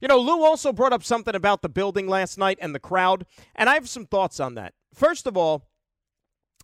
You 0.00 0.08
know, 0.08 0.18
Lou 0.18 0.42
also 0.44 0.72
brought 0.72 0.92
up 0.92 1.04
something 1.04 1.34
about 1.34 1.62
the 1.62 1.68
building 1.68 2.08
last 2.08 2.36
night 2.36 2.58
and 2.60 2.74
the 2.74 2.80
crowd, 2.80 3.24
and 3.54 3.70
I 3.70 3.74
have 3.74 3.88
some 3.88 4.06
thoughts 4.06 4.40
on 4.40 4.54
that. 4.54 4.74
First 4.92 5.26
of 5.26 5.36
all, 5.36 5.68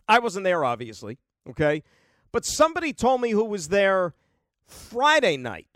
I 0.08 0.18
wasn't 0.18 0.44
there, 0.44 0.64
obviously, 0.64 1.18
okay? 1.48 1.84
But 2.32 2.44
somebody 2.44 2.92
told 2.92 3.20
me 3.20 3.30
who 3.30 3.44
was 3.44 3.68
there 3.68 4.14
Friday 4.66 5.36
night. 5.36 5.68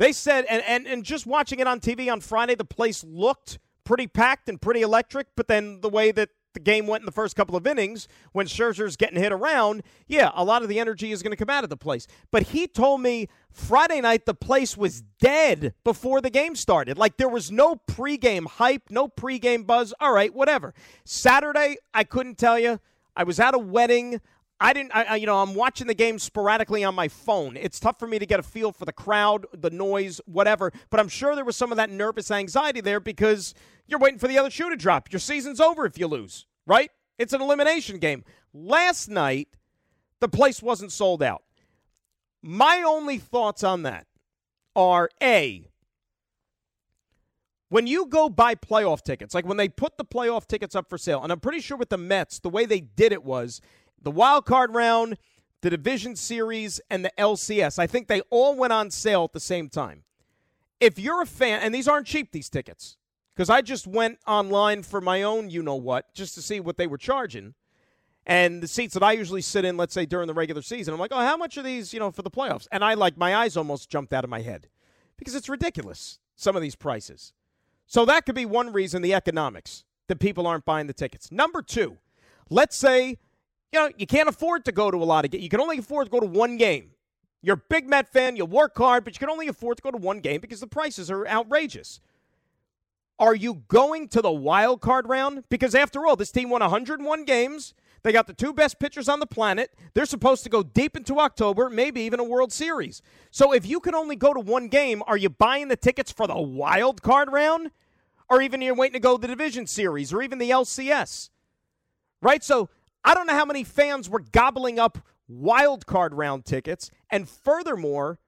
They 0.00 0.12
said, 0.12 0.46
and, 0.48 0.62
and, 0.66 0.86
and 0.86 1.04
just 1.04 1.26
watching 1.26 1.60
it 1.60 1.66
on 1.66 1.78
TV 1.78 2.10
on 2.10 2.22
Friday, 2.22 2.54
the 2.54 2.64
place 2.64 3.04
looked 3.04 3.58
pretty 3.84 4.06
packed 4.06 4.48
and 4.48 4.58
pretty 4.58 4.80
electric, 4.80 5.26
but 5.36 5.46
then 5.46 5.82
the 5.82 5.90
way 5.90 6.10
that 6.10 6.30
the 6.54 6.60
game 6.60 6.86
went 6.86 7.02
in 7.02 7.06
the 7.06 7.12
first 7.12 7.36
couple 7.36 7.54
of 7.54 7.66
innings 7.66 8.08
when 8.32 8.46
Scherzer's 8.46 8.96
getting 8.96 9.20
hit 9.20 9.30
around, 9.30 9.82
yeah, 10.06 10.30
a 10.34 10.42
lot 10.42 10.62
of 10.62 10.70
the 10.70 10.80
energy 10.80 11.12
is 11.12 11.22
going 11.22 11.32
to 11.32 11.36
come 11.36 11.50
out 11.50 11.64
of 11.64 11.70
the 11.70 11.76
place. 11.76 12.06
But 12.30 12.44
he 12.44 12.66
told 12.66 13.02
me 13.02 13.28
Friday 13.52 14.00
night 14.00 14.24
the 14.24 14.32
place 14.32 14.74
was 14.74 15.02
dead 15.20 15.74
before 15.84 16.22
the 16.22 16.30
game 16.30 16.56
started. 16.56 16.96
Like 16.96 17.18
there 17.18 17.28
was 17.28 17.50
no 17.50 17.76
pregame 17.86 18.46
hype, 18.46 18.84
no 18.88 19.06
pregame 19.06 19.66
buzz. 19.66 19.92
All 20.00 20.14
right, 20.14 20.34
whatever. 20.34 20.72
Saturday, 21.04 21.76
I 21.92 22.04
couldn't 22.04 22.38
tell 22.38 22.58
you. 22.58 22.80
I 23.14 23.24
was 23.24 23.38
at 23.38 23.54
a 23.54 23.58
wedding. 23.58 24.22
I 24.62 24.74
didn't, 24.74 24.94
I, 24.94 25.16
you 25.16 25.26
know, 25.26 25.38
I'm 25.38 25.54
watching 25.54 25.86
the 25.86 25.94
game 25.94 26.18
sporadically 26.18 26.84
on 26.84 26.94
my 26.94 27.08
phone. 27.08 27.56
It's 27.56 27.80
tough 27.80 27.98
for 27.98 28.06
me 28.06 28.18
to 28.18 28.26
get 28.26 28.40
a 28.40 28.42
feel 28.42 28.72
for 28.72 28.84
the 28.84 28.92
crowd, 28.92 29.46
the 29.54 29.70
noise, 29.70 30.20
whatever. 30.26 30.70
But 30.90 31.00
I'm 31.00 31.08
sure 31.08 31.34
there 31.34 31.46
was 31.46 31.56
some 31.56 31.72
of 31.72 31.76
that 31.76 31.88
nervous 31.88 32.30
anxiety 32.30 32.82
there 32.82 33.00
because 33.00 33.54
you're 33.86 33.98
waiting 33.98 34.18
for 34.18 34.28
the 34.28 34.38
other 34.38 34.50
shoe 34.50 34.68
to 34.68 34.76
drop. 34.76 35.10
Your 35.10 35.20
season's 35.20 35.60
over 35.60 35.86
if 35.86 35.98
you 35.98 36.06
lose, 36.06 36.46
right? 36.66 36.90
It's 37.18 37.32
an 37.32 37.40
elimination 37.40 37.98
game. 37.98 38.22
Last 38.52 39.08
night, 39.08 39.48
the 40.20 40.28
place 40.28 40.62
wasn't 40.62 40.92
sold 40.92 41.22
out. 41.22 41.42
My 42.42 42.82
only 42.86 43.16
thoughts 43.16 43.64
on 43.64 43.82
that 43.84 44.06
are 44.76 45.08
A, 45.22 45.68
when 47.70 47.86
you 47.86 48.06
go 48.06 48.28
buy 48.28 48.54
playoff 48.54 49.02
tickets, 49.02 49.34
like 49.34 49.46
when 49.46 49.56
they 49.56 49.68
put 49.68 49.96
the 49.96 50.04
playoff 50.04 50.46
tickets 50.46 50.74
up 50.74 50.88
for 50.88 50.98
sale, 50.98 51.22
and 51.22 51.32
I'm 51.32 51.40
pretty 51.40 51.60
sure 51.60 51.76
with 51.76 51.88
the 51.88 51.98
Mets, 51.98 52.40
the 52.40 52.48
way 52.48 52.66
they 52.66 52.80
did 52.80 53.12
it 53.12 53.24
was 53.24 53.60
the 54.00 54.10
wild 54.10 54.46
card 54.46 54.74
round, 54.74 55.16
the 55.60 55.70
division 55.70 56.16
series, 56.16 56.80
and 56.90 57.04
the 57.04 57.12
LCS. 57.18 57.78
I 57.78 57.86
think 57.86 58.08
they 58.08 58.20
all 58.30 58.54
went 58.54 58.72
on 58.72 58.90
sale 58.90 59.24
at 59.24 59.32
the 59.32 59.40
same 59.40 59.68
time. 59.68 60.04
If 60.80 60.98
you're 60.98 61.22
a 61.22 61.26
fan, 61.26 61.60
and 61.60 61.74
these 61.74 61.88
aren't 61.88 62.06
cheap, 62.06 62.32
these 62.32 62.48
tickets, 62.48 62.96
because 63.34 63.50
I 63.50 63.60
just 63.60 63.86
went 63.86 64.18
online 64.26 64.82
for 64.82 65.00
my 65.00 65.22
own, 65.22 65.50
you 65.50 65.62
know 65.62 65.74
what, 65.74 66.12
just 66.14 66.34
to 66.34 66.42
see 66.42 66.60
what 66.60 66.76
they 66.76 66.86
were 66.86 66.98
charging. 66.98 67.54
And 68.26 68.62
the 68.62 68.68
seats 68.68 68.94
that 68.94 69.02
I 69.02 69.12
usually 69.12 69.42
sit 69.42 69.64
in, 69.64 69.76
let's 69.76 69.94
say 69.94 70.06
during 70.06 70.26
the 70.26 70.34
regular 70.34 70.62
season, 70.62 70.94
I'm 70.94 71.00
like, 71.00 71.12
oh, 71.12 71.20
how 71.20 71.36
much 71.36 71.56
are 71.58 71.62
these, 71.62 71.92
you 71.92 72.00
know, 72.00 72.10
for 72.10 72.22
the 72.22 72.30
playoffs? 72.30 72.66
And 72.70 72.84
I 72.84 72.94
like 72.94 73.16
my 73.16 73.34
eyes 73.34 73.56
almost 73.56 73.90
jumped 73.90 74.12
out 74.12 74.24
of 74.24 74.30
my 74.30 74.40
head 74.40 74.68
because 75.16 75.34
it's 75.34 75.48
ridiculous, 75.48 76.18
some 76.36 76.56
of 76.56 76.62
these 76.62 76.76
prices. 76.76 77.32
So 77.86 78.04
that 78.04 78.24
could 78.24 78.34
be 78.34 78.46
one 78.46 78.72
reason 78.72 79.02
the 79.02 79.14
economics 79.14 79.84
that 80.08 80.20
people 80.20 80.46
aren't 80.46 80.64
buying 80.64 80.86
the 80.86 80.92
tickets. 80.92 81.32
Number 81.32 81.62
two, 81.62 81.98
let's 82.48 82.76
say, 82.76 83.18
you 83.72 83.78
know, 83.78 83.90
you 83.96 84.06
can't 84.06 84.28
afford 84.28 84.64
to 84.64 84.72
go 84.72 84.90
to 84.90 84.96
a 84.96 85.04
lot 85.04 85.24
of 85.24 85.30
games. 85.30 85.44
You 85.44 85.50
can 85.50 85.60
only 85.60 85.78
afford 85.78 86.06
to 86.06 86.10
go 86.10 86.20
to 86.20 86.26
one 86.26 86.56
game. 86.56 86.90
You're 87.42 87.54
a 87.54 87.62
big 87.68 87.88
Met 87.88 88.12
fan, 88.12 88.36
you'll 88.36 88.48
work 88.48 88.76
hard, 88.76 89.04
but 89.04 89.14
you 89.14 89.18
can 89.18 89.30
only 89.30 89.48
afford 89.48 89.78
to 89.78 89.82
go 89.82 89.90
to 89.90 89.96
one 89.96 90.20
game 90.20 90.40
because 90.40 90.60
the 90.60 90.66
prices 90.66 91.10
are 91.10 91.26
outrageous. 91.26 92.00
Are 93.18 93.34
you 93.34 93.62
going 93.68 94.08
to 94.08 94.22
the 94.22 94.30
wild 94.30 94.80
card 94.80 95.08
round? 95.08 95.44
Because 95.48 95.74
after 95.74 96.06
all, 96.06 96.16
this 96.16 96.32
team 96.32 96.50
won 96.50 96.60
101 96.60 97.24
games. 97.24 97.74
They 98.02 98.12
got 98.12 98.26
the 98.26 98.32
two 98.32 98.52
best 98.54 98.78
pitchers 98.78 99.08
on 99.08 99.20
the 99.20 99.26
planet. 99.26 99.74
They're 99.92 100.06
supposed 100.06 100.42
to 100.44 100.50
go 100.50 100.62
deep 100.62 100.96
into 100.96 101.18
October, 101.18 101.68
maybe 101.68 102.00
even 102.00 102.18
a 102.18 102.24
World 102.24 102.50
Series. 102.50 103.02
So 103.30 103.52
if 103.52 103.66
you 103.66 103.78
can 103.80 103.94
only 103.94 104.16
go 104.16 104.32
to 104.32 104.40
one 104.40 104.68
game, 104.68 105.02
are 105.06 105.18
you 105.18 105.28
buying 105.28 105.68
the 105.68 105.76
tickets 105.76 106.10
for 106.10 106.26
the 106.26 106.38
wild 106.38 107.02
card 107.02 107.30
round? 107.30 107.70
Or 108.30 108.40
even 108.40 108.62
you're 108.62 108.74
waiting 108.74 108.94
to 108.94 109.00
go 109.00 109.16
to 109.16 109.20
the 109.20 109.28
division 109.28 109.66
series 109.66 110.12
or 110.12 110.22
even 110.22 110.38
the 110.38 110.50
LCS? 110.50 111.28
Right? 112.22 112.42
So 112.42 112.70
I 113.04 113.14
don't 113.14 113.26
know 113.26 113.34
how 113.34 113.44
many 113.44 113.64
fans 113.64 114.08
were 114.08 114.20
gobbling 114.20 114.78
up 114.78 114.98
wild 115.28 115.86
card 115.86 116.14
round 116.14 116.44
tickets. 116.44 116.90
And 117.10 117.28
furthermore, 117.28 118.18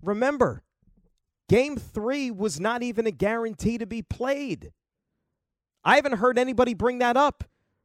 remember, 0.00 0.62
Game 1.52 1.76
three 1.76 2.30
was 2.30 2.58
not 2.58 2.82
even 2.82 3.06
a 3.06 3.10
guarantee 3.10 3.76
to 3.76 3.84
be 3.84 4.00
played. 4.00 4.72
I 5.84 5.96
haven't 5.96 6.14
heard 6.14 6.38
anybody 6.38 6.72
bring 6.72 6.98
that 7.00 7.18
up, 7.18 7.44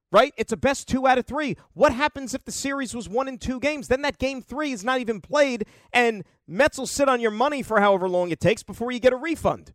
right? 0.09 0.33
It's 0.37 0.53
a 0.53 0.57
best 0.57 0.87
two 0.87 1.05
out 1.05 1.17
of 1.17 1.25
three. 1.25 1.57
What 1.73 1.91
happens 1.91 2.33
if 2.33 2.45
the 2.45 2.53
series 2.53 2.95
was 2.95 3.09
one 3.09 3.27
in 3.27 3.37
two 3.37 3.59
games? 3.59 3.89
Then 3.89 4.03
that 4.03 4.19
game 4.19 4.41
three 4.41 4.71
is 4.71 4.85
not 4.85 5.01
even 5.01 5.19
played, 5.19 5.65
and 5.91 6.23
Mets 6.47 6.77
will 6.77 6.87
sit 6.87 7.09
on 7.09 7.19
your 7.19 7.31
money 7.31 7.61
for 7.61 7.81
however 7.81 8.07
long 8.07 8.31
it 8.31 8.39
takes 8.39 8.63
before 8.63 8.89
you 8.93 9.01
get 9.01 9.11
a 9.11 9.17
refund. 9.17 9.73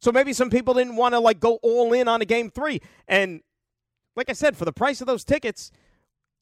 So 0.00 0.12
maybe 0.12 0.32
some 0.32 0.48
people 0.48 0.74
didn't 0.74 0.94
want 0.94 1.14
to 1.14 1.18
like 1.18 1.40
go 1.40 1.58
all 1.64 1.92
in 1.92 2.06
on 2.06 2.22
a 2.22 2.24
game 2.24 2.48
three. 2.48 2.80
And 3.08 3.40
like 4.16 4.28
I 4.30 4.34
said, 4.34 4.56
for 4.56 4.64
the 4.64 4.72
price 4.72 5.00
of 5.00 5.06
those 5.06 5.24
tickets, 5.24 5.70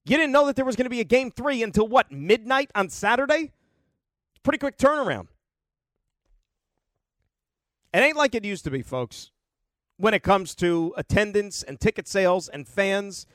you 0.04 0.16
didn't 0.16 0.32
know 0.32 0.46
that 0.46 0.56
there 0.56 0.64
was 0.64 0.76
going 0.76 0.86
to 0.86 0.90
be 0.90 1.00
a 1.00 1.04
game 1.04 1.30
three 1.30 1.62
until 1.62 1.86
what, 1.86 2.10
midnight 2.10 2.70
on 2.74 2.88
Saturday? 2.88 3.52
Pretty 4.42 4.58
quick 4.58 4.78
turnaround. 4.78 5.28
It 7.92 7.98
ain't 7.98 8.16
like 8.16 8.34
it 8.34 8.44
used 8.44 8.64
to 8.64 8.70
be, 8.70 8.82
folks, 8.82 9.30
when 9.96 10.14
it 10.14 10.22
comes 10.22 10.54
to 10.56 10.94
attendance 10.96 11.62
and 11.62 11.78
ticket 11.78 12.08
sales 12.08 12.48
and 12.48 12.66
fans. 12.66 13.26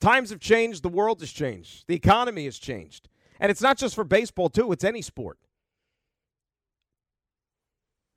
Times 0.00 0.30
have 0.30 0.40
changed. 0.40 0.82
The 0.82 0.88
world 0.88 1.20
has 1.20 1.32
changed. 1.32 1.84
The 1.86 1.94
economy 1.94 2.44
has 2.44 2.58
changed. 2.58 3.08
And 3.40 3.50
it's 3.50 3.62
not 3.62 3.78
just 3.78 3.94
for 3.94 4.04
baseball, 4.04 4.50
too, 4.50 4.72
it's 4.72 4.84
any 4.84 5.02
sport. 5.02 5.38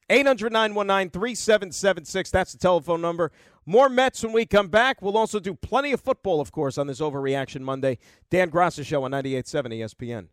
800 0.10 0.52
919 0.52 1.10
3776. 1.12 2.32
That's 2.32 2.52
the 2.52 2.58
telephone 2.58 3.02
number. 3.02 3.32
More 3.66 3.90
Mets 3.90 4.24
when 4.24 4.34
we 4.34 4.46
come 4.46 4.68
back. 4.68 5.02
We'll 5.02 5.18
also 5.18 5.40
do 5.40 5.54
plenty 5.54 5.92
of 5.92 6.02
football, 6.02 6.42
of 6.42 6.52
course, 6.52 6.78
on 6.78 6.88
this 6.88 7.00
Overreaction 7.00 7.62
Monday. 7.62 8.00
Dan 8.30 8.50
Graca 8.50 8.86
Show 8.86 9.04
on 9.04 9.12
98.7 9.12 9.80
ESPN. 9.80 10.28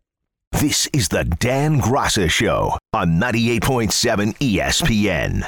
This 0.53 0.87
is 0.87 1.09
the 1.09 1.23
Dan 1.23 1.79
Graca 1.79 2.29
Show 2.29 2.77
on 2.93 3.19
98.7 3.19 4.35
ESPN. 4.37 5.47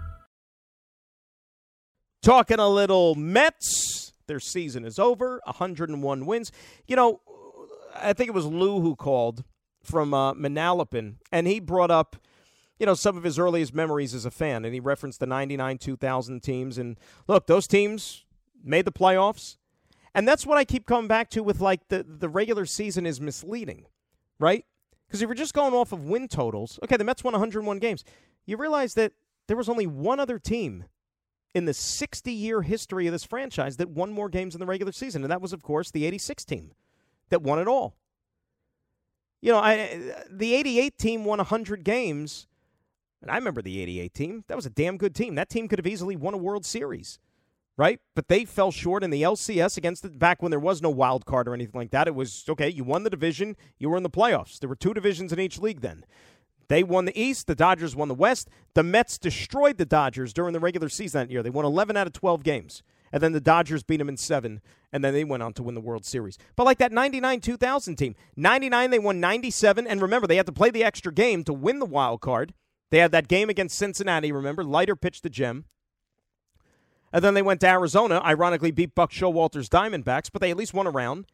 Talking 2.21 2.59
a 2.59 2.69
little 2.69 3.15
Mets. 3.15 4.13
Their 4.27 4.39
season 4.39 4.85
is 4.85 4.99
over. 4.99 5.41
101 5.45 6.25
wins. 6.25 6.51
You 6.85 6.95
know, 6.95 7.21
I 7.95 8.13
think 8.13 8.29
it 8.29 8.33
was 8.33 8.45
Lou 8.45 8.79
who 8.79 8.95
called 8.95 9.43
from 9.83 10.13
uh, 10.13 10.33
Manalapan, 10.35 11.15
and 11.31 11.47
he 11.47 11.59
brought 11.59 11.89
up, 11.89 12.15
you 12.77 12.85
know, 12.85 12.93
some 12.93 13.17
of 13.17 13.23
his 13.23 13.39
earliest 13.39 13.73
memories 13.73 14.13
as 14.13 14.25
a 14.25 14.31
fan, 14.31 14.63
and 14.63 14.73
he 14.73 14.79
referenced 14.79 15.19
the 15.19 15.25
99 15.25 15.79
2000 15.79 16.43
teams. 16.43 16.77
And 16.77 16.99
look, 17.27 17.47
those 17.47 17.65
teams 17.65 18.23
made 18.63 18.85
the 18.85 18.91
playoffs. 18.91 19.57
And 20.13 20.27
that's 20.27 20.45
what 20.45 20.57
I 20.57 20.65
keep 20.65 20.85
coming 20.85 21.07
back 21.07 21.29
to 21.31 21.41
with 21.41 21.59
like 21.59 21.87
the, 21.87 22.05
the 22.07 22.29
regular 22.29 22.65
season 22.65 23.05
is 23.07 23.19
misleading, 23.19 23.87
right? 24.39 24.65
Because 25.07 25.21
if 25.21 25.27
you're 25.27 25.35
just 25.35 25.53
going 25.53 25.73
off 25.73 25.91
of 25.91 26.05
win 26.05 26.27
totals, 26.27 26.79
okay, 26.83 26.97
the 26.97 27.03
Mets 27.03 27.23
won 27.23 27.33
101 27.33 27.79
games. 27.79 28.03
You 28.45 28.57
realize 28.57 28.93
that 28.93 29.13
there 29.47 29.57
was 29.57 29.69
only 29.69 29.87
one 29.87 30.19
other 30.19 30.37
team 30.37 30.85
in 31.53 31.65
the 31.65 31.73
60 31.73 32.31
year 32.31 32.61
history 32.61 33.07
of 33.07 33.11
this 33.11 33.23
franchise 33.23 33.77
that 33.77 33.89
won 33.89 34.11
more 34.11 34.29
games 34.29 34.55
in 34.55 34.59
the 34.59 34.65
regular 34.65 34.91
season, 34.91 35.23
and 35.23 35.31
that 35.31 35.41
was, 35.41 35.53
of 35.53 35.63
course, 35.63 35.91
the 35.91 36.05
86 36.05 36.45
team 36.45 36.71
that 37.29 37.41
won 37.41 37.59
it 37.59 37.67
all. 37.67 37.95
You 39.41 39.51
know, 39.51 39.57
I, 39.57 40.13
the 40.29 40.53
88 40.53 40.97
team 40.97 41.25
won 41.25 41.37
100 41.37 41.83
games, 41.83 42.47
and 43.21 43.31
I 43.31 43.35
remember 43.35 43.61
the 43.61 43.81
88 43.81 44.13
team. 44.13 44.43
That 44.47 44.55
was 44.55 44.65
a 44.65 44.69
damn 44.69 44.97
good 44.97 45.15
team. 45.15 45.35
That 45.35 45.49
team 45.49 45.67
could 45.67 45.79
have 45.79 45.87
easily 45.87 46.15
won 46.15 46.33
a 46.33 46.37
World 46.37 46.65
Series 46.65 47.19
right? 47.77 47.99
But 48.15 48.27
they 48.27 48.45
fell 48.45 48.69
short 48.69 49.03
in 49.03 49.09
the 49.09 49.23
LCS 49.23 49.75
against 49.75 50.03
the 50.03 50.09
back 50.09 50.43
when 50.43 50.51
there 50.51 50.59
was 50.59 50.83
no 50.83 50.91
wild 50.91 51.25
card 51.25 51.47
or 51.47 51.55
anything 51.55 51.79
like 51.79 51.89
that. 51.91 52.07
It 52.07 52.13
was 52.13 52.45
okay, 52.47 52.69
you 52.69 52.83
won 52.83 53.03
the 53.03 53.09
division, 53.09 53.55
you 53.79 53.89
were 53.89 53.97
in 53.97 54.03
the 54.03 54.09
playoffs. 54.09 54.59
There 54.59 54.69
were 54.69 54.75
two 54.75 54.93
divisions 54.93 55.33
in 55.33 55.39
each 55.39 55.59
league 55.59 55.81
then. 55.81 56.05
They 56.71 56.83
won 56.83 57.03
the 57.03 57.21
East, 57.21 57.47
the 57.47 57.53
Dodgers 57.53 57.97
won 57.97 58.07
the 58.07 58.13
West. 58.13 58.49
The 58.75 58.81
Mets 58.81 59.17
destroyed 59.17 59.77
the 59.77 59.85
Dodgers 59.85 60.31
during 60.31 60.53
the 60.53 60.59
regular 60.61 60.87
season 60.87 61.19
that 61.19 61.29
year. 61.29 61.43
They 61.43 61.49
won 61.49 61.65
11 61.65 61.97
out 61.97 62.07
of 62.07 62.13
12 62.13 62.43
games. 62.43 62.81
And 63.11 63.21
then 63.21 63.33
the 63.33 63.41
Dodgers 63.41 63.83
beat 63.83 63.97
them 63.97 64.07
in 64.07 64.15
seven, 64.15 64.61
and 64.89 65.03
then 65.03 65.13
they 65.13 65.25
went 65.25 65.43
on 65.43 65.51
to 65.55 65.63
win 65.63 65.75
the 65.75 65.81
World 65.81 66.05
Series. 66.05 66.37
But 66.55 66.63
like 66.63 66.77
that 66.77 66.93
99 66.93 67.41
2000 67.41 67.97
team, 67.97 68.15
99, 68.37 68.89
they 68.89 68.99
won 68.99 69.19
97. 69.19 69.85
And 69.85 70.01
remember, 70.01 70.27
they 70.27 70.37
had 70.37 70.45
to 70.45 70.53
play 70.53 70.69
the 70.69 70.81
extra 70.81 71.13
game 71.13 71.43
to 71.43 71.51
win 71.51 71.79
the 71.79 71.85
wild 71.85 72.21
card. 72.21 72.53
They 72.89 72.99
had 72.99 73.11
that 73.11 73.27
game 73.27 73.49
against 73.49 73.77
Cincinnati, 73.77 74.31
remember? 74.31 74.63
Leiter 74.63 74.95
pitched 74.95 75.23
the 75.23 75.29
gem. 75.29 75.65
And 77.11 77.21
then 77.21 77.33
they 77.33 77.41
went 77.41 77.59
to 77.59 77.67
Arizona, 77.67 78.21
ironically 78.23 78.71
beat 78.71 78.95
Buck 78.95 79.11
Showalter's 79.11 79.67
Diamondbacks, 79.67 80.29
but 80.31 80.41
they 80.41 80.51
at 80.51 80.55
least 80.55 80.73
won 80.73 80.87
a 80.87 80.89
round. 80.89 81.25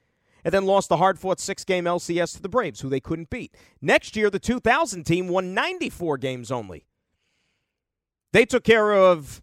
And 0.44 0.54
then 0.54 0.66
lost 0.66 0.90
the 0.90 0.98
hard 0.98 1.20
fought 1.20 1.40
six 1.40 1.64
game 1.64 1.86
LCS 1.86 2.36
to 2.36 2.42
the 2.42 2.50
Braves, 2.50 2.82
who 2.82 2.90
they 2.90 3.00
couldn't 3.00 3.30
beat. 3.30 3.56
Next 3.82 4.16
year, 4.16 4.30
the 4.30 4.40
2000 4.40 5.04
team 5.04 5.28
won 5.28 5.54
94 5.54 6.18
games 6.18 6.52
only. 6.52 6.86
They 8.34 8.46
took 8.46 8.64
care 8.64 8.94
of 8.94 9.42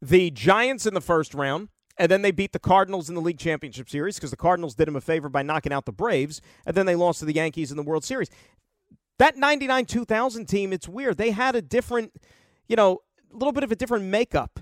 the 0.00 0.30
Giants 0.30 0.86
in 0.86 0.94
the 0.94 1.00
first 1.00 1.34
round, 1.34 1.68
and 1.96 2.10
then 2.10 2.22
they 2.22 2.30
beat 2.30 2.52
the 2.52 2.58
Cardinals 2.58 3.08
in 3.08 3.14
the 3.14 3.20
League 3.20 3.38
Championship 3.38 3.88
Series 3.88 4.16
because 4.16 4.30
the 4.30 4.36
Cardinals 4.36 4.74
did 4.74 4.88
them 4.88 4.96
a 4.96 5.00
favor 5.00 5.28
by 5.28 5.42
knocking 5.42 5.72
out 5.72 5.86
the 5.86 5.92
Braves, 5.92 6.40
and 6.66 6.76
then 6.76 6.86
they 6.86 6.94
lost 6.94 7.20
to 7.20 7.24
the 7.24 7.34
Yankees 7.34 7.70
in 7.70 7.76
the 7.76 7.82
World 7.82 8.04
Series. 8.04 8.30
That 9.18 9.36
99 9.36 9.86
2000 9.86 10.46
team, 10.46 10.72
it's 10.72 10.88
weird. 10.88 11.16
They 11.16 11.30
had 11.30 11.54
a 11.54 11.62
different, 11.62 12.12
you 12.68 12.76
know, 12.76 13.00
a 13.32 13.36
little 13.36 13.52
bit 13.52 13.64
of 13.64 13.72
a 13.72 13.76
different 13.76 14.04
makeup 14.06 14.60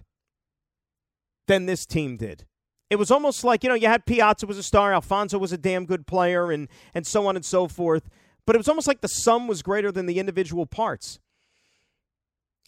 than 1.46 1.66
this 1.66 1.86
team 1.86 2.16
did. 2.16 2.46
It 2.92 2.98
was 2.98 3.10
almost 3.10 3.42
like, 3.42 3.62
you 3.64 3.70
know, 3.70 3.74
you 3.74 3.86
had 3.88 4.04
Piazza 4.04 4.46
was 4.46 4.58
a 4.58 4.62
star, 4.62 4.92
Alfonzo 4.92 5.38
was 5.38 5.50
a 5.50 5.56
damn 5.56 5.86
good 5.86 6.06
player, 6.06 6.50
and, 6.52 6.68
and 6.92 7.06
so 7.06 7.26
on 7.26 7.36
and 7.36 7.44
so 7.44 7.66
forth. 7.66 8.10
But 8.44 8.54
it 8.54 8.58
was 8.58 8.68
almost 8.68 8.86
like 8.86 9.00
the 9.00 9.08
sum 9.08 9.46
was 9.48 9.62
greater 9.62 9.90
than 9.90 10.04
the 10.04 10.18
individual 10.18 10.66
parts. 10.66 11.18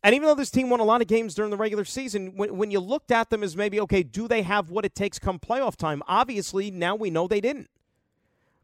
And 0.03 0.15
even 0.15 0.27
though 0.27 0.35
this 0.35 0.51
team 0.51 0.71
won 0.71 0.81
a 0.81 0.85
lot 0.85 1.03
of 1.03 1.09
games 1.09 1.35
during 1.35 1.51
the 1.51 1.59
regular 1.59 1.85
season, 1.85 2.37
when, 2.37 2.57
when 2.57 2.71
you 2.71 2.81
looked 2.81 3.11
at 3.11 3.29
them 3.29 3.43
as 3.43 3.55
maybe, 3.55 3.79
okay, 3.81 4.03
do 4.03 4.27
they 4.27 4.41
have 4.41 4.71
what 4.71 4.87
it 4.87 4.95
takes 4.95 5.19
come 5.19 5.39
playoff 5.39 5.77
time? 5.77 6.03
Obviously, 6.09 6.71
now 6.71 6.95
we 6.95 7.11
know 7.11 7.29
they 7.29 7.43
didn't. 7.43 7.69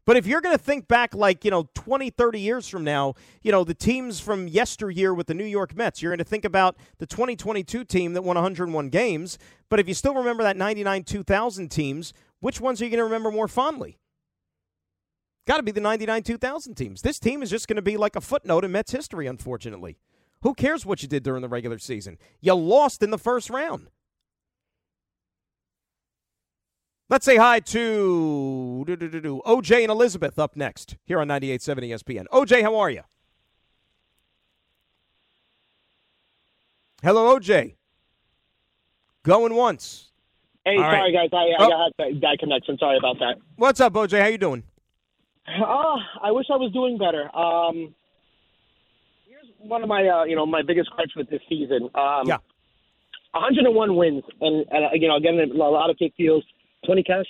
But 0.05 0.17
if 0.17 0.25
you're 0.25 0.41
going 0.41 0.57
to 0.57 0.63
think 0.63 0.87
back 0.87 1.13
like, 1.13 1.45
you 1.45 1.51
know, 1.51 1.69
20, 1.75 2.09
30 2.09 2.39
years 2.39 2.67
from 2.67 2.83
now, 2.83 3.13
you 3.43 3.51
know, 3.51 3.63
the 3.63 3.73
teams 3.73 4.19
from 4.19 4.47
yesteryear 4.47 5.13
with 5.13 5.27
the 5.27 5.33
New 5.33 5.45
York 5.45 5.75
Mets, 5.75 6.01
you're 6.01 6.11
going 6.11 6.17
to 6.17 6.23
think 6.23 6.43
about 6.43 6.75
the 6.97 7.05
2022 7.05 7.83
team 7.83 8.13
that 8.13 8.23
won 8.23 8.35
101 8.35 8.89
games. 8.89 9.37
But 9.69 9.79
if 9.79 9.87
you 9.87 9.93
still 9.93 10.15
remember 10.15 10.43
that 10.43 10.57
99 10.57 11.03
2000 11.03 11.69
teams, 11.69 12.13
which 12.39 12.59
ones 12.59 12.81
are 12.81 12.85
you 12.85 12.91
going 12.91 12.97
to 12.97 13.03
remember 13.03 13.31
more 13.31 13.47
fondly? 13.47 13.99
Got 15.47 15.57
to 15.57 15.63
be 15.63 15.71
the 15.71 15.81
99 15.81 16.23
2000 16.23 16.75
teams. 16.75 17.01
This 17.01 17.19
team 17.19 17.43
is 17.43 17.49
just 17.49 17.67
going 17.67 17.75
to 17.75 17.81
be 17.81 17.97
like 17.97 18.15
a 18.15 18.21
footnote 18.21 18.65
in 18.65 18.71
Mets 18.71 18.91
history, 18.91 19.27
unfortunately. 19.27 19.97
Who 20.41 20.55
cares 20.55 20.85
what 20.85 21.03
you 21.03 21.07
did 21.07 21.23
during 21.23 21.43
the 21.43 21.47
regular 21.47 21.77
season? 21.77 22.17
You 22.39 22.55
lost 22.55 23.03
in 23.03 23.11
the 23.11 23.17
first 23.19 23.49
round. 23.49 23.89
Let's 27.11 27.25
say 27.25 27.35
hi 27.35 27.59
to 27.59 28.85
OJ 28.87 29.81
and 29.81 29.91
Elizabeth 29.91 30.39
up 30.39 30.55
next 30.55 30.95
here 31.03 31.19
on 31.19 31.27
98.7 31.27 31.89
ESPN. 31.91 32.23
OJ, 32.31 32.61
how 32.61 32.77
are 32.77 32.89
you? 32.89 33.01
Hello, 37.03 37.37
OJ. 37.37 37.75
Going 39.23 39.55
once. 39.55 40.13
Hey, 40.63 40.77
All 40.77 40.83
sorry 40.83 41.13
right. 41.13 41.29
guys, 41.29 41.37
I, 41.37 41.51
Oh. 41.59 41.65
I 41.73 41.89
that, 41.97 42.21
that 42.21 42.37
connection. 42.39 42.77
Sorry 42.77 42.97
about 42.97 43.19
that. 43.19 43.35
What's 43.57 43.81
up, 43.81 43.91
OJ? 43.91 44.21
How 44.21 44.27
you 44.27 44.37
doing? 44.37 44.63
Oh, 45.59 45.97
I 46.23 46.31
wish 46.31 46.45
I 46.49 46.55
was 46.55 46.71
doing 46.71 46.97
better. 46.97 47.23
Um, 47.35 47.93
here's 49.27 49.47
one 49.59 49.83
of 49.83 49.89
my, 49.89 50.07
uh, 50.07 50.23
you 50.23 50.37
know, 50.37 50.45
my 50.45 50.61
biggest 50.61 50.89
gripes 50.91 51.13
with 51.17 51.29
this 51.29 51.41
season. 51.49 51.89
Um, 51.93 52.25
Yeah. 52.25 52.37
101 53.33 53.95
wins, 53.97 54.23
and, 54.39 54.65
and 54.71 55.01
you 55.01 55.09
know, 55.09 55.17
again, 55.17 55.37
a 55.39 55.57
lot 55.57 55.89
of 55.89 55.97
it 55.99 56.13
feels 56.15 56.45
20 56.85 57.03
cash, 57.03 57.25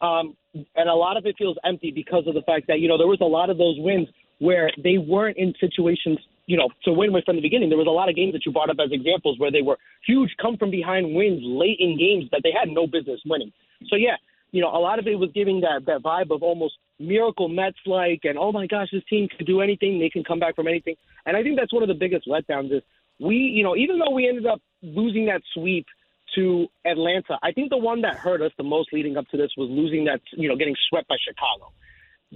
um, 0.00 0.36
and 0.74 0.88
a 0.88 0.94
lot 0.94 1.16
of 1.16 1.26
it 1.26 1.36
feels 1.38 1.56
empty 1.64 1.90
because 1.90 2.24
of 2.26 2.34
the 2.34 2.42
fact 2.42 2.66
that 2.68 2.80
you 2.80 2.88
know 2.88 2.98
there 2.98 3.06
was 3.06 3.20
a 3.20 3.24
lot 3.24 3.50
of 3.50 3.58
those 3.58 3.76
wins 3.78 4.08
where 4.38 4.70
they 4.82 4.98
weren't 4.98 5.36
in 5.38 5.54
situations, 5.58 6.18
you 6.46 6.56
know, 6.56 6.68
to 6.84 6.92
win 6.92 7.12
with 7.12 7.24
from 7.24 7.36
the 7.36 7.42
beginning. 7.42 7.68
There 7.70 7.78
was 7.78 7.86
a 7.86 7.90
lot 7.90 8.08
of 8.08 8.16
games 8.16 8.32
that 8.34 8.44
you 8.44 8.52
brought 8.52 8.68
up 8.68 8.76
as 8.84 8.92
examples 8.92 9.38
where 9.38 9.50
they 9.50 9.62
were 9.62 9.78
huge, 10.06 10.30
come 10.40 10.56
from 10.56 10.70
behind 10.70 11.14
wins 11.14 11.40
late 11.42 11.78
in 11.80 11.98
games 11.98 12.28
that 12.32 12.42
they 12.42 12.52
had 12.52 12.68
no 12.68 12.86
business 12.86 13.20
winning. 13.24 13.52
So 13.88 13.96
yeah, 13.96 14.16
you 14.52 14.60
know, 14.60 14.68
a 14.68 14.78
lot 14.78 14.98
of 14.98 15.06
it 15.06 15.18
was 15.18 15.30
giving 15.34 15.60
that 15.60 15.86
that 15.86 16.02
vibe 16.02 16.34
of 16.34 16.42
almost 16.42 16.74
miracle 16.98 17.48
Mets 17.48 17.78
like, 17.86 18.20
and 18.24 18.38
oh 18.38 18.52
my 18.52 18.66
gosh, 18.66 18.88
this 18.92 19.04
team 19.08 19.28
can 19.28 19.46
do 19.46 19.60
anything, 19.60 19.98
they 19.98 20.10
can 20.10 20.24
come 20.24 20.38
back 20.38 20.56
from 20.56 20.68
anything. 20.68 20.96
And 21.24 21.36
I 21.36 21.42
think 21.42 21.58
that's 21.58 21.72
one 21.72 21.82
of 21.82 21.88
the 21.88 21.94
biggest 21.94 22.26
letdowns 22.26 22.74
is 22.74 22.82
we, 23.20 23.36
you 23.36 23.62
know, 23.62 23.76
even 23.76 23.98
though 23.98 24.10
we 24.10 24.28
ended 24.28 24.46
up 24.46 24.60
losing 24.82 25.26
that 25.26 25.42
sweep 25.54 25.86
to 26.34 26.66
Atlanta, 26.84 27.38
I 27.42 27.52
think 27.52 27.70
the 27.70 27.78
one 27.78 28.02
that 28.02 28.16
hurt 28.16 28.42
us 28.42 28.52
the 28.58 28.64
most 28.64 28.92
leading 28.92 29.16
up 29.16 29.26
to 29.28 29.36
this 29.36 29.50
was 29.56 29.70
losing 29.70 30.04
that, 30.04 30.20
you 30.32 30.48
know, 30.48 30.56
getting 30.56 30.76
swept 30.88 31.08
by 31.08 31.16
Chicago. 31.26 31.72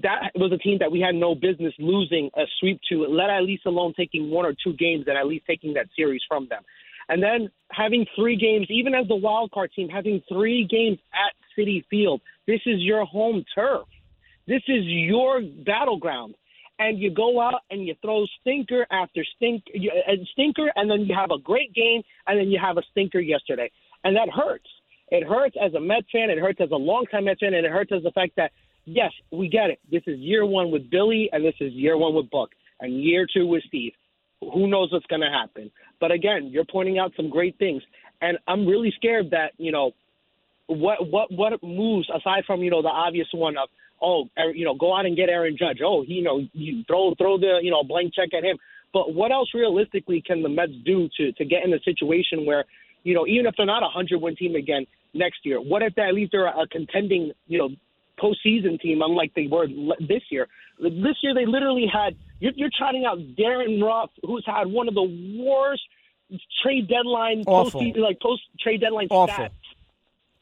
That 0.03 0.30
was 0.36 0.53
a 0.53 0.59
team 0.59 0.78
that 0.78 0.93
we 0.93 1.01
had 1.01 1.14
no 1.14 1.34
business 1.34 1.74
losing 1.78 2.30
a 2.36 2.45
sweep 2.61 2.80
to, 2.91 3.07
let 3.07 3.28
at 3.28 3.43
least 3.43 3.66
alone 3.66 3.93
taking 3.97 4.30
one 4.30 4.47
or 4.47 4.55
two 4.64 4.72
games 4.74 5.05
and 5.09 5.16
at 5.18 5.26
least 5.26 5.45
taking 5.47 5.74
that 5.74 5.86
series 5.97 6.22
from 6.28 6.47
them. 6.49 6.62
And 7.09 7.20
then 7.20 7.51
having 7.72 8.07
three 8.14 8.36
games, 8.36 8.68
even 8.70 8.95
as 8.95 9.09
the 9.09 9.16
wild 9.16 9.51
card 9.51 9.72
team, 9.74 9.88
having 9.88 10.22
three 10.28 10.64
games 10.64 10.99
at 11.12 11.34
Citi 11.59 11.84
Field. 11.91 12.20
This 12.47 12.61
is 12.66 12.80
your 12.80 13.05
home 13.05 13.45
turf. 13.55 13.86
This 14.47 14.62
is 14.68 14.84
your 14.84 15.43
battleground. 15.43 16.34
And 16.81 16.99
you 16.99 17.11
go 17.11 17.41
out 17.41 17.61
and 17.70 17.87
you 17.87 17.95
throw 18.03 18.24
stinker 18.41 18.87
after 18.91 19.22
stink, 19.37 19.64
you- 19.72 19.93
uh, 19.93 20.16
stinker, 20.33 20.72
and 20.74 20.91
then 20.91 21.03
you 21.03 21.14
have 21.14 21.31
a 21.31 21.39
great 21.39 21.72
game, 21.74 22.03
and 22.26 22.41
then 22.41 22.51
you 22.51 22.59
have 22.59 22.78
a 22.78 22.83
stinker 22.91 23.20
yesterday, 23.20 23.70
and 24.03 24.16
that 24.16 24.31
hurts. 24.31 24.68
It 25.11 25.22
hurts 25.24 25.57
as 25.61 25.74
a 25.74 25.81
Met 25.81 26.05
fan. 26.11 26.31
It 26.31 26.39
hurts 26.39 26.61
as 26.61 26.70
a 26.70 26.76
longtime 26.76 27.24
Met 27.26 27.39
fan, 27.39 27.55
and 27.55 27.66
it 27.66 27.70
hurts 27.70 27.93
as 27.93 28.03
the 28.03 28.12
fact 28.12 28.33
that 28.37 28.51
yes, 28.87 29.12
we 29.31 29.49
get 29.49 29.70
it. 29.70 29.78
This 29.91 30.03
is 30.07 30.18
year 30.18 30.47
one 30.47 30.70
with 30.70 30.91
Billy, 30.91 31.28
and 31.33 31.45
this 31.45 31.55
is 31.61 31.72
year 31.74 31.97
one 31.97 32.14
with 32.14 32.31
Buck, 32.31 32.51
and 32.81 33.03
year 33.03 33.26
two 33.33 33.47
with 33.47 33.62
Steve. 33.64 33.93
Who 34.41 34.66
knows 34.66 34.91
what's 34.91 35.07
going 35.07 35.20
to 35.20 35.28
happen? 35.31 35.70
But 36.01 36.12
again, 36.12 36.49
you're 36.51 36.64
pointing 36.64 36.99
out 36.99 37.12
some 37.14 37.28
great 37.28 37.59
things, 37.59 37.83
and 38.22 38.39
I'm 38.49 38.66
really 38.66 38.93
scared 38.97 39.31
that 39.33 39.53
you 39.59 39.70
know 39.70 39.93
what 40.66 41.11
what 41.11 41.31
what 41.31 41.62
moves 41.62 42.09
aside 42.09 42.45
from 42.47 42.62
you 42.62 42.70
know 42.70 42.81
the 42.81 42.89
obvious 42.89 43.28
one 43.33 43.57
of 43.59 43.68
oh 44.03 44.25
you 44.55 44.65
know 44.65 44.75
go 44.75 44.97
out 44.97 45.07
and 45.07 45.17
get 45.17 45.29
Aaron 45.29 45.57
Judge 45.59 45.79
oh 45.85 46.03
he, 46.07 46.15
you 46.15 46.23
know 46.23 46.41
you 46.53 46.85
throw 46.87 47.15
throw 47.17 47.39
the 47.39 47.59
you 47.63 47.71
know 47.71 47.83
blank 47.83 48.15
check 48.15 48.31
at 48.37 48.45
him 48.45 48.57
but 48.93 49.15
what 49.15 49.31
else 49.31 49.51
realistically 49.55 50.23
can 50.25 50.43
the 50.43 50.49
Mets 50.49 50.73
do 50.85 51.09
to 51.17 51.33
to 51.33 51.45
get 51.45 51.65
in 51.65 51.73
a 51.73 51.81
situation 51.81 52.47
where 52.47 52.65
you 53.03 53.15
know 53.15 53.27
even 53.27 53.47
if 53.47 53.55
they're 53.57 53.67
not 53.67 53.83
a 53.83 53.89
hundred 53.89 54.21
win 54.21 54.37
team 54.37 54.55
again 54.55 54.87
next 55.15 55.39
year 55.45 55.61
what 55.61 55.83
if 55.83 55.95
they, 55.95 56.03
at 56.03 56.15
least 56.15 56.33
they're 56.33 56.47
a 56.47 56.67
contending 56.69 57.33
you 57.47 57.59
know 57.59 57.69
postseason 58.21 58.81
team 58.81 59.01
unlike 59.03 59.33
they 59.35 59.47
were 59.47 59.65
l- 59.65 59.97
this 60.01 60.23
year 60.31 60.47
this 60.79 61.17
year 61.23 61.35
they 61.35 61.47
literally 61.47 61.87
had 61.93 62.17
you're, 62.39 62.53
you're 62.57 62.71
trotting 62.77 63.05
out 63.05 63.19
Darin 63.37 63.81
Ruf 63.81 64.11
who's 64.23 64.45
had 64.47 64.67
one 64.67 64.89
of 64.89 64.95
the 64.95 65.43
worst 65.43 65.83
trade 66.63 66.89
deadline 66.89 67.43
Awful. 67.47 67.81
postseason 67.81 67.99
like 67.99 68.21
post 68.21 68.43
trade 68.61 68.81
deadline 68.81 69.09
Awful. 69.11 69.45
stats 69.45 69.51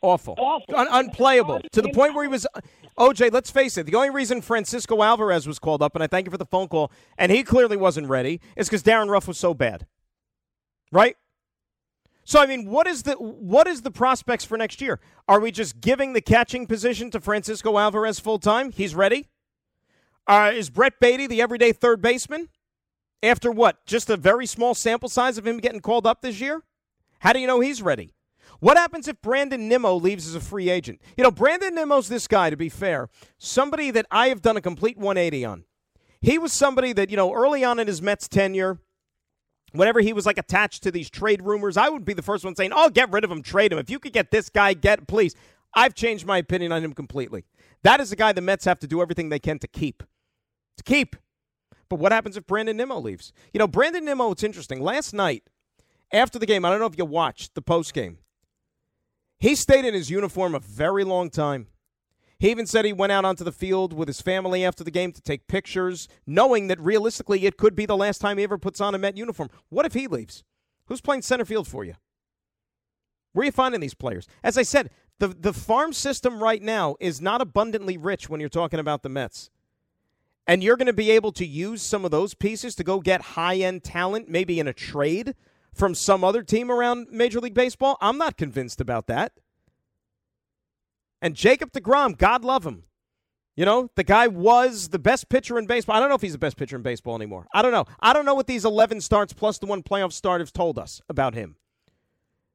Awful. 0.00 0.34
Awful. 0.38 0.76
Un- 0.76 0.86
unplayable. 0.90 1.60
To 1.72 1.82
the 1.82 1.90
point 1.90 2.14
where 2.14 2.24
he 2.24 2.28
was. 2.28 2.46
OJ, 2.98 3.32
let's 3.32 3.50
face 3.50 3.78
it. 3.78 3.86
The 3.86 3.94
only 3.94 4.10
reason 4.10 4.42
Francisco 4.42 5.02
Alvarez 5.02 5.46
was 5.46 5.58
called 5.58 5.82
up, 5.82 5.94
and 5.94 6.02
I 6.02 6.08
thank 6.08 6.26
you 6.26 6.30
for 6.30 6.36
the 6.36 6.44
phone 6.44 6.68
call, 6.68 6.90
and 7.16 7.30
he 7.30 7.44
clearly 7.44 7.76
wasn't 7.76 8.08
ready, 8.08 8.40
is 8.56 8.68
because 8.68 8.82
Darin 8.82 9.08
Ruf 9.08 9.28
was 9.28 9.38
so 9.38 9.54
bad. 9.54 9.86
Right? 10.90 11.16
So 12.24 12.40
I 12.40 12.46
mean, 12.46 12.68
what 12.68 12.86
is 12.86 13.04
the 13.04 13.14
what 13.14 13.66
is 13.66 13.80
the 13.82 13.90
prospects 13.90 14.44
for 14.44 14.58
next 14.58 14.82
year? 14.82 15.00
Are 15.28 15.40
we 15.40 15.50
just 15.50 15.80
giving 15.80 16.12
the 16.12 16.20
catching 16.20 16.66
position 16.66 17.10
to 17.12 17.20
Francisco 17.20 17.78
Alvarez 17.78 18.20
full 18.20 18.38
time? 18.38 18.70
He's 18.70 18.94
ready. 18.94 19.28
Uh, 20.26 20.52
is 20.54 20.68
Brett 20.68 21.00
Baty 21.00 21.26
the 21.26 21.40
everyday 21.40 21.72
third 21.72 22.02
baseman? 22.02 22.50
After 23.22 23.50
what? 23.50 23.84
Just 23.86 24.10
a 24.10 24.16
very 24.16 24.44
small 24.44 24.74
sample 24.74 25.08
size 25.08 25.38
of 25.38 25.46
him 25.46 25.58
getting 25.58 25.80
called 25.80 26.06
up 26.06 26.20
this 26.20 26.38
year? 26.38 26.62
How 27.20 27.32
do 27.32 27.38
you 27.38 27.46
know 27.46 27.60
he's 27.60 27.80
ready? 27.80 28.12
What 28.60 28.76
happens 28.76 29.06
if 29.06 29.20
Brandon 29.22 29.68
Nimmo 29.68 29.94
leaves 29.94 30.26
as 30.26 30.34
a 30.34 30.40
free 30.40 30.68
agent? 30.68 31.00
You 31.16 31.24
know, 31.24 31.30
Brandon 31.30 31.74
Nimmo's 31.74 32.08
this 32.08 32.26
guy, 32.26 32.50
to 32.50 32.56
be 32.56 32.68
fair, 32.68 33.08
somebody 33.38 33.90
that 33.92 34.06
I 34.10 34.28
have 34.28 34.42
done 34.42 34.56
a 34.56 34.60
complete 34.60 34.98
180 34.98 35.44
on. 35.44 35.64
He 36.20 36.38
was 36.38 36.52
somebody 36.52 36.92
that, 36.94 37.10
you 37.10 37.16
know, 37.16 37.32
early 37.32 37.62
on 37.62 37.78
in 37.78 37.86
his 37.86 38.02
Mets 38.02 38.26
tenure, 38.26 38.78
whenever 39.72 40.00
he 40.00 40.12
was 40.12 40.26
like 40.26 40.38
attached 40.38 40.82
to 40.82 40.90
these 40.90 41.08
trade 41.08 41.42
rumors, 41.42 41.76
I 41.76 41.88
would 41.88 42.04
be 42.04 42.14
the 42.14 42.22
first 42.22 42.44
one 42.44 42.56
saying, 42.56 42.72
oh, 42.74 42.90
get 42.90 43.12
rid 43.12 43.22
of 43.22 43.30
him, 43.30 43.42
trade 43.42 43.72
him. 43.72 43.78
If 43.78 43.90
you 43.90 44.00
could 44.00 44.12
get 44.12 44.32
this 44.32 44.48
guy, 44.48 44.74
get, 44.74 45.06
please. 45.06 45.36
I've 45.74 45.94
changed 45.94 46.26
my 46.26 46.38
opinion 46.38 46.72
on 46.72 46.82
him 46.82 46.94
completely. 46.94 47.44
That 47.84 48.00
is 48.00 48.10
a 48.10 48.16
guy 48.16 48.32
the 48.32 48.40
Mets 48.40 48.64
have 48.64 48.80
to 48.80 48.88
do 48.88 49.00
everything 49.00 49.28
they 49.28 49.38
can 49.38 49.60
to 49.60 49.68
keep. 49.68 50.02
To 50.78 50.82
keep. 50.82 51.14
But 51.88 52.00
what 52.00 52.10
happens 52.10 52.36
if 52.36 52.46
Brandon 52.46 52.76
Nimmo 52.76 52.98
leaves? 52.98 53.32
You 53.52 53.58
know, 53.58 53.68
Brandon 53.68 54.04
Nimmo, 54.04 54.32
it's 54.32 54.42
interesting. 54.42 54.80
Last 54.80 55.14
night, 55.14 55.44
after 56.12 56.38
the 56.38 56.46
game, 56.46 56.64
I 56.64 56.70
don't 56.70 56.80
know 56.80 56.86
if 56.86 56.98
you 56.98 57.04
watched 57.04 57.54
the 57.54 57.62
post 57.62 57.94
game. 57.94 58.18
He 59.38 59.54
stayed 59.54 59.84
in 59.84 59.94
his 59.94 60.10
uniform 60.10 60.54
a 60.54 60.60
very 60.60 61.04
long 61.04 61.30
time. 61.30 61.68
He 62.40 62.50
even 62.50 62.66
said 62.66 62.84
he 62.84 62.92
went 62.92 63.12
out 63.12 63.24
onto 63.24 63.44
the 63.44 63.52
field 63.52 63.92
with 63.92 64.08
his 64.08 64.20
family 64.20 64.64
after 64.64 64.84
the 64.84 64.90
game 64.90 65.12
to 65.12 65.20
take 65.20 65.48
pictures, 65.48 66.08
knowing 66.26 66.68
that 66.68 66.80
realistically 66.80 67.46
it 67.46 67.56
could 67.56 67.74
be 67.74 67.86
the 67.86 67.96
last 67.96 68.20
time 68.20 68.38
he 68.38 68.44
ever 68.44 68.58
puts 68.58 68.80
on 68.80 68.94
a 68.94 68.98
Met 68.98 69.16
uniform. 69.16 69.50
What 69.70 69.86
if 69.86 69.94
he 69.94 70.06
leaves? 70.06 70.44
Who's 70.86 71.00
playing 71.00 71.22
center 71.22 71.44
field 71.44 71.66
for 71.66 71.84
you? 71.84 71.94
Where 73.32 73.42
are 73.42 73.46
you 73.46 73.52
finding 73.52 73.80
these 73.80 73.94
players? 73.94 74.26
As 74.42 74.56
I 74.56 74.62
said, 74.62 74.90
the, 75.18 75.28
the 75.28 75.52
farm 75.52 75.92
system 75.92 76.40
right 76.42 76.62
now 76.62 76.96
is 77.00 77.20
not 77.20 77.40
abundantly 77.40 77.96
rich 77.96 78.28
when 78.28 78.40
you're 78.40 78.48
talking 78.48 78.78
about 78.78 79.02
the 79.02 79.08
Mets. 79.08 79.50
And 80.46 80.62
you're 80.62 80.76
going 80.76 80.86
to 80.86 80.92
be 80.92 81.10
able 81.10 81.32
to 81.32 81.46
use 81.46 81.82
some 81.82 82.04
of 82.04 82.10
those 82.10 82.34
pieces 82.34 82.74
to 82.76 82.84
go 82.84 83.00
get 83.00 83.20
high 83.20 83.56
end 83.56 83.84
talent, 83.84 84.28
maybe 84.28 84.60
in 84.60 84.68
a 84.68 84.72
trade 84.72 85.34
from 85.74 85.94
some 85.94 86.24
other 86.24 86.42
team 86.42 86.70
around 86.70 87.08
Major 87.10 87.40
League 87.40 87.54
Baseball? 87.54 87.96
I'm 88.00 88.18
not 88.18 88.36
convinced 88.36 88.80
about 88.80 89.06
that. 89.06 89.32
And 91.20 91.34
Jacob 91.34 91.72
DeGrom, 91.72 92.16
God 92.16 92.44
love 92.44 92.64
him. 92.64 92.84
You 93.56 93.64
know, 93.64 93.90
the 93.96 94.04
guy 94.04 94.28
was 94.28 94.90
the 94.90 95.00
best 95.00 95.28
pitcher 95.28 95.58
in 95.58 95.66
baseball. 95.66 95.96
I 95.96 96.00
don't 96.00 96.08
know 96.08 96.14
if 96.14 96.22
he's 96.22 96.32
the 96.32 96.38
best 96.38 96.56
pitcher 96.56 96.76
in 96.76 96.82
baseball 96.82 97.16
anymore. 97.16 97.48
I 97.52 97.60
don't 97.60 97.72
know. 97.72 97.86
I 97.98 98.12
don't 98.12 98.24
know 98.24 98.36
what 98.36 98.46
these 98.46 98.64
11 98.64 99.00
starts 99.00 99.32
plus 99.32 99.58
the 99.58 99.66
one 99.66 99.82
playoff 99.82 100.12
start 100.12 100.40
have 100.40 100.52
told 100.52 100.78
us 100.78 101.02
about 101.08 101.34
him. 101.34 101.56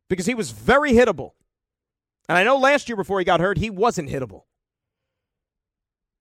Because 0.07 0.28
he 0.28 0.34
was 0.34 0.51
very 0.51 0.93
hittable. 0.93 1.32
And 2.30 2.38
I 2.38 2.45
know 2.45 2.57
last 2.57 2.88
year 2.88 2.95
before 2.95 3.20
he 3.20 3.26
got 3.26 3.41
hurt, 3.41 3.57
he 3.57 3.70
wasn't 3.70 4.09
hittable. 4.09 4.43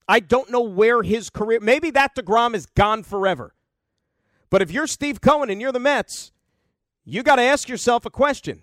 I 0.09 0.18
don't 0.18 0.51
know 0.51 0.62
where 0.62 1.03
his 1.03 1.30
career, 1.30 1.61
maybe 1.61 1.90
that 1.90 2.16
DeGrom 2.16 2.55
is 2.55 2.66
gone 2.66 3.05
forever. 3.05 3.55
But 4.51 4.62
if 4.62 4.72
you're 4.72 4.88
Steve 4.88 5.20
Cohen 5.20 5.49
and 5.49 5.61
you're 5.61 5.70
the 5.70 5.78
Mets, 5.78 6.32
you 7.05 7.22
got 7.22 7.36
to 7.36 7.42
ask 7.42 7.68
yourself 7.68 8.07
a 8.07 8.11
question. 8.11 8.62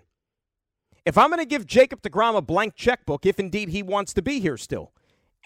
If 1.04 1.16
I'm 1.16 1.30
going 1.30 1.40
to 1.40 1.46
give 1.46 1.66
Jacob 1.66 2.02
DeGrom 2.02 2.36
a 2.36 2.42
blank 2.42 2.74
checkbook, 2.74 3.26
if 3.26 3.38
indeed 3.38 3.70
he 3.70 3.82
wants 3.82 4.12
to 4.14 4.22
be 4.22 4.40
here 4.40 4.56
still, 4.56 4.92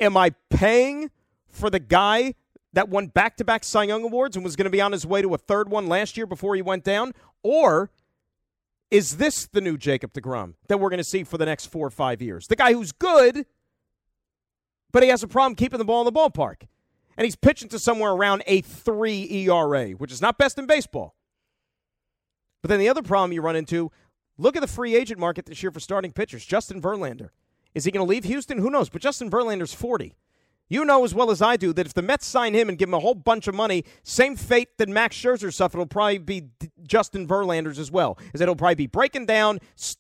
am 0.01 0.17
I 0.17 0.31
paying 0.51 1.11
for 1.49 1.71
the 1.71 1.79
guy 1.79 2.35
that 2.73 2.89
won 2.89 3.07
back 3.07 3.37
to 3.37 3.45
back 3.45 3.65
Cy 3.65 3.85
Young 3.85 4.03
Awards 4.03 4.37
and 4.37 4.45
was 4.45 4.57
going 4.57 4.65
to 4.65 4.71
be 4.71 4.81
on 4.81 4.93
his 4.93 5.07
way 5.07 5.23
to 5.23 5.33
a 5.33 5.39
third 5.39 5.69
one 5.69 5.87
last 5.87 6.17
year 6.17 6.27
before 6.27 6.55
he 6.55 6.63
went 6.63 6.85
down? 6.85 7.13
Or 7.43 7.91
is 8.91 9.17
this 9.17 9.47
the 9.47 9.61
new 9.61 9.77
Jacob 9.77 10.13
DeGrom 10.13 10.55
that 10.69 10.79
we're 10.79 10.91
going 10.91 10.99
to 10.99 11.05
see 11.05 11.25
for 11.25 11.39
the 11.39 11.47
next 11.47 11.67
four 11.67 11.87
or 11.87 11.91
five 11.91 12.21
years? 12.21 12.49
The 12.49 12.57
guy 12.57 12.73
who's 12.73 12.93
good, 12.93 13.47
but 14.93 15.03
he 15.03 15.09
has 15.09 15.23
a 15.23 15.29
problem 15.29 15.55
keeping 15.55 15.79
the 15.79 15.85
ball 15.85 16.07
in 16.07 16.13
the 16.13 16.19
ballpark. 16.19 16.63
And 17.17 17.25
he's 17.25 17.37
pitching 17.37 17.69
to 17.69 17.79
somewhere 17.79 18.11
around 18.11 18.43
a 18.49 18.61
3 18.61 19.29
ERA, 19.31 19.91
which 19.91 20.11
is 20.11 20.21
not 20.21 20.37
best 20.37 20.59
in 20.59 20.67
baseball. 20.67 21.15
But 22.65 22.71
then 22.71 22.81
the 22.81 22.89
other 22.89 23.03
problem 23.03 23.31
you 23.31 23.43
run 23.43 23.57
into 23.57 23.93
look 24.39 24.57
at 24.57 24.63
the 24.63 24.67
free 24.67 24.97
agent 24.97 25.21
market 25.21 25.45
this 25.45 25.63
year 25.63 25.71
for 25.71 25.81
starting 25.81 26.13
pitchers. 26.13 26.47
Justin 26.47 26.81
Verlander. 26.81 27.29
Is 27.75 27.85
he 27.85 27.91
going 27.91 28.07
to 28.07 28.09
leave 28.09 28.25
Houston? 28.25 28.57
Who 28.57 28.71
knows? 28.71 28.89
But 28.89 29.03
Justin 29.03 29.31
Verlander's 29.31 29.75
40. 29.75 30.17
You 30.71 30.87
know 30.87 31.05
as 31.05 31.15
well 31.15 31.31
as 31.31 31.43
I 31.43 31.59
do 31.59 31.75
that 31.75 31.85
if 31.85 31.93
the 31.93 32.01
Mets 32.01 32.25
sign 32.25 32.55
him 32.55 32.71
and 32.71 32.79
give 32.79 32.89
him 32.89 32.95
a 32.95 33.01
whole 33.01 33.15
bunch 33.15 33.49
of 33.49 33.55
money, 33.55 33.85
same 34.03 34.35
fate 34.35 34.79
that 34.79 34.89
Max 34.89 35.15
Scherzer 35.15 35.53
suffered 35.53 35.77
will 35.77 35.85
probably 35.85 36.17
be 36.17 36.45
Justin 36.89 37.29
Verlander's 37.29 37.79
as 37.79 37.91
well, 37.91 38.17
is 38.33 38.39
that 38.39 38.49
he'll 38.49 38.57
probably 38.57 38.77
be 38.77 38.87
breaking 38.87 39.27
down 39.27 39.59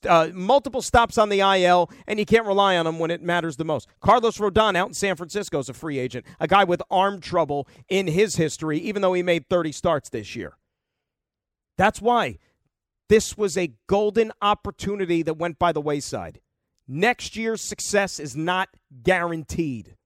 uh, 0.08 0.30
multiple 0.32 0.80
stops 0.80 1.18
on 1.18 1.28
the 1.28 1.40
IL, 1.40 1.90
and 2.06 2.18
you 2.18 2.24
can't 2.24 2.46
rely 2.46 2.78
on 2.78 2.86
him 2.86 2.98
when 2.98 3.10
it 3.10 3.20
matters 3.20 3.58
the 3.58 3.66
most. 3.66 3.88
Carlos 4.00 4.38
Rodon 4.38 4.74
out 4.74 4.88
in 4.88 4.94
San 4.94 5.16
Francisco 5.16 5.58
is 5.58 5.68
a 5.68 5.74
free 5.74 5.98
agent, 5.98 6.24
a 6.40 6.48
guy 6.48 6.64
with 6.64 6.80
arm 6.90 7.20
trouble 7.20 7.68
in 7.90 8.06
his 8.06 8.36
history, 8.36 8.78
even 8.78 9.02
though 9.02 9.12
he 9.12 9.22
made 9.22 9.50
30 9.50 9.70
starts 9.70 10.08
this 10.08 10.34
year. 10.34 10.56
That's 11.76 12.00
why 12.00 12.38
this 13.08 13.36
was 13.36 13.56
a 13.56 13.74
golden 13.86 14.32
opportunity 14.40 15.22
that 15.22 15.34
went 15.34 15.58
by 15.58 15.72
the 15.72 15.80
wayside. 15.80 16.40
Next 16.86 17.36
year's 17.36 17.60
success 17.60 18.18
is 18.18 18.36
not 18.36 18.68
guaranteed. 19.02 19.96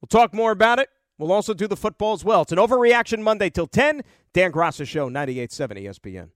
We'll 0.00 0.08
talk 0.08 0.32
more 0.32 0.50
about 0.50 0.78
it. 0.78 0.88
We'll 1.18 1.32
also 1.32 1.54
do 1.54 1.66
the 1.66 1.76
football 1.76 2.12
as 2.12 2.24
well. 2.24 2.42
It's 2.42 2.52
an 2.52 2.58
overreaction 2.58 3.20
Monday 3.20 3.50
till 3.50 3.66
10. 3.66 4.02
Dan 4.32 4.52
Graca 4.52 4.86
Show, 4.86 5.08
98.7 5.08 5.84
ESPN. 5.84 6.30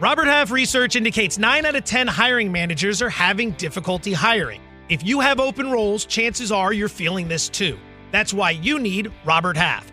Robert 0.00 0.26
Half 0.26 0.50
research 0.50 0.96
indicates 0.96 1.38
9 1.38 1.66
out 1.66 1.74
of 1.74 1.84
10 1.84 2.06
hiring 2.06 2.50
managers 2.50 3.02
are 3.02 3.10
having 3.10 3.50
difficulty 3.52 4.12
hiring. 4.12 4.62
If 4.88 5.04
you 5.04 5.20
have 5.20 5.40
open 5.40 5.70
roles, 5.70 6.04
chances 6.06 6.52
are 6.52 6.72
you're 6.72 6.88
feeling 6.88 7.28
this 7.28 7.48
too. 7.48 7.78
That's 8.12 8.32
why 8.32 8.52
you 8.52 8.78
need 8.78 9.12
Robert 9.24 9.56
Half. 9.56 9.92